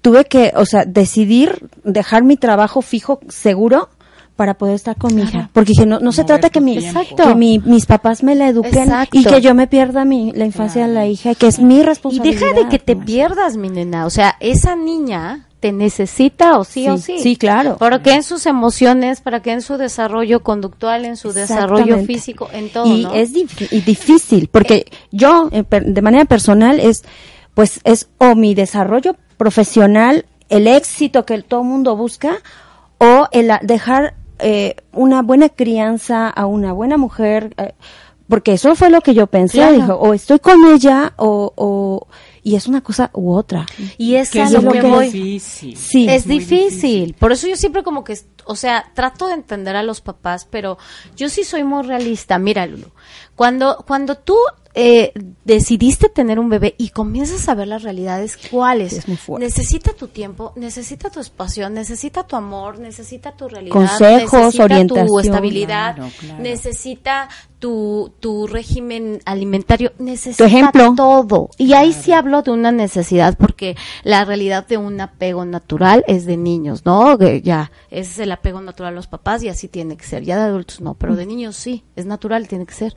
tuve 0.00 0.24
que, 0.24 0.52
o 0.56 0.66
sea, 0.66 0.84
decidir 0.84 1.68
dejar 1.84 2.24
mi 2.24 2.36
trabajo 2.36 2.82
fijo, 2.82 3.20
seguro, 3.28 3.88
para 4.40 4.54
poder 4.54 4.74
estar 4.74 4.96
con 4.96 5.14
mi 5.14 5.22
hija. 5.22 5.50
Porque 5.52 5.72
dije, 5.72 5.84
no, 5.84 6.00
no 6.00 6.12
se 6.12 6.24
trata 6.24 6.48
que, 6.48 6.62
mi, 6.62 6.78
que 6.78 7.60
mis 7.66 7.84
papás 7.84 8.22
me 8.22 8.34
la 8.34 8.48
eduquen 8.48 8.90
y 9.12 9.22
que 9.22 9.42
yo 9.42 9.54
me 9.54 9.66
pierda 9.66 10.06
mi, 10.06 10.32
la 10.32 10.46
infancia 10.46 10.86
de 10.86 10.94
la 10.94 11.06
hija, 11.06 11.34
que 11.34 11.46
es 11.46 11.58
mi 11.58 11.82
responsabilidad. 11.82 12.40
Y 12.40 12.44
deja 12.46 12.54
de 12.54 12.68
que 12.70 12.78
te 12.78 12.96
pierdas, 12.96 13.58
mi 13.58 13.68
nena. 13.68 14.06
O 14.06 14.10
sea, 14.10 14.36
esa 14.40 14.76
niña 14.76 15.46
te 15.60 15.72
necesita 15.72 16.58
o 16.58 16.64
sí, 16.64 16.88
o 16.88 16.96
sí. 16.96 17.18
Sí, 17.18 17.36
claro. 17.36 17.76
Para 17.76 18.02
que 18.02 18.14
en 18.14 18.22
sus 18.22 18.46
emociones, 18.46 19.20
para 19.20 19.42
que 19.42 19.52
en 19.52 19.60
su 19.60 19.76
desarrollo 19.76 20.42
conductual, 20.42 21.04
en 21.04 21.18
su 21.18 21.34
desarrollo 21.34 21.98
físico, 22.06 22.48
en 22.50 22.70
todo. 22.70 22.86
Y 22.86 23.06
es 23.12 23.34
difícil, 23.34 24.48
porque 24.50 24.86
yo, 25.12 25.50
eh, 25.52 25.64
de 25.68 26.00
manera 26.00 26.24
personal, 26.24 26.80
es, 26.80 27.04
pues, 27.52 27.80
es 27.84 28.08
o 28.16 28.34
mi 28.36 28.54
desarrollo 28.54 29.16
profesional, 29.40 30.26
el 30.50 30.66
éxito 30.66 31.24
que 31.24 31.40
todo 31.40 31.64
mundo 31.64 31.96
busca, 31.96 32.36
o 32.98 33.26
el 33.32 33.50
dejar 33.62 34.12
eh, 34.38 34.76
una 34.92 35.22
buena 35.22 35.48
crianza 35.48 36.28
a 36.28 36.44
una 36.44 36.74
buena 36.74 36.98
mujer, 36.98 37.54
eh, 37.56 37.72
porque 38.28 38.52
eso 38.52 38.74
fue 38.74 38.90
lo 38.90 39.00
que 39.00 39.14
yo 39.14 39.28
pensé, 39.28 39.72
dijo, 39.72 39.94
o 39.94 40.12
estoy 40.12 40.40
con 40.40 40.66
ella, 40.66 41.14
o, 41.16 41.54
o 41.56 42.06
y 42.42 42.56
es 42.56 42.66
una 42.66 42.80
cosa 42.80 43.10
u 43.14 43.32
otra. 43.32 43.66
Y 43.98 44.14
es, 44.14 44.30
que 44.30 44.44
lo 44.46 44.70
que, 44.70 44.80
Difícil. 44.80 45.76
Sí, 45.76 46.08
es 46.08 46.26
difícil. 46.26 47.14
Por 47.18 47.32
eso 47.32 47.46
yo 47.46 47.56
siempre 47.56 47.82
como 47.82 48.04
que, 48.04 48.18
o 48.44 48.56
sea, 48.56 48.90
trato 48.94 49.26
de 49.26 49.34
entender 49.34 49.76
a 49.76 49.82
los 49.82 50.00
papás, 50.00 50.46
pero 50.50 50.78
yo 51.16 51.28
sí 51.28 51.44
soy 51.44 51.64
muy 51.64 51.82
realista. 51.82 52.38
Mira, 52.38 52.66
Lulu, 52.66 52.88
cuando, 53.36 53.84
cuando 53.86 54.16
tú 54.16 54.36
eh, 54.74 55.12
decidiste 55.44 56.08
tener 56.08 56.38
un 56.38 56.48
bebé 56.48 56.76
y 56.78 56.90
comienzas 56.90 57.48
a 57.48 57.54
ver 57.56 57.66
las 57.66 57.82
realidades, 57.82 58.38
¿cuáles? 58.50 58.92
es 58.92 59.08
muy 59.08 59.16
fuerte. 59.16 59.44
necesita 59.44 59.92
tu 59.92 60.06
tiempo, 60.06 60.52
necesita 60.54 61.10
tu 61.10 61.18
espacio, 61.18 61.68
necesita 61.70 62.24
tu 62.24 62.36
amor, 62.36 62.78
necesita 62.78 63.32
tu 63.32 63.48
realidad, 63.48 63.72
Consejos, 63.72 64.32
necesita 64.32 64.64
orientación. 64.64 65.06
tu 65.08 65.18
estabilidad, 65.20 65.94
Claro, 65.96 66.12
claro. 66.20 66.42
necesita 66.42 67.28
tu, 67.58 68.12
tu 68.20 68.46
régimen 68.46 69.20
alimentario, 69.24 69.92
necesita 69.98 70.46
ejemplo. 70.46 70.94
todo. 70.96 71.50
Y 71.58 71.72
ahí 71.72 71.92
sí 71.92 72.12
hablo 72.12 72.29
de 72.42 72.50
una 72.50 72.72
necesidad, 72.72 73.36
porque 73.36 73.76
la 74.02 74.24
realidad 74.24 74.66
de 74.66 74.76
un 74.76 75.00
apego 75.00 75.44
natural 75.44 76.04
es 76.06 76.24
de 76.26 76.36
niños, 76.36 76.84
¿no? 76.84 77.18
Que 77.18 77.42
ya, 77.42 77.70
ese 77.90 78.10
es 78.10 78.18
el 78.20 78.32
apego 78.32 78.60
natural 78.60 78.92
a 78.92 78.96
los 78.96 79.06
papás 79.06 79.42
y 79.42 79.48
así 79.48 79.68
tiene 79.68 79.96
que 79.96 80.04
ser. 80.04 80.24
Ya 80.24 80.36
de 80.36 80.44
adultos 80.44 80.80
no, 80.80 80.94
pero 80.94 81.16
de 81.16 81.26
niños 81.26 81.56
sí, 81.56 81.84
es 81.96 82.06
natural, 82.06 82.48
tiene 82.48 82.66
que 82.66 82.74
ser. 82.74 82.96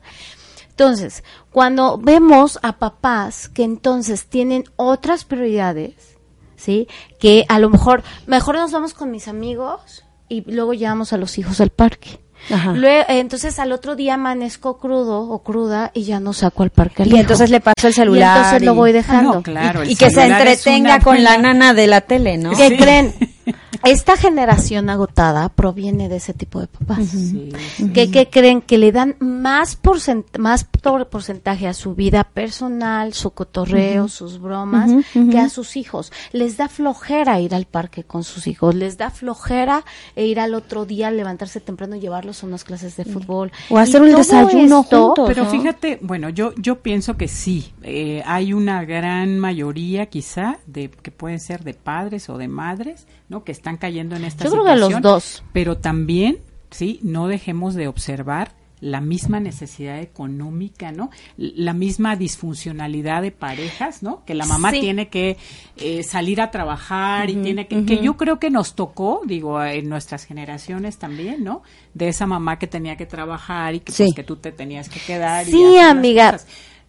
Entonces, 0.69 1.23
cuando 1.51 1.97
vemos 1.97 2.57
a 2.63 2.79
papás 2.79 3.47
que 3.49 3.63
entonces 3.63 4.25
tienen 4.25 4.63
otras 4.75 5.25
prioridades, 5.25 6.17
¿sí? 6.55 6.87
Que 7.19 7.45
a 7.49 7.59
lo 7.59 7.69
mejor, 7.69 8.03
mejor 8.25 8.55
nos 8.55 8.71
vamos 8.71 8.93
con 8.93 9.11
mis 9.11 9.27
amigos 9.27 10.03
y 10.29 10.49
luego 10.51 10.73
llevamos 10.73 11.13
a 11.13 11.17
los 11.17 11.37
hijos 11.37 11.61
al 11.61 11.69
parque. 11.69 12.22
Ajá. 12.51 12.73
Lue- 12.73 13.01
eh, 13.07 13.19
entonces 13.19 13.57
al 13.59 13.71
otro 13.71 13.95
día 13.95 14.15
amanezco 14.15 14.77
crudo 14.77 15.21
o 15.29 15.43
cruda 15.43 15.91
y 15.93 16.03
ya 16.03 16.19
no 16.19 16.33
saco 16.33 16.63
al 16.63 16.69
parque 16.71 17.03
al 17.03 17.07
Y 17.07 17.11
hijo. 17.11 17.19
entonces 17.21 17.49
le 17.49 17.59
paso 17.61 17.87
el 17.87 17.91
Y 17.91 17.93
celular. 17.93 18.37
entonces 18.37 18.61
lo 18.63 18.73
y- 18.73 18.75
voy 18.75 18.91
dejando. 18.91 19.31
Ah, 19.31 19.35
no, 19.35 19.41
claro, 19.43 19.83
y 19.83 19.95
que 19.95 20.09
se 20.09 20.25
entretenga 20.25 20.95
una 20.95 21.03
con 21.03 21.23
la 21.23 21.37
nana 21.37 21.73
de 21.73 21.87
la 21.87 22.01
tele, 22.01 22.37
¿no? 22.37 22.51
¿Qué 22.51 22.75
creen? 22.77 23.13
Esta 23.83 24.15
generación 24.17 24.89
agotada 24.89 25.49
proviene 25.49 26.07
de 26.09 26.15
ese 26.17 26.33
tipo 26.33 26.59
de 26.61 26.67
papás. 26.67 27.05
Sí, 27.07 27.51
¿Qué, 27.93 28.09
qué 28.09 28.29
creen? 28.29 28.61
Que 28.61 28.77
le 28.77 28.91
dan 28.91 29.15
más, 29.19 29.75
porcent 29.75 30.37
más 30.37 30.63
por- 30.63 31.09
porcentaje 31.09 31.67
a 31.67 31.73
su 31.73 31.93
vida 31.93 32.23
personal, 32.23 33.13
su 33.13 33.31
cotorreo, 33.31 34.07
sus 34.07 34.39
bromas, 34.39 34.89
que 35.13 35.37
a 35.39 35.49
sus 35.49 35.75
hijos. 35.75 36.11
Les 36.31 36.55
da 36.57 36.69
flojera 36.69 37.39
ir 37.41 37.53
al 37.53 37.65
parque 37.65 38.03
con 38.03 38.23
sus 38.23 38.47
hijos, 38.47 38.73
les 38.73 38.97
da 38.97 39.09
flojera 39.11 39.83
e 40.15 40.25
ir 40.25 40.39
al 40.39 40.53
otro 40.53 40.85
día, 40.85 41.11
levantarse 41.11 41.59
temprano 41.59 41.95
y 41.95 41.99
llevarlos 41.99 42.43
a 42.43 42.47
unas 42.47 42.63
clases 42.63 42.95
de 42.95 43.05
fútbol. 43.05 43.51
O 43.69 43.77
hacer 43.77 44.01
Y 44.01 44.05
un 44.11 44.15
desayuno 44.15 44.83
juntos. 44.83 45.25
Pero 45.27 45.43
¿no? 45.43 45.49
fíjate, 45.49 45.99
bueno, 46.01 46.29
yo 46.29 46.53
yo 46.55 46.79
pienso 46.81 47.17
que 47.17 47.27
sí, 47.27 47.73
eh, 47.81 48.23
hay 48.25 48.53
una 48.53 48.85
gran 48.85 49.39
mayoría 49.39 50.05
quizá 50.05 50.57
de 50.67 50.89
que 50.89 51.11
pueden 51.11 51.39
ser 51.39 51.63
de 51.63 51.73
padres 51.73 52.29
o 52.29 52.37
de 52.37 52.47
madres, 52.47 53.07
¿no? 53.29 53.43
Que 53.43 53.51
están 53.51 53.72
cayendo 53.77 54.15
en 54.15 54.25
esta 54.25 54.45
Yo 54.45 54.51
creo 54.51 54.63
que 54.65 54.69
los 54.75 54.79
situación, 54.87 55.01
dos. 55.01 55.43
Pero 55.53 55.77
también, 55.77 56.37
sí, 56.71 56.99
no 57.03 57.27
dejemos 57.27 57.75
de 57.75 57.87
observar 57.87 58.51
la 58.81 58.99
misma 58.99 59.39
necesidad 59.39 60.01
económica, 60.01 60.91
¿no? 60.91 61.09
La 61.37 61.71
misma 61.73 62.17
disfuncionalidad 62.17 63.21
de 63.21 63.31
parejas, 63.31 64.03
¿no? 64.03 64.25
Que 64.25 64.33
la 64.35 64.45
mamá 64.45 64.71
Sí. 64.71 64.81
tiene 64.81 65.07
que 65.07 65.37
eh, 65.77 66.03
salir 66.03 66.41
a 66.41 66.51
trabajar 66.51 67.29
y 67.29 67.35
tiene 67.37 67.65
que, 67.67 67.85
que 67.85 67.99
yo 67.99 68.17
creo 68.17 68.39
que 68.39 68.49
nos 68.49 68.75
tocó, 68.75 69.21
digo, 69.25 69.63
en 69.63 69.87
nuestras 69.87 70.25
generaciones 70.25 70.97
también, 70.97 71.45
¿no? 71.45 71.63
De 71.93 72.09
esa 72.09 72.27
mamá 72.27 72.59
que 72.59 72.67
tenía 72.67 72.97
que 72.97 73.05
trabajar 73.05 73.73
y 73.73 73.79
que, 73.79 73.93
pues, 73.93 74.13
que 74.13 74.23
tú 74.23 74.35
te 74.35 74.51
tenías 74.51 74.89
que 74.89 74.99
quedar. 74.99 75.47
y 75.47 75.51
Sí, 75.51 75.63
las 75.77 75.85
amiga. 75.85 76.37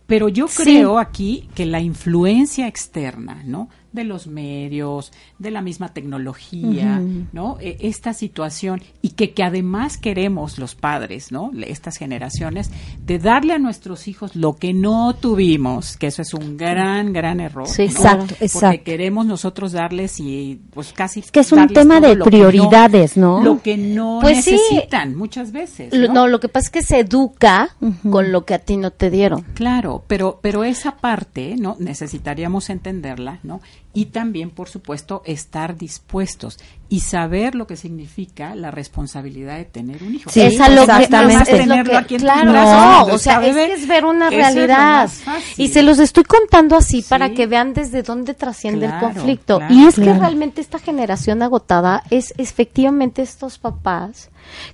Pero 0.07 0.29
yo 0.29 0.49
Sí. 0.49 0.65
creo 0.65 0.99
aquí 0.99 1.49
que 1.55 1.65
la 1.65 1.81
influencia 1.81 2.67
externa, 2.67 3.41
¿no? 3.45 3.69
De 3.95 4.05
los 4.05 4.27
medios, 4.27 5.13
de 5.39 5.51
la 5.51 5.63
misma 5.63 5.95
tecnología, 5.95 7.01
¿no? 7.33 7.59
E- 7.61 7.79
esta 7.81 8.13
situación 8.13 8.83
y 9.01 9.11
que, 9.11 9.33
que 9.33 9.43
además 9.43 9.97
queremos 9.97 10.59
los 10.59 10.75
padres, 10.75 11.31
¿no? 11.33 11.51
Estas 11.67 11.97
generaciones, 11.97 12.71
de 13.03 13.19
darle 13.19 13.55
a 13.55 13.59
nuestros 13.59 14.07
hijos 14.09 14.35
lo 14.37 14.57
que 14.57 14.75
no 14.75 15.15
tuvimos, 15.15 15.97
que 15.97 16.09
eso 16.09 16.23
es 16.23 16.35
un 16.35 16.57
gran, 16.57 17.13
gran 17.13 17.41
error. 17.41 17.69
Sí, 17.69 17.83
¿no? 17.85 17.89
exacto, 17.91 18.27
Porque 18.29 18.45
exacto. 18.45 18.85
queremos 18.85 19.27
nosotros 19.27 19.73
darles 19.73 20.19
y 20.21 20.61
pues 20.73 20.93
casi... 20.93 21.23
que 21.23 21.41
es 21.41 21.53
un 21.53 21.69
tema 21.69 22.01
de 22.01 22.17
no- 22.17 22.25
prioridades, 22.25 23.17
¿no? 23.17 23.43
Lo 23.45 23.63
que 23.63 23.77
no 23.77 24.19
Pues 24.21 24.45
sí. 24.45 24.51
necesitan 24.53 25.15
muchas 25.15 25.53
veces. 25.53 25.93
No, 26.11 26.27
lo 26.27 26.41
que 26.41 26.49
pasa 26.49 26.65
es 26.67 26.71
que 26.71 26.83
se 26.83 26.99
educa 26.99 27.77
con 28.11 28.33
lo 28.33 28.45
que 28.45 28.55
a 28.55 28.59
ti 28.59 28.77
no 28.77 28.91
te 28.91 29.09
dieron. 29.11 29.43
Claro, 29.55 30.03
pero, 30.09 30.41
pero 30.43 30.65
esa 30.65 30.97
parte, 30.97 31.55
¿no? 31.57 31.77
Necesitaríamos 31.79 32.71
entenderla, 32.71 33.39
¿no? 33.45 33.61
Y 33.95 34.07
también, 34.07 34.51
por 34.51 34.69
supuesto, 34.69 35.23
estar 35.25 35.77
dispuestos 35.77 36.59
y 36.89 37.01
saber 37.01 37.55
lo 37.55 37.67
que 37.67 37.77
significa 37.77 38.55
la 38.55 38.71
responsabilidad 38.71 39.57
de 39.57 39.65
tener 39.65 40.03
un 40.03 40.15
hijo. 40.15 40.31
Sí, 40.31 40.41
es 40.43 40.61
a 40.61 40.69
lo 40.69 40.85
que, 40.87 40.93
exactamente. 40.93 41.43
es- 41.43 41.49
es 41.61 41.67
lo 41.67 41.75
Tenerlo 41.75 41.91
que- 41.93 41.97
aquí 41.99 42.15
en 42.15 42.21
tus 42.21 42.31
claro, 42.31 42.53
no, 42.53 43.05
o 43.15 43.19
sea, 43.19 43.45
es 43.47 43.55
que 43.55 43.73
es 43.73 43.89
ver 43.89 44.05
una 44.05 44.31
realidad. 44.31 45.11
y 45.57 45.69
se 45.69 45.83
los 45.83 45.99
estoy 45.99 46.25
contando 46.25 46.77
así 46.77 47.03
Sí. 47.03 47.09
para 47.09 47.31
que 47.31 47.47
vean 47.47 47.73
desde 47.75 48.03
dónde 48.03 48.35
trasciende 48.35 48.87
Claro, 48.87 49.09
el 49.09 49.15
conflicto. 49.15 49.59
claro. 49.59 49.75
y 49.75 49.87
es 49.87 49.95
Claro. 49.97 50.13
que 50.13 50.19
realmente 50.21 50.61
esta 50.61 50.79
generación 50.79 51.43
agotada 51.43 52.03
es 52.11 52.33
efectivamente 52.39 53.23
estos 53.23 53.59
papás 53.59 54.31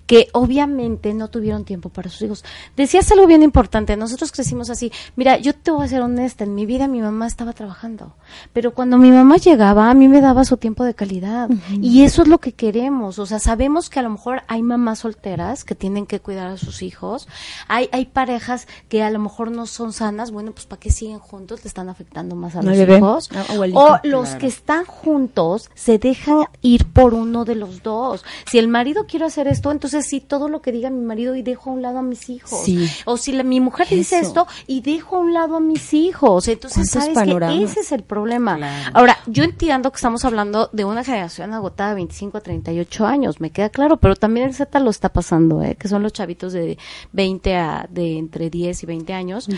que 0.06 0.26
obviamente 0.32 1.14
no 1.14 1.28
tuvieron 1.28 1.64
tiempo 1.64 1.90
para 1.90 2.10
sus 2.10 2.22
hijos. 2.22 2.44
Decías 2.76 3.10
algo 3.12 3.28
bien 3.28 3.44
importante, 3.44 3.96
nosotros 3.96 4.32
crecimos 4.32 4.68
así. 4.68 4.90
Mira, 5.14 5.38
yo 5.38 5.54
te 5.54 5.70
voy 5.70 5.84
a 5.84 5.88
ser 5.88 6.02
honesta, 6.02 6.42
en 6.42 6.56
mi 6.56 6.66
vida 6.66 6.88
mi 6.88 7.00
mamá 7.00 7.28
estaba 7.28 7.52
trabajando, 7.52 8.14
pero 8.52 8.74
cuando 8.74 8.98
mi 8.98 9.12
mamá 9.12 9.36
llegaba, 9.36 9.88
a 9.88 9.94
mí 9.94 10.08
me 10.08 10.20
daba 10.20 10.44
su 10.44 10.56
tiempo 10.56 10.82
de 10.84 10.94
calidad. 10.94 11.48
Y 11.80 11.99
eso 12.04 12.22
es 12.22 12.28
lo 12.28 12.38
que 12.38 12.52
queremos, 12.52 13.18
o 13.18 13.26
sea, 13.26 13.38
sabemos 13.38 13.90
que 13.90 13.98
a 13.98 14.02
lo 14.02 14.10
mejor 14.10 14.42
hay 14.48 14.62
mamás 14.62 15.00
solteras 15.00 15.64
que 15.64 15.74
tienen 15.74 16.06
que 16.06 16.20
cuidar 16.20 16.46
a 16.48 16.56
sus 16.56 16.82
hijos, 16.82 17.26
hay, 17.68 17.88
hay 17.92 18.06
parejas 18.06 18.66
que 18.88 19.02
a 19.02 19.10
lo 19.10 19.18
mejor 19.18 19.50
no 19.50 19.66
son 19.66 19.92
sanas, 19.92 20.30
bueno, 20.30 20.52
pues 20.52 20.66
¿para 20.66 20.80
qué 20.80 20.90
siguen 20.90 21.18
juntos? 21.18 21.64
Le 21.64 21.68
están 21.68 21.88
afectando 21.88 22.34
más 22.36 22.54
a 22.56 22.62
los 22.62 22.76
bebé, 22.76 22.98
hijos. 22.98 23.28
o 23.58 23.98
los 24.04 24.28
Claro. 24.28 24.38
que 24.38 24.46
están 24.46 24.84
juntos 24.84 25.70
se 25.74 25.98
dejan 25.98 26.46
ir 26.62 26.86
por 26.92 27.14
uno 27.14 27.44
de 27.44 27.54
los 27.54 27.82
dos. 27.82 28.24
Si 28.50 28.58
el 28.58 28.68
marido 28.68 29.06
quiere 29.06 29.24
hacer 29.26 29.48
esto, 29.48 29.70
entonces 29.70 30.06
sí, 30.08 30.20
todo 30.20 30.48
lo 30.48 30.60
que 30.62 30.72
diga 30.72 30.90
mi 30.90 31.04
marido 31.04 31.34
y 31.34 31.42
dejo 31.42 31.70
a 31.70 31.72
un 31.72 31.82
lado 31.82 31.98
a 31.98 32.02
mis 32.02 32.28
hijos. 32.30 32.62
Sí. 32.64 32.88
O 33.06 33.16
si 33.16 33.32
la- 33.32 33.42
mi 33.42 33.60
mujer 33.60 33.88
dice 33.88 34.18
esto 34.20 34.46
y 34.66 34.80
dejo 34.82 35.16
a 35.16 35.20
un 35.20 35.32
lado 35.34 35.56
a 35.56 35.60
mis 35.60 35.92
hijos. 35.94 36.46
Entonces, 36.48 36.90
¿Cuántos 36.90 37.14
¿sabes 37.14 37.14
panoramas? 37.14 37.56
que 37.58 37.64
Ese 37.64 37.80
es 37.80 37.92
el 37.92 38.02
problema. 38.02 38.56
Claro. 38.56 38.90
Ahora, 38.94 39.18
yo 39.26 39.44
entiendo 39.44 39.90
que 39.90 39.96
estamos 39.96 40.24
hablando 40.24 40.68
de 40.72 40.84
una 40.84 41.04
generación 41.04 41.52
agotada 41.52 41.89
de 41.90 41.96
25 41.96 42.38
a 42.38 42.40
38 42.40 43.06
años, 43.06 43.40
me 43.40 43.50
queda 43.50 43.68
claro, 43.68 43.98
pero 43.98 44.16
también 44.16 44.46
el 44.46 44.54
Z 44.54 44.78
lo 44.80 44.90
está 44.90 45.10
pasando, 45.10 45.62
¿eh? 45.62 45.76
que 45.76 45.88
son 45.88 46.02
los 46.02 46.12
chavitos 46.12 46.52
de 46.52 46.78
20 47.12 47.56
a 47.56 47.86
de 47.90 48.18
entre 48.18 48.50
10 48.50 48.82
y 48.82 48.86
20 48.86 49.12
años. 49.12 49.48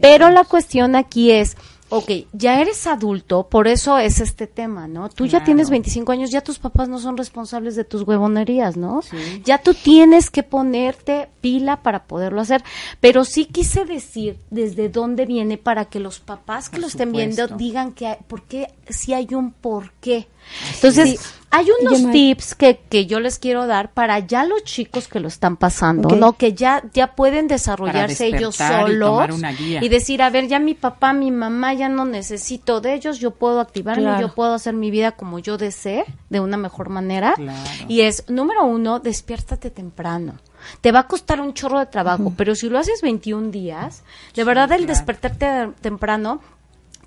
Pero 0.00 0.30
la 0.30 0.44
cuestión 0.44 0.94
aquí 0.96 1.30
es, 1.30 1.56
ok, 1.88 2.10
ya 2.32 2.60
eres 2.60 2.86
adulto, 2.86 3.48
por 3.48 3.68
eso 3.68 3.98
es 3.98 4.20
este 4.20 4.46
tema, 4.46 4.88
¿no? 4.88 5.08
Tú 5.08 5.26
ya 5.26 5.44
tienes 5.44 5.70
25 5.70 6.10
años, 6.12 6.30
ya 6.30 6.40
tus 6.40 6.58
papás 6.58 6.88
no 6.88 6.98
son 6.98 7.16
responsables 7.16 7.76
de 7.76 7.84
tus 7.84 8.02
huevonerías, 8.02 8.76
¿no? 8.76 9.00
Ya 9.44 9.58
tú 9.58 9.74
tienes 9.74 10.30
que 10.30 10.42
ponerte 10.42 11.28
pila 11.40 11.82
para 11.82 12.04
poderlo 12.04 12.40
hacer. 12.40 12.62
Pero 13.00 13.24
sí 13.24 13.46
quise 13.46 13.84
decir 13.84 14.38
desde 14.50 14.88
dónde 14.88 15.26
viene 15.26 15.58
para 15.58 15.84
que 15.84 16.00
los 16.00 16.18
papás 16.18 16.68
que 16.68 16.76
Por 16.76 16.82
lo 16.82 16.86
estén 16.88 17.12
viendo 17.12 17.46
digan 17.48 17.92
que 17.92 18.06
hay, 18.08 18.16
por 18.26 18.42
qué, 18.42 18.72
si 18.88 19.12
hay 19.12 19.28
un 19.32 19.52
por 19.52 19.92
qué. 20.00 20.26
Entonces, 20.74 21.20
hay 21.50 21.66
unos 21.80 22.10
tips 22.12 22.54
que, 22.54 22.78
que 22.88 23.06
yo 23.06 23.20
les 23.20 23.38
quiero 23.38 23.66
dar 23.66 23.90
para 23.92 24.18
ya 24.18 24.44
los 24.44 24.64
chicos 24.64 25.08
que 25.08 25.20
lo 25.20 25.28
están 25.28 25.56
pasando. 25.56 26.10
¿no? 26.14 26.34
Que 26.34 26.52
ya, 26.52 26.82
ya 26.92 27.14
pueden 27.14 27.48
desarrollarse 27.48 28.26
ellos 28.26 28.56
y 28.60 28.64
solos 28.64 29.10
tomar 29.10 29.32
una 29.32 29.52
guía. 29.52 29.82
y 29.82 29.88
decir, 29.88 30.22
a 30.22 30.30
ver, 30.30 30.48
ya 30.48 30.58
mi 30.58 30.74
papá, 30.74 31.12
mi 31.12 31.30
mamá, 31.30 31.72
ya 31.74 31.88
no 31.88 32.04
necesito 32.04 32.80
de 32.80 32.94
ellos, 32.94 33.18
yo 33.18 33.30
puedo 33.30 33.60
activarme, 33.60 34.02
Claro. 34.02 34.20
yo 34.28 34.34
puedo 34.34 34.54
hacer 34.54 34.74
mi 34.74 34.90
vida 34.90 35.12
como 35.12 35.38
yo 35.38 35.56
desee, 35.56 36.04
de 36.28 36.40
una 36.40 36.56
mejor 36.56 36.88
manera. 36.90 37.34
Claro. 37.36 37.58
Y 37.88 38.02
es, 38.02 38.24
número 38.28 38.64
uno, 38.64 38.98
despiértate 39.00 39.70
temprano. 39.70 40.34
Te 40.80 40.90
va 40.90 41.00
a 41.00 41.06
costar 41.06 41.40
un 41.40 41.54
chorro 41.54 41.78
de 41.78 41.86
trabajo, 41.86 42.32
pero 42.36 42.54
si 42.56 42.68
lo 42.68 42.78
haces 42.78 43.00
21 43.00 43.50
días, 43.50 44.02
de 44.34 44.42
verdad 44.42 44.70
el 44.72 44.78
claro. 44.78 44.92
despertarte 44.94 45.68
temprano 45.80 46.40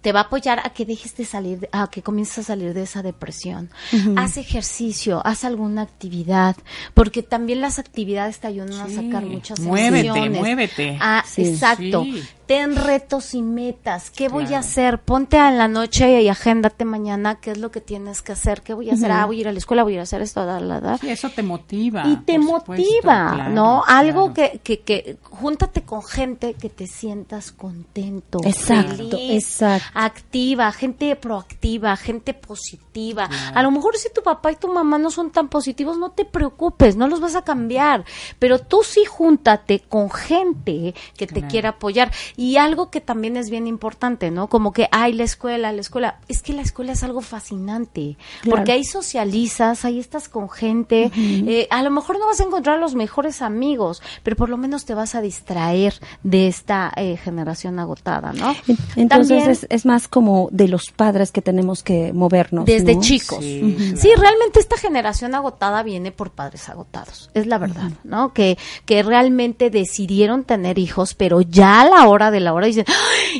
te 0.02 0.12
va 0.14 0.22
a 0.22 0.24
apoyar 0.24 0.60
a 0.66 0.70
que 0.70 0.86
dejes 0.86 1.16
de 1.18 1.26
salir, 1.26 1.68
a 1.72 1.89
que 1.89 2.02
comiences 2.02 2.39
a 2.39 2.43
salir 2.43 2.74
de 2.74 2.84
esa 2.84 3.02
depresión. 3.04 3.70
Haz 4.16 4.38
ejercicio, 4.38 5.22
haz 5.26 5.43
alguna 5.43 5.82
actividad, 5.82 6.56
porque 6.93 7.22
también 7.24 7.62
las 7.62 7.80
actividades 7.80 8.39
te 8.39 8.47
ayudan 8.47 8.74
a 8.80 8.89
sacar 8.89 9.26
muchas 9.26 9.60
muévete, 9.60 10.08
emociones. 10.08 10.39
muévete. 10.39 10.97
Ah, 11.02 11.24
Sí. 11.28 11.47
exacto. 11.47 12.04
Sí. 12.04 12.24
Ten 12.50 12.76
retos 12.76 13.36
y 13.36 13.43
metas. 13.43 14.10
¿Qué 14.10 14.28
voy 14.28 14.56
a 14.56 14.58
hacer? 14.58 14.97
Ponte 14.97 15.38
a 15.38 15.52
la 15.52 15.68
noche 15.68 16.20
y 16.20 16.30
agéndate 16.30 16.84
mañana 16.84 17.36
qué 17.36 17.52
es 17.52 17.60
lo 17.60 17.70
que 17.70 17.80
tienes 17.80 18.24
que 18.24 18.32
hacer. 18.32 18.64
¿Qué 18.64 18.74
voy 18.74 18.89
a 18.89 18.93
hacer? 18.93 19.12
Ah, 19.12 19.28
voy 19.28 19.38
a 19.38 19.41
ir 19.41 19.47
a 19.50 19.52
la 19.52 19.60
escuela, 19.60 19.84
voy 19.84 19.93
a 19.93 19.95
ir 19.97 20.00
a 20.00 20.04
hacer 20.04 20.24
esto, 20.24 20.43
da, 20.43 20.60
da, 20.60 20.82
da. 20.82 20.97
Sí, 20.97 21.12
eso 21.12 21.30
te 21.30 21.43
motiva. 21.43 22.08
Y 22.08 22.18
te 22.18 22.38
supuesto, 22.38 22.72
motiva, 22.72 23.34
claro, 23.36 23.50
¿no? 23.52 23.84
Algo 23.86 24.34
claro. 24.34 24.54
que, 24.64 24.80
que, 24.80 24.80
que 24.80 25.18
júntate 25.22 25.84
con 25.84 26.02
gente 26.02 26.56
que 26.56 26.70
te 26.70 26.88
sientas 26.88 27.52
contento, 27.52 28.39
Exacto, 28.43 28.95
feliz. 28.95 29.43
exacto. 29.43 29.88
activa, 29.93 30.72
gente 30.72 31.16
proactiva, 31.18 31.95
gente 31.97 32.34
positiva. 32.34 33.30
A 33.54 33.62
lo 33.62 33.70
mejor 33.70 33.95
si 33.95 34.12
tu 34.12 34.24
papá 34.24 34.52
y 34.52 34.56
tu 34.56 34.74
mamá 34.74 34.97
no 34.97 35.12
son 35.12 35.30
tan 35.30 35.50
positivos, 35.50 36.00
no 36.00 36.14
te 36.14 36.26
preocupes, 36.26 36.95
no 36.95 37.08
los 37.08 37.20
vas 37.20 37.36
a 37.36 37.43
cambiar, 37.43 38.06
pero 38.39 38.58
tú 38.58 38.82
sí 38.84 39.06
júntate 39.06 39.82
con 39.88 40.10
gente 40.10 40.95
que 41.16 41.28
te 41.28 41.45
quiera 41.45 41.70
apoyar. 41.70 42.12
Y 42.40 42.56
algo 42.56 42.90
que 42.90 43.02
también 43.02 43.36
es 43.36 43.50
bien 43.50 43.68
importante, 43.68 44.32
¿no? 44.32 44.48
Como 44.48 44.72
que, 44.72 44.88
ay, 44.94 45.12
la 45.12 45.26
escuela, 45.26 45.74
la 45.74 45.82
escuela, 45.82 46.20
es 46.30 46.42
que 46.42 46.54
la 46.54 46.62
escuela 46.62 46.94
es 46.94 47.04
algo 47.04 47.20
fascinante, 47.20 48.16
porque 48.50 48.72
ahí 48.72 48.86
socializas, 48.86 49.84
ahí 49.84 50.00
estás 50.00 50.30
con 50.30 50.50
gente, 50.50 51.12
eh, 51.18 51.68
a 51.70 51.84
lo 51.84 51.92
mejor 51.92 52.18
no 52.18 52.28
vas 52.28 52.40
a 52.40 52.46
encontrar 52.46 52.80
los 52.80 52.96
mejores 52.96 53.42
amigos, 53.42 54.02
pero 54.24 54.38
por 54.38 54.48
lo 54.48 54.56
menos 54.56 54.86
te 54.86 54.94
vas 54.94 55.16
a 55.16 55.22
distraer 55.22 55.96
de 56.24 56.48
esta 56.48 56.94
eh, 56.96 57.18
generación 57.18 57.78
agotada, 57.78 58.32
¿no? 58.32 58.56
Entonces 58.96 59.68
es, 59.70 59.86
más 59.86 60.08
como 60.08 60.48
de 60.54 60.70
los 60.70 60.92
padres 60.92 61.34
que 61.34 61.42
tenemos 61.42 61.84
que 61.84 62.14
movernos. 62.14 62.64
Desde 62.64 62.98
chicos. 63.02 63.40
Sí, 63.44 64.12
realmente 64.16 64.62
esta 64.62 64.78
generación 64.78 65.36
agotada 65.36 65.84
viene 65.84 66.14
por 66.14 66.32
padres 66.32 66.70
agotados, 66.70 67.32
es 67.34 67.48
la 67.48 67.58
verdad, 67.58 67.92
¿no? 68.06 68.32
Que, 68.32 68.58
que 68.86 69.04
realmente 69.04 69.70
decidieron 69.70 70.46
tener 70.46 70.80
hijos, 70.80 71.16
pero 71.16 71.42
ya 71.42 71.82
a 71.82 71.86
la 71.90 72.08
hora 72.08 72.29
de 72.32 72.40
la 72.40 72.54
hora 72.54 72.68
dicen, 72.68 72.86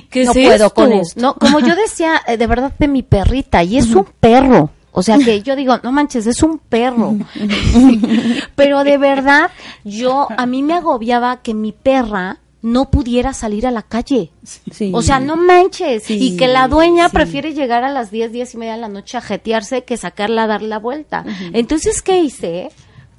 ¿qué 0.10 0.26
no 0.26 0.34
puedo 0.34 0.74
con 0.74 0.94
esto. 0.94 1.20
No, 1.20 1.36
como 1.36 1.60
yo 1.60 1.76
decía, 1.76 2.22
eh, 2.28 2.38
de 2.38 2.48
verdad, 2.48 2.74
de 2.78 2.88
mi 2.88 3.04
perrita, 3.04 3.64
y 3.64 3.78
es 3.78 3.88
un 3.94 4.06
perro. 4.20 4.72
O 4.92 5.04
sea 5.04 5.18
que 5.18 5.42
yo 5.42 5.56
digo, 5.56 5.80
no 5.84 5.92
manches, 5.92 6.28
es 6.28 6.44
un 6.44 6.58
perro. 6.58 7.16
Pero 8.56 8.84
de 8.84 8.98
verdad, 8.98 9.52
yo, 9.84 10.28
a 10.36 10.46
mí 10.46 10.64
me 10.64 10.74
agobiaba 10.74 11.42
que 11.42 11.54
mi 11.54 11.72
perra 11.72 12.40
no 12.62 12.90
pudiera 12.90 13.34
salir 13.34 13.66
a 13.66 13.72
la 13.72 13.84
calle. 13.84 14.32
O 14.92 15.02
sea, 15.02 15.20
no 15.20 15.38
manches. 15.38 16.10
y 16.10 16.36
que 16.36 16.48
la 16.48 16.68
dueña 16.68 17.10
prefiere 17.10 17.54
llegar 17.54 17.84
a 17.84 17.92
las 17.92 18.12
10, 18.12 18.32
10 18.32 18.54
y 18.54 18.58
media 18.58 18.74
de 18.74 18.82
la 18.82 18.90
noche 18.90 19.18
a 19.18 19.22
jetearse 19.22 19.84
que 19.84 19.96
sacarla 19.96 20.44
a 20.44 20.48
dar 20.48 20.62
la 20.62 20.80
vuelta. 20.80 21.24
Entonces, 21.54 22.02
¿qué 22.02 22.20
hice? 22.20 22.70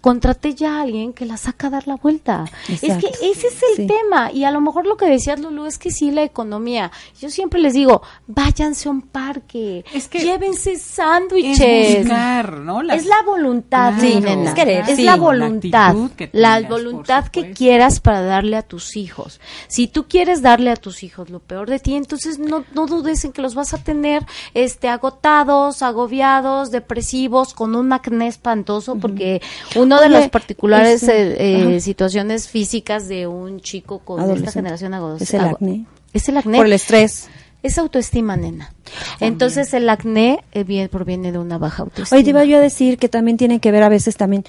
Contraté 0.00 0.54
ya 0.54 0.78
a 0.78 0.82
alguien 0.82 1.12
que 1.12 1.26
la 1.26 1.36
saca 1.36 1.66
a 1.66 1.70
dar 1.70 1.86
la 1.86 1.96
vuelta. 1.96 2.44
Es 2.68 2.80
que 2.80 3.08
ese 3.22 3.48
es 3.48 3.78
el 3.78 3.86
tema. 3.86 4.32
Y 4.32 4.44
a 4.44 4.50
lo 4.50 4.60
mejor 4.60 4.86
lo 4.86 4.96
que 4.96 5.06
decías, 5.06 5.38
Lulu, 5.40 5.66
es 5.66 5.78
que 5.78 5.90
sí, 5.90 6.10
la 6.10 6.22
economía. 6.22 6.90
Yo 7.20 7.30
siempre 7.30 7.60
les 7.60 7.74
digo, 7.74 8.02
váyanse 8.26 8.88
a 8.88 8.92
un 8.92 9.02
parque, 9.02 9.84
es 9.92 10.08
que 10.08 10.20
llévense 10.20 10.76
sándwiches. 10.76 11.60
Es 11.60 12.06
¿no? 12.06 12.80
es 12.82 13.06
la 13.06 13.22
voluntad, 13.24 13.94
Es, 14.02 14.98
la 14.98 15.16
voluntad. 15.16 15.94
La, 16.32 16.60
voluntad 16.62 17.26
que 17.28 17.52
quieras 17.52 18.00
para 18.00 18.22
darle 18.22 18.56
a 18.56 18.62
tus 18.62 18.96
hijos. 18.96 19.40
Si 19.68 19.86
tú 19.86 20.06
quieres 20.08 20.42
darle 20.42 20.70
a 20.70 20.76
tus 20.76 21.02
hijos 21.02 21.30
lo 21.30 21.40
peor 21.40 21.68
de 21.68 21.78
ti, 21.78 21.94
entonces 21.94 22.38
no, 22.38 22.64
no 22.74 22.86
dudes 22.86 23.24
en 23.24 23.32
que 23.32 23.42
los 23.42 23.54
vas 23.54 23.74
a 23.74 23.78
tener 23.78 24.24
este 24.54 24.88
agotados, 24.88 25.82
agobiados, 25.82 26.70
depresivos, 26.70 27.54
con 27.54 27.74
un 27.74 27.92
acné 27.92 28.28
espantoso, 28.28 28.96
porque 28.96 29.42
un 29.76 29.89
uno 29.90 30.00
de 30.00 30.08
las 30.08 30.28
particulares 30.28 31.02
este, 31.02 31.74
eh, 31.74 31.80
situaciones 31.80 32.48
físicas 32.48 33.08
de 33.08 33.26
un 33.26 33.60
chico 33.60 33.98
con 34.00 34.30
esta 34.30 34.52
generación 34.52 34.94
agodosa. 34.94 35.24
Es 35.24 35.34
el 35.34 35.40
acné. 35.40 35.86
Es 36.12 36.28
el 36.28 36.36
acné. 36.36 36.56
Por 36.56 36.66
el 36.66 36.72
estrés. 36.72 37.28
Es 37.62 37.76
autoestima, 37.76 38.36
nena. 38.36 38.72
Entonces 39.20 39.74
el 39.74 39.88
acné 39.90 40.42
eh, 40.52 40.88
proviene 40.90 41.30
de 41.30 41.38
una 41.38 41.58
baja 41.58 41.82
autoestima. 41.82 42.16
Oye, 42.16 42.24
te 42.24 42.30
iba 42.30 42.44
yo 42.44 42.56
a 42.56 42.60
decir 42.60 42.98
que 42.98 43.08
también 43.08 43.36
tiene 43.36 43.60
que 43.60 43.70
ver 43.70 43.82
a 43.82 43.88
veces 43.88 44.16
también 44.16 44.44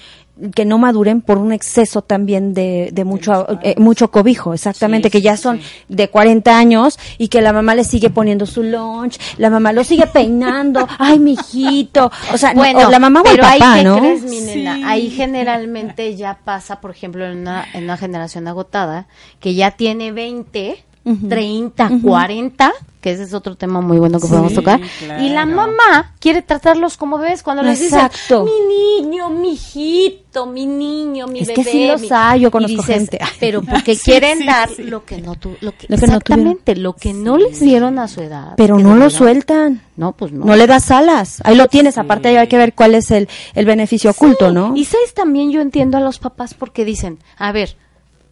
que 0.54 0.64
no 0.64 0.78
maduren 0.78 1.20
por 1.20 1.38
un 1.38 1.52
exceso 1.52 2.02
también 2.02 2.54
de, 2.54 2.90
de 2.92 3.04
mucho 3.04 3.46
eh, 3.62 3.74
mucho 3.78 4.10
cobijo, 4.10 4.54
exactamente, 4.54 5.10
que 5.10 5.20
ya 5.20 5.36
son 5.36 5.60
de 5.88 6.08
40 6.08 6.56
años 6.56 6.98
y 7.18 7.28
que 7.28 7.40
la 7.40 7.52
mamá 7.52 7.74
le 7.74 7.84
sigue 7.84 8.10
poniendo 8.10 8.46
su 8.46 8.62
lunch, 8.62 9.18
la 9.38 9.50
mamá 9.50 9.72
lo 9.72 9.84
sigue 9.84 10.06
peinando, 10.06 10.86
ay, 10.98 11.18
mijito, 11.18 12.10
o 12.32 12.38
sea, 12.38 12.54
bueno, 12.54 12.90
la 12.90 12.98
mamá 12.98 13.22
o 13.22 13.30
el 13.30 13.38
papá, 13.38 13.74
ahí, 13.74 13.84
¿no? 13.84 13.98
crees, 13.98 14.22
mi 14.22 14.40
nena? 14.40 14.88
Ahí 14.88 15.10
generalmente 15.10 16.16
ya 16.16 16.38
pasa, 16.44 16.80
por 16.80 16.90
ejemplo, 16.90 17.24
en 17.24 17.38
una, 17.38 17.66
en 17.72 17.84
una 17.84 17.96
generación 17.96 18.48
agotada, 18.48 19.06
que 19.40 19.54
ya 19.54 19.72
tiene 19.72 20.12
20 20.12 20.84
30, 21.04 21.90
40, 22.02 22.72
que 23.00 23.10
ese 23.10 23.24
es 23.24 23.34
otro 23.34 23.56
tema 23.56 23.80
muy 23.80 23.98
bueno 23.98 24.20
que 24.20 24.28
podemos 24.28 24.54
tocar. 24.54 24.80
Y 25.20 25.30
la 25.30 25.44
mamá 25.44 26.14
quiere 26.20 26.42
tratarlos 26.42 26.96
como 26.96 27.18
bebés 27.18 27.42
cuando 27.42 27.64
les 27.64 27.80
dice, 27.80 27.98
mi 28.30 29.02
niño, 29.02 29.28
mi 29.28 29.54
hijito, 29.54 30.46
mi 30.46 30.64
niño, 30.64 31.26
mi 31.26 31.40
bebé. 31.40 31.52
Es 31.52 31.58
que 31.58 31.64
sí 31.64 31.86
los 31.88 32.12
hay, 32.12 32.40
yo 32.40 32.52
conozco 32.52 32.82
gente. 32.82 33.18
Pero 33.40 33.62
porque 33.62 33.96
quieren 34.04 34.46
dar 34.46 34.70
lo 34.78 35.04
que 35.04 35.20
no 35.20 35.34
tu, 35.34 35.56
lo 35.60 35.72
que, 35.72 35.86
exactamente, 35.88 36.76
lo 36.76 36.94
que 36.94 37.12
no 37.12 37.36
les 37.36 37.58
dieron 37.58 37.98
a 37.98 38.06
su 38.06 38.20
edad. 38.20 38.54
Pero 38.56 38.78
no 38.78 38.94
lo 38.94 39.10
sueltan. 39.10 39.82
No, 39.96 40.12
pues 40.12 40.30
no. 40.30 40.44
No 40.44 40.54
le 40.54 40.68
das 40.68 40.90
alas. 40.92 41.40
Ahí 41.44 41.56
lo 41.56 41.66
tienes. 41.66 41.98
Aparte 41.98 42.38
hay 42.38 42.46
que 42.46 42.56
ver 42.56 42.74
cuál 42.74 42.94
es 42.94 43.10
el, 43.10 43.28
el 43.54 43.66
beneficio 43.66 44.12
oculto, 44.12 44.52
¿no? 44.52 44.76
Y 44.76 44.84
sabes 44.84 45.12
también 45.12 45.50
yo 45.50 45.60
entiendo 45.60 45.98
a 45.98 46.00
los 46.00 46.20
papás 46.20 46.54
porque 46.54 46.84
dicen, 46.84 47.18
a 47.36 47.50
ver, 47.50 47.76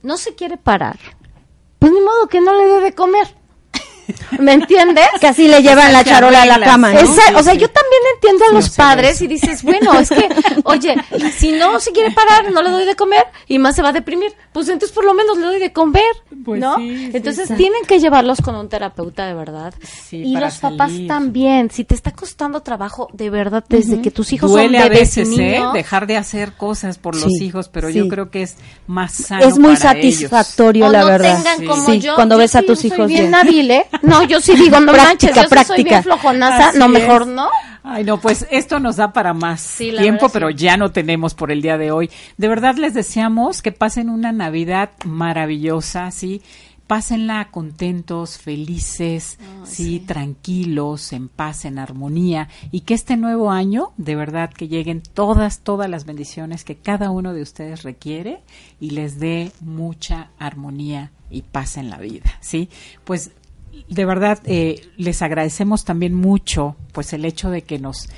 no 0.03 0.17
se 0.17 0.35
quiere 0.35 0.57
parar 0.57 0.99
pues 1.81 1.91
ni 1.91 2.01
modo 2.01 2.29
que 2.29 2.41
no 2.41 2.55
le 2.55 2.65
dé 2.67 2.81
de 2.81 2.95
comer. 2.95 3.27
¿Me 4.39 4.53
entiendes? 4.53 5.09
Que 5.21 5.27
así 5.27 5.49
le 5.49 5.63
llevan 5.63 5.93
la 5.93 6.05
charola 6.05 6.43
a 6.43 6.47
la 6.47 6.61
cama, 6.61 6.93
¿no? 6.93 7.01
o 7.01 7.43
sea, 7.43 7.55
yo 7.55 7.69
también 7.69 7.90
entiendo 8.21 8.45
a 8.51 8.53
los 8.53 8.71
padres 8.71 9.21
y 9.23 9.27
dices, 9.27 9.63
bueno, 9.63 9.99
es 9.99 10.11
que, 10.11 10.29
oye, 10.65 10.95
si 11.37 11.53
no 11.53 11.81
se 11.81 11.93
quiere 11.93 12.11
parar, 12.11 12.53
no 12.53 12.63
le 12.63 12.71
doy 12.71 12.85
de 12.85 12.95
comer 12.95 13.25
y 13.49 13.59
más 13.59 13.77
se 13.77 13.83
va 13.83 13.89
a 13.89 13.93
deprimir, 13.93 14.33
pues 14.53 14.69
entonces 14.69 14.95
por 14.95 15.05
lo 15.05 15.15
menos 15.15 15.39
le 15.39 15.47
doy 15.47 15.61
de 15.61 15.73
comer, 15.73 16.03
pues 16.45 16.61
¿no? 16.61 16.77
entonces 16.79 17.49
tienen 17.57 17.85
que 17.87 17.99
llevarlos 17.99 18.41
con 18.41 18.55
un 18.55 18.69
terapeuta 18.69 19.27
de 19.27 19.35
verdad. 19.35 19.75
y 20.11 20.37
los 20.37 20.59
papás 20.59 20.93
también, 21.09 21.71
si 21.71 21.85
te 21.85 21.95
está 21.95 22.13
costando 22.13 22.61
trabajo 22.61 23.09
de 23.13 23.31
verdad 23.31 23.65
desde 23.69 24.01
que 24.03 24.11
tus 24.11 24.33
hijos 24.33 24.51
Duele 24.51 24.79
son 24.79 24.89
bebés 24.89 25.17
a 25.17 25.21
veces, 25.21 25.39
¿eh? 25.39 25.63
Dejar 25.73 26.07
de 26.07 26.17
hacer 26.17 26.53
cosas 26.53 26.99
por 26.99 27.15
los 27.15 27.41
hijos, 27.41 27.69
pero 27.69 27.89
yo 27.89 28.09
creo 28.09 28.31
que 28.31 28.43
es 28.43 28.57
más 28.87 29.13
sano 29.13 29.47
Es 29.47 29.59
muy 29.59 29.77
satisfactorio, 29.77 30.91
la 30.91 31.05
verdad. 31.05 31.39
Como 31.67 31.95
yo, 31.95 32.15
cuando 32.15 32.37
ves 32.37 32.55
a 32.57 32.63
tus 32.63 32.85
hijos 32.85 33.07
bien. 33.09 33.31
bien. 33.31 33.85
No, 34.03 34.25
yo 34.25 34.41
sí 34.41 34.55
digo, 34.55 34.81
no 34.81 34.93
manches, 34.93 35.35
yo 35.35 35.49
práctica. 35.49 35.65
soy 35.65 35.85
bien 35.85 36.03
flojonaza, 36.03 36.73
no, 36.73 36.89
mejor 36.89 37.27
no. 37.27 37.49
Ay, 37.83 38.05
no, 38.05 38.10
pues 38.19 38.47
esto 38.51 38.81
nos 38.81 38.97
da 38.97 39.13
para 39.13 39.35
más 39.35 39.77
tiempo, 39.77 40.29
pero 40.31 40.51
ya 40.51 40.77
no 40.77 40.91
tenemos 40.91 41.35
por 41.35 41.51
el 41.51 41.63
día 41.63 41.77
de 41.79 41.93
hoy. 41.93 42.11
De 42.37 42.49
verdad 42.49 42.77
les 42.77 42.95
deseamos 42.95 43.63
que 43.63 43.73
pasen 43.73 44.09
una 44.09 44.33
Navidad 44.33 44.91
maravillosa, 45.05 46.11
¿sí? 46.11 46.43
Pásenla 46.87 47.53
contentos, 47.53 48.39
felices, 48.39 49.39
sí, 49.63 50.01
tranquilos, 50.01 51.13
en 51.13 51.29
paz, 51.29 51.65
en 51.65 51.79
armonía 51.79 52.49
y 52.73 52.81
que 52.81 52.95
este 52.95 53.17
nuevo 53.17 53.53
año, 53.53 53.93
de 53.97 54.17
verdad, 54.17 54.51
que 54.51 54.67
lleguen 54.67 55.01
todas, 55.01 55.61
todas 55.61 55.89
las 55.89 56.05
bendiciones 56.05 56.65
que 56.65 56.77
cada 56.77 57.11
uno 57.11 57.33
de 57.33 57.43
ustedes 57.43 57.85
requiere 57.85 58.41
y 58.81 58.91
les 58.91 59.21
dé 59.21 59.53
mucha 59.61 60.31
armonía 60.37 61.13
y 61.31 61.43
paz 61.43 61.77
en 61.77 61.91
la 61.91 61.99
vida, 61.99 62.39
¿sí? 62.41 62.69
Pues 63.05 63.31
de 63.89 64.05
verdad 64.05 64.41
eh, 64.45 64.83
les 64.97 65.23
agradecemos 65.23 65.85
también 65.85 66.15
mucho 66.15 66.77
pues 66.93 67.13
el 67.13 67.25
hecho 67.25 67.51
de 67.51 67.63
que 67.63 67.79
nos 67.79 68.09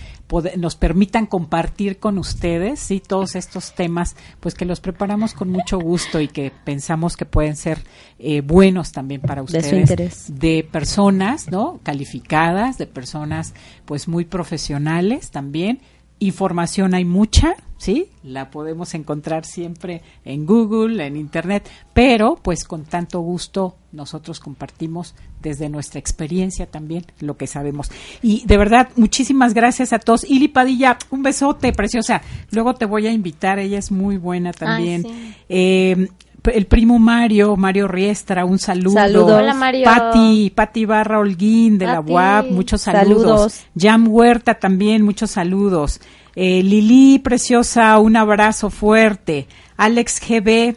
nos 0.57 0.77
permitan 0.77 1.27
compartir 1.27 1.99
con 1.99 2.17
ustedes 2.17 2.81
sí 2.81 3.01
todos 3.01 3.37
estos 3.37 3.75
temas 3.75 4.17
pues 4.41 4.55
que 4.55 4.65
los 4.65 4.81
preparamos 4.81 5.35
con 5.35 5.51
mucho 5.51 5.79
gusto 5.79 6.21
y 6.21 6.29
que 6.29 6.51
pensamos 6.65 7.19
que 7.19 7.27
pueden 7.27 7.55
ser 7.55 7.85
eh, 8.19 8.41
buenos 8.41 8.93
también 8.93 9.21
para 9.21 9.43
ustedes 9.43 10.31
de, 10.39 10.67
personas 10.71 11.51
no 11.51 11.81
calificadas 11.83 12.79
de 12.79 12.87
personas 12.87 13.53
pues 13.85 14.09
muy 14.09 14.25
profesionales 14.25 15.31
también 15.31 15.81
información 16.27 16.95
hay 16.95 17.05
mucha, 17.05 17.55
¿sí? 17.79 18.09
La 18.23 18.51
podemos 18.51 18.95
encontrar 18.95 19.45
siempre 19.45 20.03
en 20.25 20.47
Google, 20.47 21.05
en 21.05 21.17
Internet, 21.17 21.69
pero 21.93 22.37
pues 22.37 22.65
con 22.65 22.85
tanto 22.85 23.21
gusto 23.21 23.77
nosotros 23.93 24.41
compartimos 24.41 25.15
desde 25.41 25.69
nuestra 25.69 25.99
experiencia 25.99 26.67
también 26.67 27.05
lo 27.21 27.37
que 27.37 27.47
sabemos. 27.47 27.91
Y 28.23 28.47
de 28.47 28.57
verdad, 28.57 28.91
muchísimas 28.97 29.53
gracias 29.53 29.93
a 29.93 29.99
todos. 29.99 30.25
Ili 30.25 30.49
Padilla, 30.49 30.97
un 31.11 31.23
besote, 31.23 31.73
preciosa. 31.73 32.23
Luego 32.51 32.75
te 32.75 32.87
voy 32.87 33.07
a 33.07 33.13
invitar, 33.13 33.59
ella 33.59 33.79
es 33.79 33.91
muy 33.91 34.17
buena 34.17 34.53
también. 34.53 35.35
Eh, 35.49 36.09
el 36.45 36.67
primo 36.67 36.99
Mario, 36.99 37.57
Mario 37.57 37.89
Riestra, 37.89 38.45
un 38.45 38.59
saludo. 38.59 38.95
Saludos. 38.95 39.33
Hola, 39.33 39.55
Mario. 39.55 39.85
Pati, 39.85 40.53
Pati 40.55 40.85
Barra 40.85 41.19
Holguín 41.19 41.79
de 41.79 41.87
la 41.87 42.01
UAP, 42.01 42.51
muchos 42.51 42.83
saludos. 42.83 43.61
Jam 43.79 44.09
Huerta 44.09 44.55
también, 44.55 45.03
muchos 45.03 45.31
saludos. 45.33 46.01
Eh, 46.35 46.63
Lili 46.63 47.19
Preciosa, 47.19 47.99
un 47.99 48.17
abrazo 48.17 48.71
fuerte. 48.71 49.47
Alex 49.77 50.21
GB, 50.27 50.77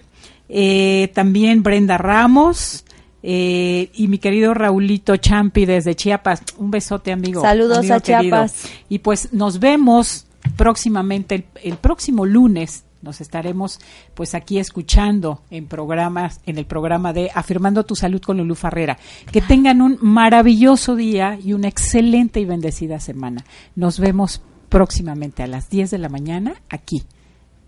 eh, 0.49 1.11
también 1.13 1.63
Brenda 1.63 1.97
Ramos. 1.97 2.84
Eh, 3.28 3.89
y 3.95 4.07
mi 4.07 4.20
querido 4.20 4.53
Raulito 4.53 5.18
Champi 5.18 5.66
desde 5.66 5.95
Chiapas, 5.95 6.43
un 6.57 6.70
besote 6.70 7.11
amigo. 7.11 7.41
Saludos 7.41 7.89
a 7.89 7.99
Chiapas. 7.99 8.70
Y 8.88 8.99
pues 8.99 9.34
nos 9.34 9.59
vemos 9.59 10.28
próximamente 10.55 11.47
el 11.63 11.78
próximo 11.78 12.26
lunes 12.26 12.84
Nos 13.06 13.22
estaremos 13.22 13.80
pues 14.16 14.34
aquí 14.34 14.58
escuchando 14.58 15.43
en 15.51 15.68
programas, 15.68 16.41
en 16.47 16.58
el 16.58 16.66
programa 16.66 17.14
de 17.14 17.30
Afirmando 17.36 17.86
tu 17.86 17.95
Salud 17.95 18.20
con 18.20 18.38
Lulú 18.38 18.56
Farrera. 18.56 18.97
Que 19.32 19.41
tengan 19.41 19.84
un 19.84 19.99
maravilloso 20.01 20.95
día 20.95 21.38
y 21.41 21.53
una 21.53 21.68
excelente 21.68 22.39
y 22.39 22.45
bendecida 22.45 22.99
semana. 22.99 23.45
Nos 23.76 23.99
vemos 23.99 24.41
próximamente 24.70 25.43
a 25.43 25.47
las 25.47 25.70
10 25.70 25.91
de 25.91 25.97
la 25.99 26.10
mañana 26.10 26.56
aquí 26.68 27.03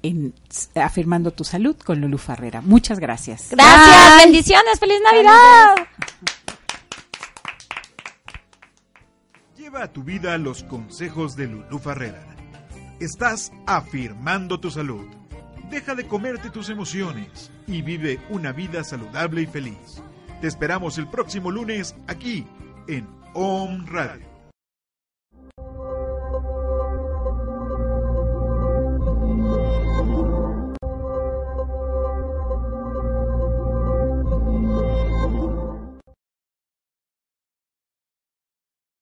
en 0.02 0.34
Afirmando 0.74 1.32
tu 1.32 1.44
Salud 1.44 1.76
con 1.78 2.02
Lulú 2.02 2.18
Farrera. 2.18 2.62
Muchas 2.62 3.00
gracias. 3.00 3.50
Gracias, 3.52 4.26
bendiciones, 4.26 4.80
feliz 4.80 4.98
Navidad. 5.04 5.76
Lleva 9.56 9.84
a 9.84 9.94
tu 9.94 10.04
vida 10.04 10.36
los 10.40 10.64
consejos 10.64 11.36
de 11.36 11.46
Lulú 11.46 11.78
Farrera. 11.78 12.26
Estás 13.00 13.52
afirmando 13.68 14.60
tu 14.60 14.72
salud. 14.72 15.17
Deja 15.70 15.96
de 15.96 16.08
comerte 16.08 16.50
tus 16.50 16.70
emociones 16.70 17.52
y 17.68 17.82
vive 17.82 18.20
una 18.30 18.54
vida 18.54 18.84
saludable 18.84 19.42
y 19.42 19.48
feliz. 19.48 20.02
Te 20.40 20.48
esperamos 20.48 20.98
el 20.98 21.08
próximo 21.08 21.52
lunes 21.52 21.96
aquí 22.08 22.46
en 22.88 23.08
Om 23.34 23.86
Radio. 23.88 24.27